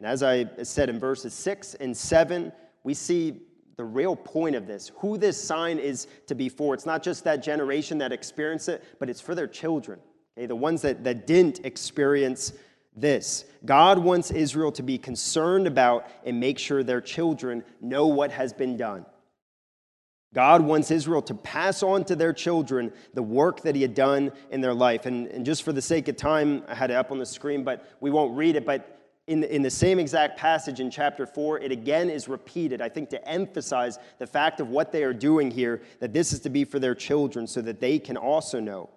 And 0.00 0.06
as 0.06 0.22
I 0.22 0.46
said 0.62 0.88
in 0.88 0.98
verses 0.98 1.34
6 1.34 1.74
and 1.74 1.94
7, 1.94 2.50
we 2.84 2.94
see 2.94 3.42
the 3.76 3.84
real 3.84 4.16
point 4.16 4.56
of 4.56 4.66
this, 4.66 4.90
who 4.96 5.18
this 5.18 5.42
sign 5.42 5.78
is 5.78 6.06
to 6.26 6.34
be 6.34 6.48
for. 6.48 6.72
It's 6.72 6.86
not 6.86 7.02
just 7.02 7.22
that 7.24 7.42
generation 7.42 7.98
that 7.98 8.10
experienced 8.10 8.70
it, 8.70 8.82
but 8.98 9.10
it's 9.10 9.20
for 9.20 9.34
their 9.34 9.46
children, 9.46 10.00
okay? 10.38 10.46
the 10.46 10.56
ones 10.56 10.80
that, 10.82 11.04
that 11.04 11.26
didn't 11.26 11.60
experience 11.64 12.54
this. 12.96 13.44
God 13.66 13.98
wants 13.98 14.30
Israel 14.30 14.72
to 14.72 14.82
be 14.82 14.96
concerned 14.96 15.66
about 15.66 16.06
and 16.24 16.40
make 16.40 16.58
sure 16.58 16.82
their 16.82 17.02
children 17.02 17.62
know 17.82 18.06
what 18.06 18.32
has 18.32 18.54
been 18.54 18.78
done. 18.78 19.04
God 20.32 20.62
wants 20.62 20.90
Israel 20.90 21.20
to 21.22 21.34
pass 21.34 21.82
on 21.82 22.04
to 22.04 22.16
their 22.16 22.32
children 22.32 22.90
the 23.12 23.22
work 23.22 23.60
that 23.62 23.74
He 23.74 23.82
had 23.82 23.94
done 23.94 24.32
in 24.50 24.62
their 24.62 24.74
life. 24.74 25.04
And, 25.04 25.26
and 25.26 25.44
just 25.44 25.62
for 25.62 25.72
the 25.72 25.82
sake 25.82 26.08
of 26.08 26.16
time, 26.16 26.62
I 26.68 26.74
had 26.74 26.90
it 26.90 26.94
up 26.94 27.10
on 27.10 27.18
the 27.18 27.26
screen, 27.26 27.64
but 27.64 27.84
we 28.00 28.10
won't 28.10 28.34
read 28.34 28.56
it. 28.56 28.64
But 28.64 28.99
in, 29.30 29.44
in 29.44 29.62
the 29.62 29.70
same 29.70 30.00
exact 30.00 30.36
passage 30.36 30.80
in 30.80 30.90
chapter 30.90 31.24
4, 31.24 31.60
it 31.60 31.70
again 31.70 32.10
is 32.10 32.26
repeated, 32.26 32.82
I 32.82 32.88
think, 32.88 33.10
to 33.10 33.28
emphasize 33.28 34.00
the 34.18 34.26
fact 34.26 34.58
of 34.58 34.70
what 34.70 34.90
they 34.90 35.04
are 35.04 35.12
doing 35.12 35.52
here, 35.52 35.82
that 36.00 36.12
this 36.12 36.32
is 36.32 36.40
to 36.40 36.50
be 36.50 36.64
for 36.64 36.80
their 36.80 36.96
children 36.96 37.46
so 37.46 37.62
that 37.62 37.78
they 37.78 38.00
can 38.00 38.16
also 38.16 38.58
know 38.58 38.90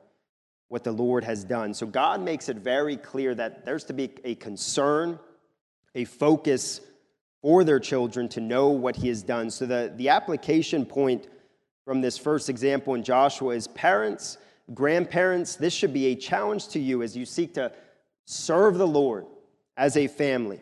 what 0.70 0.84
the 0.84 0.92
Lord 0.92 1.24
has 1.24 1.44
done. 1.44 1.72
So 1.72 1.86
God 1.86 2.20
makes 2.20 2.50
it 2.50 2.58
very 2.58 2.98
clear 2.98 3.36
that 3.36 3.64
there's 3.64 3.84
to 3.84 3.94
be 3.94 4.10
a 4.24 4.34
concern, 4.34 5.20
a 5.94 6.04
focus 6.06 6.82
for 7.44 7.64
their 7.64 7.80
children 7.80 8.28
to 8.30 8.42
know 8.42 8.70
what 8.70 8.96
he 8.96 9.10
has 9.10 9.22
done. 9.22 9.52
So 9.52 9.68
the, 9.68 9.94
the 9.98 10.10
application 10.10 10.84
point 10.84 11.28
from 11.86 12.02
this 12.02 12.18
first 12.18 12.50
example 12.50 12.96
in 12.96 13.04
Joshua 13.04 13.54
is 13.54 13.68
parents, 13.68 14.40
grandparents, 14.74 15.58
this 15.58 15.74
should 15.74 15.94
be 15.94 16.08
a 16.08 16.16
challenge 16.16 16.70
to 16.70 16.80
you 16.80 17.04
as 17.04 17.16
you 17.16 17.24
seek 17.24 17.54
to 17.54 17.72
serve 18.26 18.80
the 18.80 18.88
Lord 18.88 19.28
as 19.78 19.98
a 19.98 20.08
family. 20.08 20.62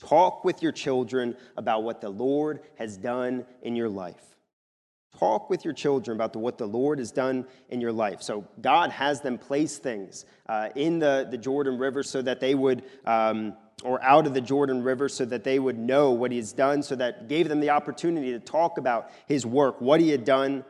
Talk 0.00 0.44
with 0.44 0.62
your 0.62 0.72
children 0.72 1.36
about 1.56 1.82
what 1.82 2.00
the 2.00 2.10
Lord 2.10 2.60
has 2.76 2.96
done 2.96 3.46
in 3.62 3.76
your 3.76 3.88
life. 3.88 4.34
Talk 5.18 5.48
with 5.48 5.64
your 5.64 5.74
children 5.74 6.16
about 6.16 6.32
the, 6.32 6.40
what 6.40 6.58
the 6.58 6.66
Lord 6.66 6.98
has 6.98 7.12
done 7.12 7.46
in 7.68 7.80
your 7.80 7.92
life. 7.92 8.20
So, 8.20 8.46
God 8.60 8.90
has 8.90 9.20
them 9.20 9.38
place 9.38 9.78
things 9.78 10.24
uh, 10.48 10.70
in 10.74 10.98
the, 10.98 11.28
the 11.30 11.38
Jordan 11.38 11.78
River 11.78 12.02
so 12.02 12.20
that 12.22 12.40
they 12.40 12.54
would, 12.54 12.82
um, 13.06 13.54
or 13.84 14.02
out 14.02 14.26
of 14.26 14.34
the 14.34 14.40
Jordan 14.40 14.82
River 14.82 15.08
so 15.08 15.24
that 15.26 15.44
they 15.44 15.60
would 15.60 15.78
know 15.78 16.10
what 16.10 16.32
He 16.32 16.38
has 16.38 16.52
done, 16.52 16.82
so 16.82 16.96
that 16.96 17.28
gave 17.28 17.48
them 17.48 17.60
the 17.60 17.70
opportunity 17.70 18.32
to 18.32 18.40
talk 18.40 18.76
about 18.76 19.10
His 19.26 19.46
work, 19.46 19.80
what 19.80 20.00
He 20.00 20.10
had 20.10 20.24
done. 20.24 20.64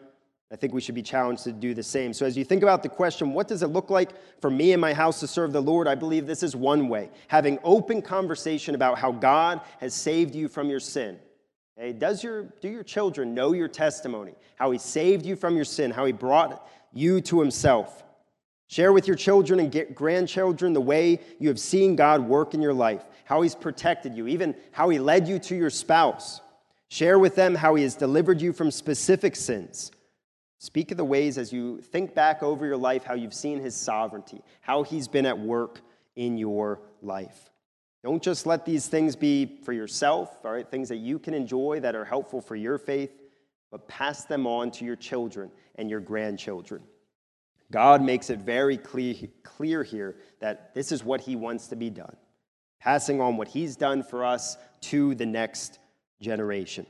I 0.53 0.57
think 0.57 0.73
we 0.73 0.81
should 0.81 0.95
be 0.95 1.03
challenged 1.03 1.45
to 1.45 1.53
do 1.53 1.75
the 1.75 1.83
same. 1.83 2.13
So, 2.13 2.27
as 2.27 2.37
you 2.37 2.45
think 2.45 2.63
about 2.63 2.83
the 2.83 2.89
question, 2.89 3.33
what 3.33 3.49
does 3.49 3.63
it 3.63 3.69
look 3.69 3.91
like 3.91 4.11
for 4.41 4.51
me 4.51 4.73
and 4.73 4.81
my 4.81 4.93
house 4.93 5.21
to 5.21 5.27
serve 5.27 5.53
the 5.53 5.61
Lord? 5.61 5.89
I 5.89 5.95
believe 5.95 6.27
this 6.27 6.43
is 6.43 6.55
one 6.55 6.89
way 6.89 7.11
having 7.29 7.59
open 7.65 8.03
conversation 8.03 8.75
about 8.75 8.99
how 8.99 9.11
God 9.11 9.61
has 9.81 9.95
saved 9.95 10.35
you 10.35 10.49
from 10.49 10.69
your 10.69 10.81
sin. 10.81 11.19
Hey, 11.77 11.93
does 11.93 12.23
your, 12.23 12.45
do 12.61 12.69
your 12.69 12.85
children 12.85 13.35
know 13.35 13.53
your 13.53 13.67
testimony? 13.67 14.35
How 14.55 14.71
he 14.71 14.79
saved 14.79 15.27
you 15.27 15.35
from 15.35 15.57
your 15.57 15.65
sin, 15.65 15.91
how 15.91 16.05
he 16.05 16.13
brought 16.13 16.69
you 16.93 17.21
to 17.23 17.41
himself. 17.41 18.05
Share 18.69 18.93
with 18.93 19.09
your 19.09 19.17
children 19.17 19.59
and 19.59 19.95
grandchildren 19.95 20.73
the 20.73 20.81
way 20.81 21.21
you 21.39 21.49
have 21.49 21.59
seen 21.59 21.97
God 21.97 22.21
work 22.21 22.55
in 22.55 22.63
your 22.63 22.73
life, 22.73 23.05
how 23.25 23.43
he's 23.43 23.55
protected 23.55 24.15
you, 24.15 24.29
even 24.29 24.55
how 24.71 24.89
he 24.89 24.99
led 24.99 25.27
you 25.27 25.39
to 25.41 25.57
your 25.57 25.71
spouse. 25.71 26.41
Share 26.89 27.19
with 27.19 27.35
them 27.35 27.57
how 27.57 27.75
he 27.75 27.83
has 27.83 27.97
delivered 27.97 28.41
you 28.41 28.53
from 28.53 28.71
specific 28.71 29.35
sins. 29.35 29.91
Speak 30.59 30.91
of 30.91 30.97
the 30.97 31.05
ways 31.05 31.37
as 31.37 31.53
you 31.53 31.81
think 31.81 32.15
back 32.15 32.43
over 32.43 32.65
your 32.65 32.77
life, 32.77 33.05
how 33.05 33.15
you've 33.15 33.35
seen 33.35 33.61
his 33.61 33.75
sovereignty, 33.75 34.43
how 34.61 34.83
he's 34.83 35.09
been 35.09 35.27
at 35.27 35.39
work 35.39 35.81
in 36.17 36.39
your 36.39 36.81
life. 37.03 37.51
Don't 38.03 38.23
just 38.23 38.47
let 38.47 38.65
these 38.65 38.87
things 38.87 39.17
be 39.17 39.59
for 39.65 39.73
yourself, 39.73 40.45
all 40.45 40.53
right, 40.53 40.71
things 40.71 40.91
that 40.91 40.97
you 40.97 41.19
can 41.19 41.33
enjoy 41.33 41.81
that 41.81 41.95
are 41.95 42.05
helpful 42.05 42.41
for 42.41 42.55
your 42.55 42.79
faith, 42.79 43.11
but 43.71 43.89
pass 43.89 44.25
them 44.25 44.47
on 44.47 44.71
to 44.73 44.85
your 44.85 44.97
children 44.97 45.51
and 45.77 45.89
your 45.89 46.01
grandchildren. 46.01 46.83
God 47.73 48.03
makes 48.03 48.31
it 48.31 48.41
very 48.41 48.77
clear, 48.77 49.15
clear 49.43 49.83
here 49.83 50.17
that 50.41 50.75
this 50.75 50.93
is 50.93 51.03
what 51.03 51.23
He 51.23 51.35
wants 51.35 51.69
to 51.69 51.77
be 51.77 51.91
done, 51.91 52.17
passing 52.79 53.21
on 53.21 53.37
what 53.37 53.49
He's 53.49 53.75
done 53.75 54.03
for 54.03 54.25
us 54.25 54.59
to 54.83 55.15
the 55.15 55.27
next 55.27 55.79
generation. 56.21 56.87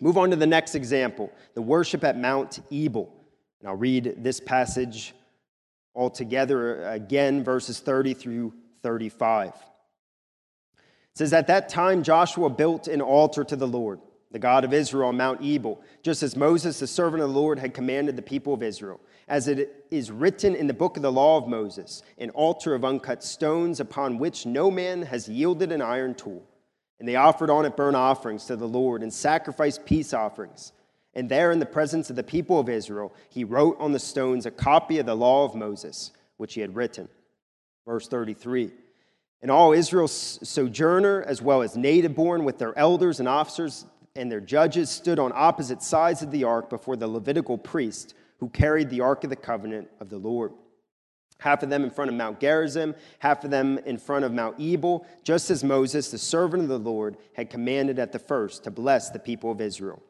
Move 0.00 0.18
on 0.18 0.30
to 0.30 0.36
the 0.36 0.46
next 0.46 0.74
example 0.74 1.32
the 1.54 1.62
worship 1.62 2.04
at 2.04 2.18
Mount 2.18 2.60
Ebal. 2.70 3.12
And 3.60 3.68
I'll 3.68 3.76
read 3.76 4.16
this 4.18 4.40
passage 4.40 5.14
all 5.94 6.10
together 6.10 6.84
uh, 6.84 6.92
again, 6.92 7.42
verses 7.42 7.80
30 7.80 8.14
through 8.14 8.52
35. 8.82 9.48
It 9.48 9.54
says, 11.14 11.32
At 11.32 11.46
that 11.46 11.70
time, 11.70 12.02
Joshua 12.02 12.50
built 12.50 12.86
an 12.86 13.00
altar 13.00 13.42
to 13.44 13.56
the 13.56 13.66
Lord, 13.66 14.00
the 14.30 14.38
God 14.38 14.64
of 14.64 14.74
Israel, 14.74 15.08
on 15.08 15.16
Mount 15.16 15.42
Ebal, 15.42 15.80
just 16.02 16.22
as 16.22 16.36
Moses, 16.36 16.78
the 16.78 16.86
servant 16.86 17.22
of 17.22 17.30
the 17.30 17.34
Lord, 17.34 17.58
had 17.58 17.72
commanded 17.72 18.14
the 18.14 18.22
people 18.22 18.52
of 18.52 18.62
Israel. 18.62 19.00
As 19.26 19.48
it 19.48 19.86
is 19.90 20.10
written 20.10 20.54
in 20.54 20.66
the 20.66 20.74
book 20.74 20.98
of 20.98 21.02
the 21.02 21.10
law 21.10 21.38
of 21.38 21.48
Moses, 21.48 22.02
an 22.18 22.28
altar 22.30 22.74
of 22.74 22.84
uncut 22.84 23.24
stones 23.24 23.80
upon 23.80 24.18
which 24.18 24.44
no 24.44 24.70
man 24.70 25.02
has 25.02 25.28
yielded 25.28 25.72
an 25.72 25.80
iron 25.80 26.14
tool. 26.14 26.46
And 26.98 27.08
they 27.08 27.16
offered 27.16 27.50
on 27.50 27.64
it 27.64 27.76
burnt 27.76 27.96
offerings 27.96 28.46
to 28.46 28.56
the 28.56 28.68
Lord 28.68 29.02
and 29.02 29.12
sacrificed 29.12 29.84
peace 29.84 30.14
offerings. 30.14 30.72
And 31.14 31.28
there, 31.28 31.50
in 31.50 31.58
the 31.58 31.66
presence 31.66 32.10
of 32.10 32.16
the 32.16 32.22
people 32.22 32.60
of 32.60 32.68
Israel, 32.68 33.14
he 33.30 33.44
wrote 33.44 33.76
on 33.80 33.92
the 33.92 33.98
stones 33.98 34.46
a 34.46 34.50
copy 34.50 34.98
of 34.98 35.06
the 35.06 35.14
law 35.14 35.44
of 35.44 35.54
Moses, 35.54 36.12
which 36.36 36.54
he 36.54 36.60
had 36.60 36.76
written. 36.76 37.08
Verse 37.86 38.08
33. 38.08 38.70
And 39.42 39.50
all 39.50 39.72
Israel's 39.72 40.38
sojourner, 40.42 41.22
as 41.22 41.40
well 41.40 41.62
as 41.62 41.76
native 41.76 42.14
born, 42.14 42.44
with 42.44 42.58
their 42.58 42.76
elders 42.78 43.20
and 43.20 43.28
officers 43.28 43.86
and 44.14 44.30
their 44.30 44.40
judges, 44.40 44.90
stood 44.90 45.18
on 45.18 45.32
opposite 45.34 45.82
sides 45.82 46.22
of 46.22 46.30
the 46.30 46.44
ark 46.44 46.68
before 46.68 46.96
the 46.96 47.08
Levitical 47.08 47.58
priest 47.58 48.14
who 48.38 48.48
carried 48.48 48.90
the 48.90 49.00
ark 49.00 49.24
of 49.24 49.30
the 49.30 49.36
covenant 49.36 49.88
of 50.00 50.08
the 50.08 50.18
Lord. 50.18 50.52
Half 51.38 51.62
of 51.62 51.68
them 51.68 51.84
in 51.84 51.90
front 51.90 52.10
of 52.10 52.16
Mount 52.16 52.40
Gerizim, 52.40 52.94
half 53.18 53.44
of 53.44 53.50
them 53.50 53.78
in 53.84 53.98
front 53.98 54.24
of 54.24 54.32
Mount 54.32 54.58
Ebal, 54.58 55.06
just 55.22 55.50
as 55.50 55.62
Moses, 55.62 56.10
the 56.10 56.18
servant 56.18 56.62
of 56.62 56.68
the 56.68 56.78
Lord, 56.78 57.16
had 57.34 57.50
commanded 57.50 57.98
at 57.98 58.12
the 58.12 58.18
first 58.18 58.64
to 58.64 58.70
bless 58.70 59.10
the 59.10 59.18
people 59.18 59.50
of 59.50 59.60
Israel. 59.60 60.02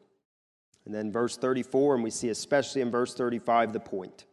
And 0.85 0.95
then 0.95 1.11
verse 1.11 1.35
34, 1.35 1.95
and 1.95 2.03
we 2.03 2.09
see 2.09 2.29
especially 2.29 2.81
in 2.81 2.89
verse 2.89 3.13
35 3.13 3.73
the 3.73 3.79
point. 3.79 4.25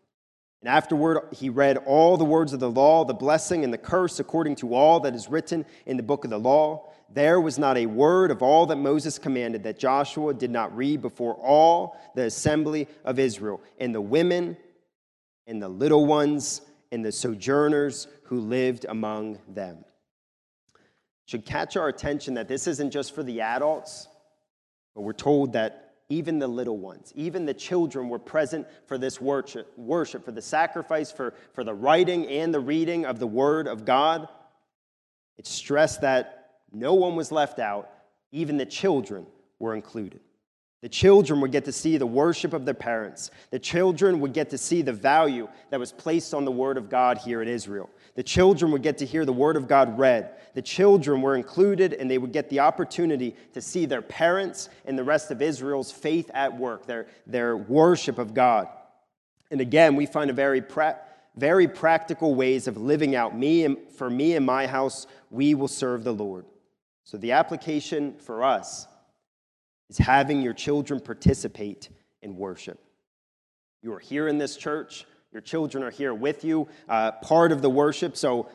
And 0.64 0.68
afterward, 0.68 1.28
he 1.32 1.50
read 1.50 1.78
all 1.78 2.16
the 2.16 2.24
words 2.24 2.52
of 2.52 2.60
the 2.60 2.70
law, 2.70 3.04
the 3.04 3.12
blessing 3.12 3.64
and 3.64 3.72
the 3.72 3.78
curse, 3.78 4.18
according 4.20 4.54
to 4.56 4.74
all 4.74 5.00
that 5.00 5.14
is 5.14 5.28
written 5.28 5.66
in 5.84 5.96
the 5.96 6.02
book 6.02 6.24
of 6.24 6.30
the 6.30 6.38
law. 6.38 6.88
There 7.12 7.40
was 7.40 7.58
not 7.58 7.76
a 7.76 7.84
word 7.84 8.30
of 8.30 8.40
all 8.40 8.66
that 8.66 8.76
Moses 8.76 9.18
commanded 9.18 9.64
that 9.64 9.78
Joshua 9.78 10.32
did 10.32 10.50
not 10.50 10.74
read 10.74 11.02
before 11.02 11.34
all 11.34 12.00
the 12.14 12.24
assembly 12.24 12.88
of 13.04 13.18
Israel, 13.18 13.60
and 13.78 13.94
the 13.94 14.00
women, 14.00 14.56
and 15.46 15.60
the 15.60 15.68
little 15.68 16.06
ones, 16.06 16.62
and 16.94 17.04
the 17.04 17.10
sojourners 17.10 18.06
who 18.26 18.38
lived 18.38 18.86
among 18.88 19.40
them. 19.48 19.84
Should 21.26 21.44
catch 21.44 21.76
our 21.76 21.88
attention 21.88 22.34
that 22.34 22.46
this 22.46 22.68
isn't 22.68 22.92
just 22.92 23.16
for 23.16 23.24
the 23.24 23.40
adults, 23.40 24.06
but 24.94 25.00
we're 25.02 25.12
told 25.12 25.54
that 25.54 25.96
even 26.08 26.38
the 26.38 26.46
little 26.46 26.78
ones, 26.78 27.12
even 27.16 27.46
the 27.46 27.54
children 27.54 28.08
were 28.08 28.20
present 28.20 28.68
for 28.86 28.96
this 28.96 29.20
worship, 29.20 29.76
worship, 29.76 30.24
for 30.24 30.30
the 30.30 30.40
sacrifice, 30.40 31.10
for, 31.10 31.34
for 31.52 31.64
the 31.64 31.74
writing 31.74 32.28
and 32.28 32.54
the 32.54 32.60
reading 32.60 33.06
of 33.06 33.18
the 33.18 33.26
Word 33.26 33.66
of 33.66 33.84
God. 33.84 34.28
It 35.36 35.48
stressed 35.48 36.02
that 36.02 36.58
no 36.70 36.94
one 36.94 37.16
was 37.16 37.32
left 37.32 37.58
out, 37.58 37.90
even 38.30 38.56
the 38.56 38.66
children 38.66 39.26
were 39.58 39.74
included. 39.74 40.20
The 40.84 40.90
children 40.90 41.40
would 41.40 41.50
get 41.50 41.64
to 41.64 41.72
see 41.72 41.96
the 41.96 42.04
worship 42.04 42.52
of 42.52 42.66
their 42.66 42.74
parents. 42.74 43.30
The 43.48 43.58
children 43.58 44.20
would 44.20 44.34
get 44.34 44.50
to 44.50 44.58
see 44.58 44.82
the 44.82 44.92
value 44.92 45.48
that 45.70 45.80
was 45.80 45.92
placed 45.92 46.34
on 46.34 46.44
the 46.44 46.52
Word 46.52 46.76
of 46.76 46.90
God 46.90 47.16
here 47.16 47.40
in 47.40 47.48
Israel. 47.48 47.88
The 48.16 48.22
children 48.22 48.70
would 48.70 48.82
get 48.82 48.98
to 48.98 49.06
hear 49.06 49.24
the 49.24 49.32
Word 49.32 49.56
of 49.56 49.66
God 49.66 49.98
read. 49.98 50.34
The 50.52 50.60
children 50.60 51.22
were 51.22 51.36
included, 51.36 51.94
and 51.94 52.10
they 52.10 52.18
would 52.18 52.32
get 52.32 52.50
the 52.50 52.60
opportunity 52.60 53.34
to 53.54 53.62
see 53.62 53.86
their 53.86 54.02
parents 54.02 54.68
and 54.84 54.98
the 54.98 55.04
rest 55.04 55.30
of 55.30 55.40
Israel's 55.40 55.90
faith 55.90 56.30
at 56.34 56.54
work, 56.54 56.84
their, 56.84 57.06
their 57.26 57.56
worship 57.56 58.18
of 58.18 58.34
God. 58.34 58.68
And 59.50 59.62
again, 59.62 59.96
we 59.96 60.04
find 60.04 60.28
a 60.28 60.34
very, 60.34 60.60
pra- 60.60 60.98
very 61.34 61.66
practical 61.66 62.34
ways 62.34 62.68
of 62.68 62.76
living 62.76 63.16
out 63.16 63.34
me 63.34 63.64
and 63.64 63.78
for 63.88 64.10
me 64.10 64.36
and 64.36 64.44
my 64.44 64.66
house, 64.66 65.06
we 65.30 65.54
will 65.54 65.66
serve 65.66 66.04
the 66.04 66.12
Lord. 66.12 66.44
So 67.04 67.16
the 67.16 67.32
application 67.32 68.16
for 68.18 68.44
us 68.44 68.86
is 69.94 70.04
having 70.04 70.42
your 70.42 70.52
children 70.52 70.98
participate 70.98 71.88
in 72.20 72.36
worship. 72.36 72.80
You 73.80 73.92
are 73.92 74.00
here 74.00 74.26
in 74.26 74.38
this 74.38 74.56
church, 74.56 75.06
your 75.30 75.40
children 75.40 75.84
are 75.84 75.90
here 75.90 76.12
with 76.12 76.44
you, 76.44 76.66
uh, 76.88 77.12
part 77.12 77.52
of 77.52 77.62
the 77.62 77.70
worship. 77.70 78.16
So 78.16 78.48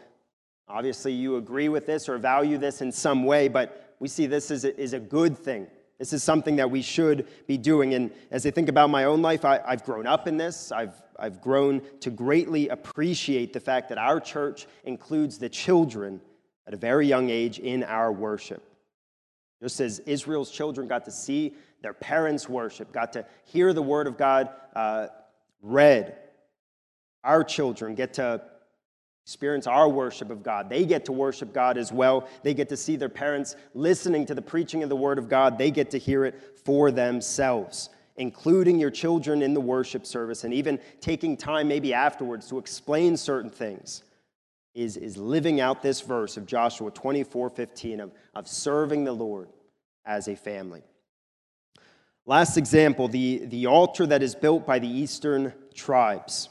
obviously 0.68 1.14
you 1.14 1.38
agree 1.38 1.70
with 1.70 1.86
this 1.86 2.10
or 2.10 2.18
value 2.18 2.58
this 2.58 2.82
in 2.82 2.92
some 2.92 3.24
way, 3.24 3.48
but 3.48 3.96
we 4.00 4.10
see 4.10 4.26
this 4.26 4.52
as 4.52 4.66
a, 4.66 4.78
as 4.78 4.92
a 4.92 5.00
good 5.00 5.38
thing. 5.38 5.68
This 5.98 6.12
is 6.12 6.24
something 6.24 6.58
that 6.58 6.70
we 6.70 6.82
should 6.82 7.28
be 7.48 7.58
doing. 7.58 7.94
And 7.94 8.12
as 8.32 8.46
I 8.46 8.52
think 8.52 8.68
about 8.68 8.90
my 8.90 9.06
own 9.06 9.22
life, 9.22 9.46
I, 9.46 9.62
have 9.66 9.86
grown 9.86 10.08
up 10.08 10.28
in 10.28 10.36
this. 10.36 10.74
I've, 10.74 10.96
I've 11.18 11.40
grown 11.40 11.82
to 12.02 12.10
greatly 12.10 12.68
appreciate 12.68 13.54
the 13.54 13.60
fact 13.62 13.88
that 13.90 13.98
our 13.98 14.20
church 14.20 14.68
includes 14.84 15.38
the 15.38 15.50
children 15.50 16.20
at 16.68 16.74
a 16.74 16.78
very 16.78 17.08
young 17.08 17.30
age 17.30 17.60
in 17.60 17.84
our 17.84 18.12
worship. 18.12 18.69
Just 19.62 19.80
as 19.82 20.00
Israel's 20.00 20.52
children 20.52 20.88
got 20.88 21.06
to 21.06 21.12
see 21.12 21.54
their 21.82 21.94
parents 21.94 22.48
worship, 22.48 22.92
got 22.92 23.14
to 23.14 23.26
hear 23.46 23.74
the 23.74 23.82
word 23.82 24.08
of 24.08 24.18
God 24.18 24.50
uh, 24.76 25.08
read, 25.62 26.16
our 27.24 27.44
children 27.44 27.96
get 27.96 28.14
to 28.16 28.42
experience 29.26 29.68
our 29.68 29.88
worship 29.88 30.32
of 30.32 30.42
God. 30.42 30.70
They 30.70 30.86
get 30.86 31.06
to 31.06 31.12
worship 31.12 31.54
God 31.54 31.78
as 31.78 31.92
well. 31.92 32.28
They 32.42 32.54
get 32.54 32.70
to 32.70 32.78
see 32.78 32.96
their 32.96 33.10
parents 33.10 33.56
listening 33.76 34.26
to 34.26 34.34
the 34.34 34.42
preaching 34.42 34.82
of 34.82 34.90
the 34.90 34.96
Word 34.96 35.20
of 35.20 35.30
God. 35.30 35.58
They 35.58 35.70
get 35.70 35.92
to 35.92 36.00
hear 36.00 36.26
it 36.26 36.60
for 36.66 36.90
themselves, 36.90 37.90
including 38.18 38.80
your 38.80 38.90
children 38.90 39.44
in 39.44 39.54
the 39.54 39.62
worship 39.62 40.06
service 40.06 40.46
and 40.46 40.54
even 40.54 40.80
taking 41.00 41.38
time 41.38 41.68
maybe 41.68 41.94
afterwards 41.94 42.48
to 42.50 42.58
explain 42.58 43.16
certain 43.16 43.52
things. 43.52 44.04
Is, 44.80 44.96
is 44.96 45.18
living 45.18 45.60
out 45.60 45.82
this 45.82 46.00
verse 46.00 46.38
of 46.38 46.46
Joshua 46.46 46.90
24 46.90 47.50
15 47.50 48.00
of, 48.00 48.12
of 48.34 48.48
serving 48.48 49.04
the 49.04 49.12
Lord 49.12 49.50
as 50.06 50.30
a 50.30 50.38
family. 50.38 50.84
Last 52.26 52.56
example 52.56 53.10
the, 53.10 53.44
the 53.48 53.66
altar 53.66 54.06
that 54.06 54.24
is 54.24 54.36
built 54.36 54.66
by 54.66 54.80
the 54.80 54.88
eastern 54.88 55.54
tribes. 55.74 56.48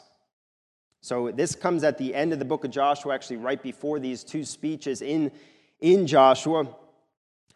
So 1.01 1.31
this 1.31 1.55
comes 1.55 1.85
at 1.85 1.97
the 1.97 2.15
end 2.15 2.35
of 2.35 2.39
the 2.39 2.45
book 2.45 2.65
of 2.65 2.71
Joshua, 2.71 3.15
actually, 3.15 3.39
right 3.39 3.63
before 3.63 3.99
these 3.99 4.23
two 4.25 4.45
speeches 4.45 5.01
in, 5.01 5.33
in 5.81 6.07
Joshua. 6.07 6.69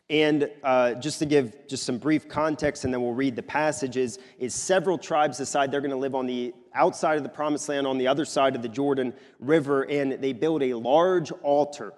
And 0.08 0.50
uh, 0.62 0.94
just 0.94 1.18
to 1.18 1.26
give 1.26 1.68
just 1.68 1.82
some 1.82 1.98
brief 1.98 2.30
context, 2.30 2.84
and 2.84 2.94
then 2.94 3.02
we'll 3.02 3.12
read 3.12 3.36
the 3.36 3.42
passages, 3.42 4.18
is 4.38 4.54
several 4.54 4.96
tribes 4.96 5.36
decide 5.36 5.70
they're 5.70 5.82
going 5.82 5.90
to 5.90 5.98
live 5.98 6.14
on 6.14 6.26
the 6.26 6.54
outside 6.74 7.16
of 7.16 7.22
the 7.22 7.28
promised 7.28 7.68
land, 7.68 7.86
on 7.86 7.98
the 7.98 8.08
other 8.08 8.24
side 8.24 8.56
of 8.56 8.62
the 8.62 8.68
Jordan 8.68 9.12
River, 9.38 9.82
and 9.82 10.12
they 10.12 10.32
build 10.32 10.62
a 10.62 10.74
large 10.74 11.30
altar 11.42 11.92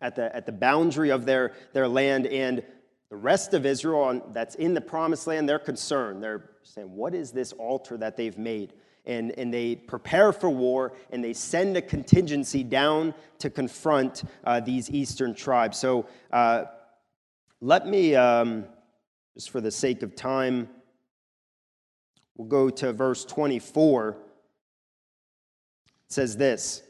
at 0.00 0.16
the, 0.16 0.34
at 0.34 0.46
the 0.46 0.52
boundary 0.52 1.10
of 1.10 1.26
their, 1.26 1.52
their 1.72 1.88
land. 1.88 2.26
And 2.26 2.62
the 3.10 3.16
rest 3.16 3.54
of 3.54 3.66
Israel 3.66 4.00
on, 4.00 4.22
that's 4.32 4.54
in 4.54 4.74
the 4.74 4.80
promised 4.80 5.26
land, 5.26 5.48
they're 5.48 5.58
concerned. 5.58 6.22
They're 6.22 6.50
saying, 6.62 6.94
What 6.94 7.14
is 7.14 7.32
this 7.32 7.52
altar 7.52 7.96
that 7.98 8.16
they've 8.16 8.38
made? 8.38 8.72
and, 9.06 9.32
and 9.38 9.52
they 9.52 9.76
prepare 9.76 10.32
for 10.32 10.50
war 10.50 10.92
and 11.10 11.22
they 11.22 11.32
send 11.32 11.76
a 11.76 11.82
contingency 11.82 12.62
down 12.62 13.14
to 13.38 13.50
confront 13.50 14.24
uh, 14.44 14.60
these 14.60 14.90
eastern 14.90 15.34
tribes. 15.34 15.78
So 15.78 16.06
uh, 16.32 16.64
let 17.60 17.86
me, 17.86 18.14
um, 18.14 18.66
just 19.34 19.50
for 19.50 19.60
the 19.60 19.70
sake 19.70 20.02
of 20.02 20.14
time, 20.14 20.68
we'll 22.40 22.48
go 22.48 22.70
to 22.70 22.90
verse 22.90 23.26
24. 23.26 24.08
It 24.08 24.16
says 26.08 26.38
this, 26.38 26.82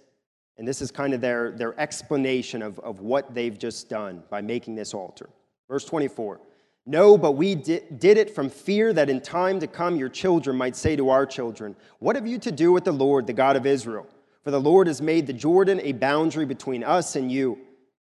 and 0.57 0.69
this 0.69 0.81
is 0.81 0.93
kind 0.93 1.13
of 1.13 1.21
their, 1.21 1.51
their 1.51 1.79
explanation 1.81 2.63
of, 2.63 2.79
of 2.79 3.01
what 3.01 3.35
they've 3.35 3.59
just 3.59 3.89
done 3.89 4.23
by 4.31 4.43
making 4.43 4.77
this 4.77 4.95
altar. 4.95 5.29
Verse 5.69 5.85
24. 5.85 6.41
No, 6.87 7.19
but 7.19 7.33
we 7.33 7.57
did 7.57 8.05
it 8.05 8.33
from 8.33 8.49
fear 8.49 8.93
that 8.93 9.11
in 9.11 9.21
time 9.21 9.59
to 9.59 9.67
come 9.67 9.97
your 9.97 10.09
children 10.09 10.57
might 10.57 10.77
say 10.77 10.95
to 10.95 11.09
our 11.09 11.27
children, 11.27 11.75
What 11.99 12.15
have 12.15 12.29
you 12.29 12.39
to 12.39 12.53
do 12.53 12.71
with 12.71 12.85
the 12.85 12.93
Lord, 12.93 13.27
the 13.27 13.33
God 13.33 13.57
of 13.57 13.67
Israel? 13.67 14.07
For 14.45 14.53
the 14.53 14.61
Lord 14.61 14.87
has 14.87 15.03
made 15.03 15.27
the 15.27 15.33
Jordan 15.33 15.81
a 15.83 15.93
boundary 15.93 16.47
between 16.47 16.85
us 16.85 17.17
and 17.17 17.31
you. 17.31 17.59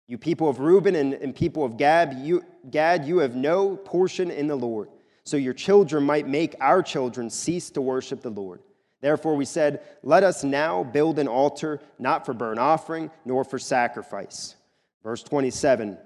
You 0.07 0.19
people 0.19 0.47
of 0.47 0.59
Reuben 0.59 0.95
and, 0.95 1.15
and 1.15 1.35
people 1.35 1.65
of 1.65 1.75
Gad 1.77 2.19
you, 2.19 2.45
Gad, 2.69 3.03
you 3.03 3.17
have 3.17 3.35
no 3.35 3.77
portion 3.77 4.29
in 4.29 4.45
the 4.45 4.55
Lord. 4.55 4.89
So 5.23 5.37
your 5.37 5.53
children 5.53 6.03
might 6.03 6.27
make 6.27 6.55
our 6.59 6.81
children 6.81 7.29
cease 7.29 7.69
to 7.71 7.81
worship 7.81 8.21
the 8.21 8.29
Lord. 8.29 8.61
Therefore 9.01 9.35
we 9.35 9.45
said, 9.45 9.81
Let 10.03 10.23
us 10.23 10.43
now 10.43 10.83
build 10.83 11.19
an 11.19 11.27
altar, 11.27 11.79
not 11.99 12.25
for 12.25 12.33
burnt 12.33 12.59
offering, 12.59 13.11
nor 13.25 13.43
for 13.43 13.59
sacrifice. 13.59 14.55
Verse 15.03 15.23
27 15.23 15.97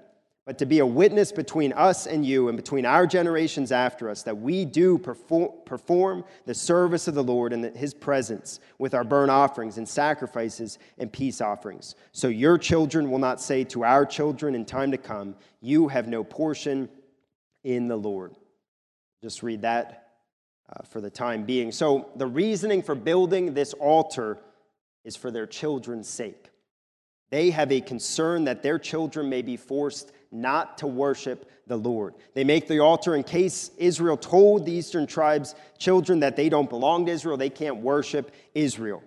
but 0.46 0.58
to 0.58 0.66
be 0.66 0.78
a 0.78 0.86
witness 0.86 1.32
between 1.32 1.72
us 1.72 2.06
and 2.06 2.24
you 2.24 2.48
and 2.48 2.56
between 2.56 2.86
our 2.86 3.04
generations 3.04 3.72
after 3.72 4.08
us, 4.08 4.22
that 4.22 4.38
we 4.38 4.64
do 4.64 4.96
perform 4.96 6.24
the 6.46 6.54
service 6.54 7.08
of 7.08 7.16
the 7.16 7.24
Lord 7.24 7.52
in 7.52 7.74
his 7.74 7.92
presence 7.92 8.60
with 8.78 8.94
our 8.94 9.02
burnt 9.02 9.32
offerings 9.32 9.76
and 9.76 9.88
sacrifices 9.88 10.78
and 10.98 11.12
peace 11.12 11.40
offerings. 11.40 11.96
So 12.12 12.28
your 12.28 12.58
children 12.58 13.10
will 13.10 13.18
not 13.18 13.40
say 13.40 13.64
to 13.64 13.82
our 13.82 14.06
children 14.06 14.54
in 14.54 14.64
time 14.64 14.92
to 14.92 14.98
come, 14.98 15.34
You 15.60 15.88
have 15.88 16.06
no 16.06 16.22
portion 16.22 16.88
in 17.64 17.88
the 17.88 17.96
Lord. 17.96 18.36
Just 19.22 19.42
read 19.42 19.62
that 19.62 20.08
uh, 20.68 20.82
for 20.84 21.00
the 21.00 21.10
time 21.10 21.44
being. 21.44 21.72
So 21.72 22.10
the 22.16 22.26
reasoning 22.26 22.82
for 22.82 22.94
building 22.94 23.54
this 23.54 23.72
altar 23.74 24.38
is 25.04 25.16
for 25.16 25.30
their 25.30 25.46
children's 25.46 26.08
sake. 26.08 26.50
They 27.30 27.50
have 27.50 27.72
a 27.72 27.80
concern 27.80 28.44
that 28.44 28.62
their 28.62 28.78
children 28.78 29.28
may 29.28 29.42
be 29.42 29.56
forced 29.56 30.12
not 30.30 30.78
to 30.78 30.86
worship 30.86 31.50
the 31.66 31.76
Lord. 31.76 32.14
They 32.34 32.44
make 32.44 32.68
the 32.68 32.80
altar 32.80 33.16
in 33.16 33.24
case 33.24 33.70
Israel 33.78 34.16
told 34.16 34.64
the 34.64 34.72
eastern 34.72 35.06
tribes' 35.06 35.54
children 35.78 36.20
that 36.20 36.36
they 36.36 36.48
don't 36.48 36.70
belong 36.70 37.06
to 37.06 37.12
Israel, 37.12 37.36
they 37.36 37.50
can't 37.50 37.78
worship 37.78 38.32
Israel. 38.54 39.02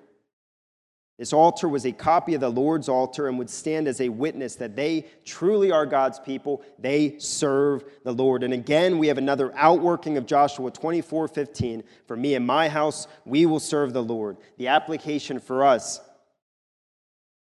This 1.19 1.33
altar 1.33 1.67
was 1.67 1.85
a 1.85 1.91
copy 1.91 2.33
of 2.33 2.39
the 2.39 2.49
Lord's 2.49 2.87
altar 2.87 3.27
and 3.27 3.37
would 3.37 3.49
stand 3.49 3.89
as 3.89 3.99
a 3.99 4.07
witness 4.07 4.55
that 4.55 4.77
they 4.77 5.05
truly 5.25 5.69
are 5.69 5.85
God's 5.85 6.17
people. 6.17 6.61
They 6.79 7.19
serve 7.19 7.83
the 8.05 8.13
Lord. 8.13 8.41
And 8.41 8.53
again, 8.53 8.97
we 8.97 9.07
have 9.07 9.17
another 9.17 9.53
outworking 9.57 10.15
of 10.15 10.25
Joshua 10.25 10.71
24 10.71 11.27
15. 11.27 11.83
For 12.07 12.15
me 12.15 12.35
and 12.35 12.47
my 12.47 12.69
house, 12.69 13.05
we 13.25 13.45
will 13.45 13.59
serve 13.59 13.91
the 13.91 14.01
Lord. 14.01 14.37
The 14.57 14.69
application 14.69 15.41
for 15.41 15.65
us 15.65 15.99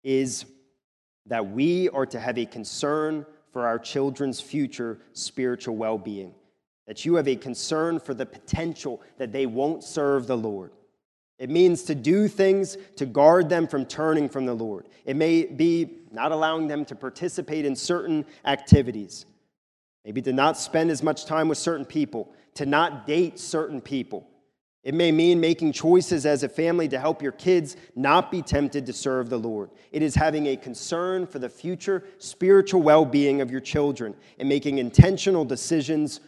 is 0.06 0.46
that 1.26 1.52
we 1.52 1.90
are 1.90 2.06
to 2.06 2.20
have 2.20 2.38
a 2.38 2.46
concern 2.46 3.26
for 3.52 3.68
our 3.68 3.78
children's 3.78 4.40
future 4.40 5.00
spiritual 5.12 5.76
well 5.76 5.98
being, 5.98 6.34
that 6.88 7.04
you 7.04 7.16
have 7.16 7.28
a 7.28 7.36
concern 7.36 8.00
for 8.00 8.14
the 8.14 8.26
potential 8.26 9.02
that 9.18 9.34
they 9.34 9.46
won't 9.46 9.84
serve 9.84 10.28
the 10.28 10.38
Lord. 10.38 10.72
It 11.40 11.50
means 11.50 11.84
to 11.84 11.96
do 11.96 12.28
things 12.28 12.78
to 12.98 13.06
guard 13.06 13.50
them 13.50 13.68
from 13.68 13.86
turning 13.86 14.30
from 14.30 14.46
the 14.46 14.54
Lord. 14.54 14.88
It 15.06 15.16
may 15.16 15.46
be 15.46 16.00
not 16.12 16.32
allowing 16.32 16.68
them 16.68 16.86
to 16.86 16.96
participate 16.96 17.66
in 17.66 17.76
certain 17.76 18.26
activities, 18.46 19.26
maybe 20.06 20.22
to 20.24 20.34
not 20.34 20.58
spend 20.58 20.92
as 20.92 21.02
much 21.02 21.26
time 21.26 21.48
with 21.48 21.58
certain 21.58 21.86
people, 21.86 22.32
to 22.56 22.66
not 22.66 23.08
date 23.08 23.40
certain 23.40 23.80
people, 23.80 24.28
it 24.84 24.94
may 24.94 25.12
mean 25.12 25.42
making 25.42 25.74
choices 25.74 26.26
as 26.26 26.44
a 26.44 26.50
family 26.50 26.88
to 26.88 27.00
help 27.00 27.22
your 27.22 27.34
kids 27.34 27.76
not 27.96 28.32
be 28.32 28.42
tempted 28.42 28.86
to 28.86 28.94
serve 28.94 29.30
the 29.30 29.38
Lord. 29.38 29.72
It 29.92 30.02
is 30.02 30.16
having 30.16 30.48
a 30.48 30.56
concern 30.56 31.28
for 31.28 31.40
the 31.40 31.50
future 31.50 32.06
spiritual 32.18 32.82
well 32.82 33.04
being 33.04 33.42
of 33.42 33.52
your 33.52 33.60
children 33.60 34.16
and 34.40 34.48
making 34.48 34.78
intentional 34.78 35.44
decisions 35.44 36.22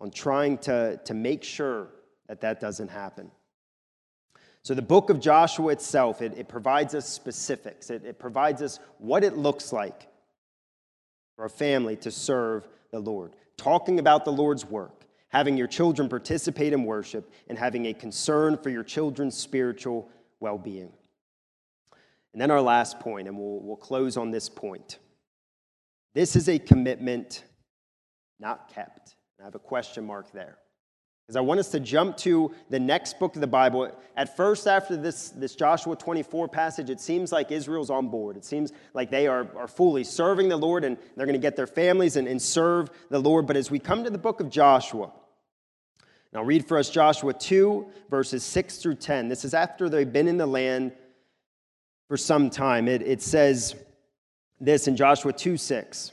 on 0.00 0.10
trying 0.10 0.58
to, 0.58 1.00
to 1.04 1.14
make 1.14 1.44
sure 1.44 1.88
that 2.26 2.40
that 2.40 2.60
doesn't 2.60 2.88
happen. 2.88 3.30
So, 4.66 4.74
the 4.74 4.82
book 4.82 5.10
of 5.10 5.20
Joshua 5.20 5.68
itself, 5.72 6.20
it, 6.20 6.36
it 6.36 6.48
provides 6.48 6.94
us 6.96 7.08
specifics, 7.08 7.88
it, 7.90 8.04
it 8.04 8.18
provides 8.18 8.62
us 8.62 8.80
what 8.98 9.22
it 9.22 9.36
looks 9.36 9.72
like 9.72 10.08
for 11.36 11.44
a 11.44 11.50
family 11.50 11.94
to 11.98 12.10
serve 12.10 12.66
the 12.90 12.98
Lord, 12.98 13.36
talking 13.56 14.00
about 14.00 14.24
the 14.24 14.32
Lord's 14.32 14.64
work 14.64 15.06
having 15.28 15.56
your 15.56 15.66
children 15.66 16.08
participate 16.08 16.72
in 16.72 16.84
worship, 16.84 17.30
and 17.48 17.58
having 17.58 17.86
a 17.86 17.92
concern 17.92 18.56
for 18.56 18.70
your 18.70 18.82
children's 18.82 19.36
spiritual 19.36 20.08
well 20.40 20.56
being. 20.56 20.90
And 22.32 22.40
then 22.40 22.50
our 22.50 22.62
last 22.62 23.00
point, 23.00 23.28
and 23.28 23.36
we'll, 23.36 23.60
we'll 23.60 23.76
close 23.76 24.16
on 24.16 24.30
this 24.30 24.48
point. 24.48 24.98
This 26.14 26.36
is 26.36 26.48
a 26.48 26.58
commitment 26.58 27.44
not 28.40 28.72
kept. 28.72 29.16
I 29.38 29.44
have 29.44 29.54
a 29.54 29.58
question 29.58 30.06
mark 30.06 30.32
there. 30.32 30.56
Because 31.26 31.36
I 31.36 31.40
want 31.40 31.58
us 31.58 31.70
to 31.70 31.80
jump 31.80 32.16
to 32.18 32.54
the 32.70 32.78
next 32.78 33.18
book 33.18 33.34
of 33.34 33.40
the 33.40 33.48
Bible. 33.48 33.90
At 34.16 34.36
first, 34.36 34.68
after 34.68 34.96
this, 34.96 35.30
this 35.30 35.56
Joshua 35.56 35.96
24 35.96 36.46
passage, 36.46 36.88
it 36.88 37.00
seems 37.00 37.32
like 37.32 37.50
Israel's 37.50 37.90
on 37.90 38.08
board. 38.08 38.36
It 38.36 38.44
seems 38.44 38.72
like 38.94 39.10
they 39.10 39.26
are, 39.26 39.48
are 39.56 39.66
fully 39.66 40.04
serving 40.04 40.48
the 40.48 40.56
Lord 40.56 40.84
and 40.84 40.96
they're 41.16 41.26
going 41.26 41.34
to 41.34 41.40
get 41.40 41.56
their 41.56 41.66
families 41.66 42.14
and, 42.14 42.28
and 42.28 42.40
serve 42.40 42.90
the 43.08 43.18
Lord. 43.18 43.48
But 43.48 43.56
as 43.56 43.72
we 43.72 43.80
come 43.80 44.04
to 44.04 44.10
the 44.10 44.18
book 44.18 44.38
of 44.38 44.50
Joshua, 44.50 45.10
now 46.32 46.44
read 46.44 46.68
for 46.68 46.78
us 46.78 46.90
Joshua 46.90 47.32
2, 47.32 47.86
verses 48.08 48.44
6 48.44 48.78
through 48.78 48.96
10. 48.96 49.28
This 49.28 49.44
is 49.44 49.52
after 49.52 49.88
they've 49.88 50.12
been 50.12 50.28
in 50.28 50.36
the 50.36 50.46
land 50.46 50.92
for 52.06 52.16
some 52.16 52.50
time. 52.50 52.86
It, 52.86 53.02
it 53.02 53.20
says 53.20 53.74
this 54.60 54.86
in 54.86 54.94
Joshua 54.94 55.32
2 55.32 55.56
6. 55.56 56.12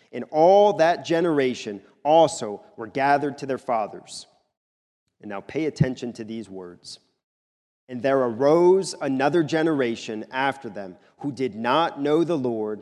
And 0.11 0.25
all 0.31 0.73
that 0.73 1.05
generation 1.05 1.81
also 2.03 2.61
were 2.77 2.87
gathered 2.87 3.37
to 3.39 3.45
their 3.45 3.57
fathers. 3.57 4.27
And 5.21 5.29
now 5.29 5.41
pay 5.41 5.65
attention 5.65 6.13
to 6.13 6.23
these 6.23 6.49
words. 6.49 6.99
And 7.87 8.01
there 8.01 8.19
arose 8.19 8.95
another 8.99 9.43
generation 9.43 10.25
after 10.31 10.69
them 10.69 10.97
who 11.19 11.31
did 11.31 11.55
not 11.55 12.01
know 12.01 12.23
the 12.23 12.37
Lord 12.37 12.81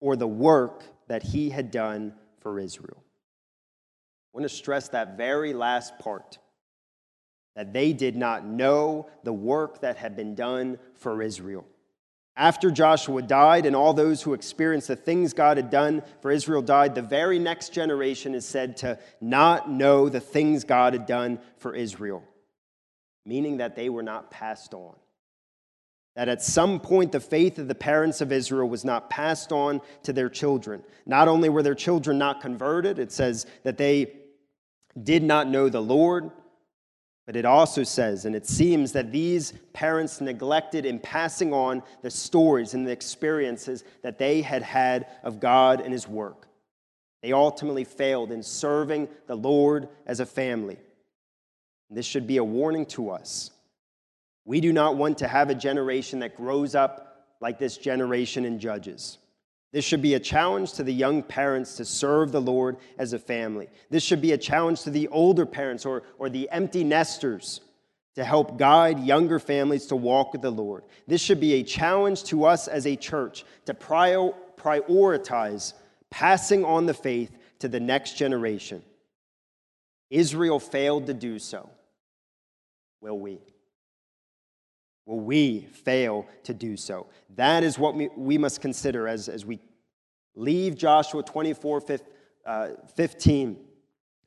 or 0.00 0.16
the 0.16 0.28
work 0.28 0.84
that 1.08 1.22
he 1.22 1.50
had 1.50 1.70
done 1.70 2.14
for 2.40 2.58
Israel. 2.58 3.02
I 4.32 4.38
want 4.38 4.44
to 4.44 4.54
stress 4.54 4.88
that 4.88 5.16
very 5.16 5.52
last 5.52 5.98
part 5.98 6.38
that 7.56 7.72
they 7.72 7.92
did 7.92 8.16
not 8.16 8.44
know 8.44 9.08
the 9.22 9.32
work 9.32 9.80
that 9.80 9.96
had 9.96 10.16
been 10.16 10.34
done 10.34 10.78
for 10.94 11.22
Israel. 11.22 11.64
After 12.36 12.70
Joshua 12.72 13.22
died 13.22 13.64
and 13.64 13.76
all 13.76 13.94
those 13.94 14.22
who 14.22 14.34
experienced 14.34 14.88
the 14.88 14.96
things 14.96 15.32
God 15.32 15.56
had 15.56 15.70
done 15.70 16.02
for 16.20 16.32
Israel 16.32 16.62
died, 16.62 16.94
the 16.94 17.02
very 17.02 17.38
next 17.38 17.72
generation 17.72 18.34
is 18.34 18.44
said 18.44 18.76
to 18.78 18.98
not 19.20 19.70
know 19.70 20.08
the 20.08 20.20
things 20.20 20.64
God 20.64 20.94
had 20.94 21.06
done 21.06 21.38
for 21.58 21.74
Israel, 21.74 22.24
meaning 23.24 23.58
that 23.58 23.76
they 23.76 23.88
were 23.88 24.02
not 24.02 24.32
passed 24.32 24.74
on. 24.74 24.96
That 26.16 26.28
at 26.28 26.42
some 26.42 26.80
point 26.80 27.12
the 27.12 27.20
faith 27.20 27.58
of 27.58 27.68
the 27.68 27.74
parents 27.74 28.20
of 28.20 28.32
Israel 28.32 28.68
was 28.68 28.84
not 28.84 29.10
passed 29.10 29.52
on 29.52 29.80
to 30.02 30.12
their 30.12 30.28
children. 30.28 30.82
Not 31.06 31.28
only 31.28 31.48
were 31.48 31.62
their 31.62 31.74
children 31.74 32.18
not 32.18 32.40
converted, 32.40 32.98
it 32.98 33.12
says 33.12 33.46
that 33.62 33.78
they 33.78 34.12
did 35.00 35.22
not 35.22 35.48
know 35.48 35.68
the 35.68 35.82
Lord, 35.82 36.30
but 37.26 37.36
it 37.36 37.44
also 37.44 37.82
says, 37.82 38.26
and 38.26 38.36
it 38.36 38.46
seems 38.46 38.92
that 38.92 39.10
these 39.10 39.54
parents 39.72 40.20
neglected 40.20 40.84
in 40.84 40.98
passing 40.98 41.54
on 41.54 41.82
the 42.02 42.10
stories 42.10 42.74
and 42.74 42.86
the 42.86 42.92
experiences 42.92 43.84
that 44.02 44.18
they 44.18 44.42
had 44.42 44.62
had 44.62 45.06
of 45.22 45.40
God 45.40 45.80
and 45.80 45.92
His 45.92 46.06
work. 46.06 46.48
They 47.22 47.32
ultimately 47.32 47.84
failed 47.84 48.30
in 48.30 48.42
serving 48.42 49.08
the 49.26 49.36
Lord 49.36 49.88
as 50.06 50.20
a 50.20 50.26
family. 50.26 50.78
And 51.88 51.96
this 51.96 52.04
should 52.04 52.26
be 52.26 52.36
a 52.36 52.44
warning 52.44 52.84
to 52.86 53.08
us. 53.08 53.50
We 54.44 54.60
do 54.60 54.74
not 54.74 54.96
want 54.96 55.18
to 55.18 55.28
have 55.28 55.48
a 55.48 55.54
generation 55.54 56.18
that 56.18 56.36
grows 56.36 56.74
up 56.74 57.26
like 57.40 57.58
this 57.58 57.78
generation 57.78 58.44
in 58.44 58.58
Judges. 58.58 59.16
This 59.74 59.84
should 59.84 60.02
be 60.02 60.14
a 60.14 60.20
challenge 60.20 60.74
to 60.74 60.84
the 60.84 60.94
young 60.94 61.20
parents 61.20 61.74
to 61.78 61.84
serve 61.84 62.30
the 62.30 62.40
Lord 62.40 62.76
as 62.96 63.12
a 63.12 63.18
family. 63.18 63.68
This 63.90 64.04
should 64.04 64.22
be 64.22 64.30
a 64.30 64.38
challenge 64.38 64.82
to 64.82 64.90
the 64.90 65.08
older 65.08 65.44
parents 65.44 65.84
or, 65.84 66.04
or 66.16 66.30
the 66.30 66.48
empty 66.50 66.84
nesters 66.84 67.60
to 68.14 68.22
help 68.22 68.56
guide 68.56 69.00
younger 69.00 69.40
families 69.40 69.86
to 69.86 69.96
walk 69.96 70.32
with 70.32 70.42
the 70.42 70.50
Lord. 70.52 70.84
This 71.08 71.20
should 71.20 71.40
be 71.40 71.54
a 71.54 71.64
challenge 71.64 72.22
to 72.26 72.44
us 72.44 72.68
as 72.68 72.86
a 72.86 72.94
church 72.94 73.44
to 73.66 73.74
prior, 73.74 74.30
prioritize 74.56 75.72
passing 76.08 76.64
on 76.64 76.86
the 76.86 76.94
faith 76.94 77.36
to 77.58 77.66
the 77.66 77.80
next 77.80 78.16
generation. 78.16 78.80
Israel 80.08 80.60
failed 80.60 81.08
to 81.08 81.14
do 81.14 81.40
so. 81.40 81.68
Will 83.00 83.18
we? 83.18 83.40
Will 85.06 85.20
we 85.20 85.60
fail 85.60 86.26
to 86.44 86.54
do 86.54 86.76
so? 86.76 87.06
That 87.36 87.62
is 87.62 87.78
what 87.78 87.94
we, 87.94 88.08
we 88.16 88.38
must 88.38 88.60
consider 88.60 89.06
as, 89.06 89.28
as 89.28 89.44
we 89.44 89.60
leave 90.34 90.76
Joshua 90.76 91.22
24 91.22 91.82
uh, 92.46 92.68
15. 92.94 93.56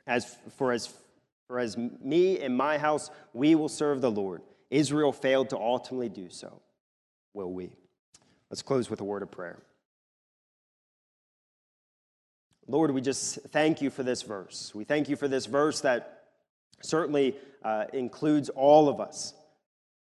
As 0.06 0.38
for, 0.56 0.72
as 0.72 0.94
for 1.48 1.60
as 1.60 1.78
me 1.78 2.40
and 2.40 2.56
my 2.56 2.78
house, 2.78 3.10
we 3.34 3.56
will 3.56 3.70
serve 3.70 4.02
the 4.02 4.12
Lord. 4.12 4.42
Israel 4.70 5.12
failed 5.12 5.50
to 5.50 5.58
ultimately 5.58 6.10
do 6.10 6.30
so. 6.30 6.62
Will 7.34 7.52
we? 7.52 7.72
Let's 8.50 8.62
close 8.62 8.90
with 8.90 9.02
a 9.02 9.04
word 9.04 9.24
of 9.24 9.32
prayer. 9.32 9.60
Lord, 12.68 12.92
we 12.92 13.02
just 13.02 13.40
thank 13.52 13.82
you 13.82 13.90
for 13.90 14.04
this 14.04 14.22
verse. 14.22 14.74
We 14.76 14.84
thank 14.84 15.10
you 15.10 15.16
for 15.16 15.28
this 15.28 15.46
verse 15.46 15.82
that 15.82 16.26
certainly 16.82 17.36
uh, 17.64 17.86
includes 17.94 18.50
all 18.50 18.90
of 18.90 19.00
us 19.00 19.34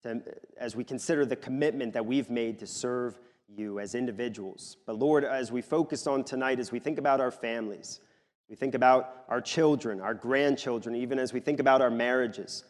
to, 0.03 0.23
as 0.59 0.77
we 0.77 0.85
consider 0.85 1.27
the 1.27 1.37
commitment 1.37 1.93
that 1.95 2.07
we've 2.07 2.31
made 2.31 2.59
to 2.61 2.67
serve 2.67 3.19
you 3.49 3.81
as 3.81 3.95
individuals. 3.95 4.77
But 4.87 4.99
Lord, 4.99 5.25
as 5.25 5.51
we 5.51 5.63
focus 5.63 6.07
on 6.07 6.25
tonight, 6.25 6.61
as 6.61 6.71
we 6.71 6.79
think 6.79 6.99
about 6.99 7.21
our 7.21 7.31
families, 7.31 8.01
we 8.49 8.57
think 8.57 8.75
about 8.75 9.25
our 9.29 9.41
children, 9.41 10.01
our 10.01 10.15
grandchildren, 10.15 10.95
even 10.97 11.19
as 11.19 11.33
we 11.33 11.41
think 11.41 11.61
about 11.61 11.83
our 11.83 11.91
marriages, 11.91 12.65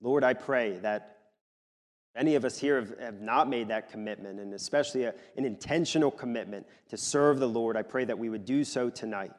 Lord, 0.00 0.24
I 0.24 0.34
pray 0.34 0.78
that 0.78 1.18
many 2.14 2.34
of 2.34 2.44
us 2.44 2.58
here 2.58 2.76
have, 2.76 2.98
have 2.98 3.20
not 3.20 3.48
made 3.48 3.68
that 3.68 3.90
commitment, 3.90 4.40
and 4.40 4.52
especially 4.52 5.04
a, 5.04 5.14
an 5.36 5.44
intentional 5.44 6.10
commitment 6.10 6.66
to 6.88 6.96
serve 6.96 7.38
the 7.38 7.48
Lord. 7.48 7.76
I 7.76 7.82
pray 7.82 8.04
that 8.04 8.18
we 8.18 8.28
would 8.28 8.44
do 8.44 8.64
so 8.64 8.90
tonight. 8.90 9.32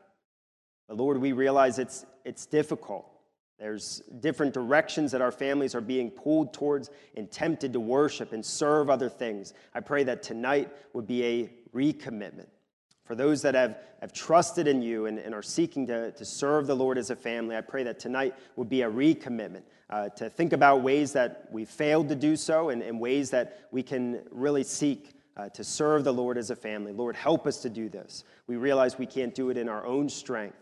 But 0.87 0.97
Lord, 0.97 1.17
we 1.17 1.33
realize 1.33 1.79
it's, 1.79 2.05
it's 2.23 2.45
difficult. 2.45 3.05
There's 3.63 4.03
different 4.19 4.53
directions 4.53 5.13
that 5.13 5.21
our 5.21 5.31
families 5.31 5.73
are 5.73 5.79
being 5.79 6.11
pulled 6.11 6.53
towards 6.53 6.89
and 7.15 7.31
tempted 7.31 7.71
to 7.71 7.79
worship 7.79 8.33
and 8.33 8.45
serve 8.45 8.89
other 8.89 9.07
things. 9.07 9.53
I 9.73 9.79
pray 9.79 10.03
that 10.03 10.21
tonight 10.21 10.69
would 10.91 11.07
be 11.07 11.23
a 11.23 11.49
recommitment. 11.73 12.47
For 13.05 13.15
those 13.15 13.41
that 13.43 13.55
have, 13.55 13.77
have 14.01 14.11
trusted 14.11 14.67
in 14.67 14.81
you 14.81 15.05
and, 15.05 15.17
and 15.17 15.33
are 15.33 15.41
seeking 15.41 15.87
to, 15.87 16.11
to 16.11 16.25
serve 16.25 16.67
the 16.67 16.75
Lord 16.75 16.97
as 16.97 17.09
a 17.09 17.15
family, 17.15 17.55
I 17.55 17.61
pray 17.61 17.83
that 17.83 17.99
tonight 17.99 18.35
would 18.57 18.67
be 18.67 18.81
a 18.81 18.91
recommitment 18.91 19.63
uh, 19.89 20.09
to 20.09 20.29
think 20.29 20.51
about 20.51 20.81
ways 20.81 21.13
that 21.13 21.47
we 21.49 21.63
failed 21.63 22.09
to 22.09 22.15
do 22.15 22.35
so 22.35 22.67
and, 22.67 22.81
and 22.81 22.99
ways 22.99 23.29
that 23.29 23.69
we 23.71 23.81
can 23.81 24.23
really 24.29 24.65
seek 24.65 25.13
uh, 25.37 25.47
to 25.47 25.63
serve 25.63 26.03
the 26.03 26.13
Lord 26.13 26.37
as 26.37 26.49
a 26.49 26.55
family. 26.57 26.91
Lord, 26.91 27.15
help 27.15 27.47
us 27.47 27.59
to 27.61 27.69
do 27.69 27.87
this. 27.87 28.25
We 28.45 28.57
realize 28.57 28.97
we 28.97 29.05
can't 29.05 29.33
do 29.33 29.51
it 29.51 29.57
in 29.57 29.69
our 29.69 29.85
own 29.85 30.09
strength. 30.09 30.57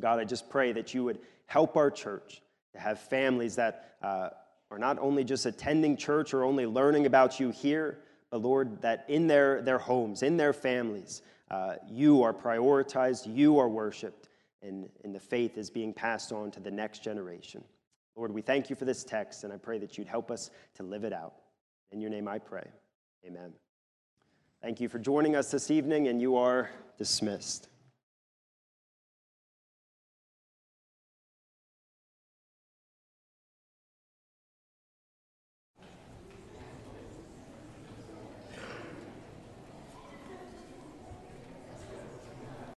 God, 0.00 0.18
I 0.18 0.24
just 0.24 0.48
pray 0.48 0.72
that 0.72 0.94
you 0.94 1.04
would 1.04 1.18
help 1.48 1.76
our 1.76 1.90
church 1.90 2.40
to 2.72 2.78
have 2.78 3.00
families 3.00 3.56
that 3.56 3.96
uh, 4.02 4.28
are 4.70 4.78
not 4.78 4.98
only 5.00 5.24
just 5.24 5.46
attending 5.46 5.96
church 5.96 6.32
or 6.32 6.44
only 6.44 6.66
learning 6.66 7.06
about 7.06 7.40
you 7.40 7.50
here, 7.50 7.98
but 8.30 8.42
Lord, 8.42 8.80
that 8.82 9.06
in 9.08 9.26
their, 9.26 9.62
their 9.62 9.78
homes, 9.78 10.22
in 10.22 10.36
their 10.36 10.52
families, 10.52 11.22
uh, 11.50 11.76
you 11.88 12.22
are 12.22 12.34
prioritized, 12.34 13.34
you 13.34 13.58
are 13.58 13.68
worshiped, 13.68 14.28
and, 14.62 14.88
and 15.02 15.14
the 15.14 15.20
faith 15.20 15.56
is 15.56 15.70
being 15.70 15.94
passed 15.94 16.32
on 16.32 16.50
to 16.50 16.60
the 16.60 16.70
next 16.70 17.02
generation. 17.02 17.64
Lord, 18.14 18.32
we 18.32 18.42
thank 18.42 18.68
you 18.68 18.76
for 18.76 18.84
this 18.84 19.02
text, 19.02 19.44
and 19.44 19.52
I 19.52 19.56
pray 19.56 19.78
that 19.78 19.96
you'd 19.96 20.08
help 20.08 20.30
us 20.30 20.50
to 20.74 20.82
live 20.82 21.04
it 21.04 21.14
out. 21.14 21.34
In 21.92 22.00
your 22.00 22.10
name 22.10 22.28
I 22.28 22.38
pray. 22.38 22.66
Amen. 23.26 23.52
Thank 24.60 24.80
you 24.80 24.88
for 24.88 24.98
joining 24.98 25.34
us 25.34 25.50
this 25.50 25.70
evening, 25.70 26.08
and 26.08 26.20
you 26.20 26.36
are 26.36 26.68
dismissed. 26.98 27.68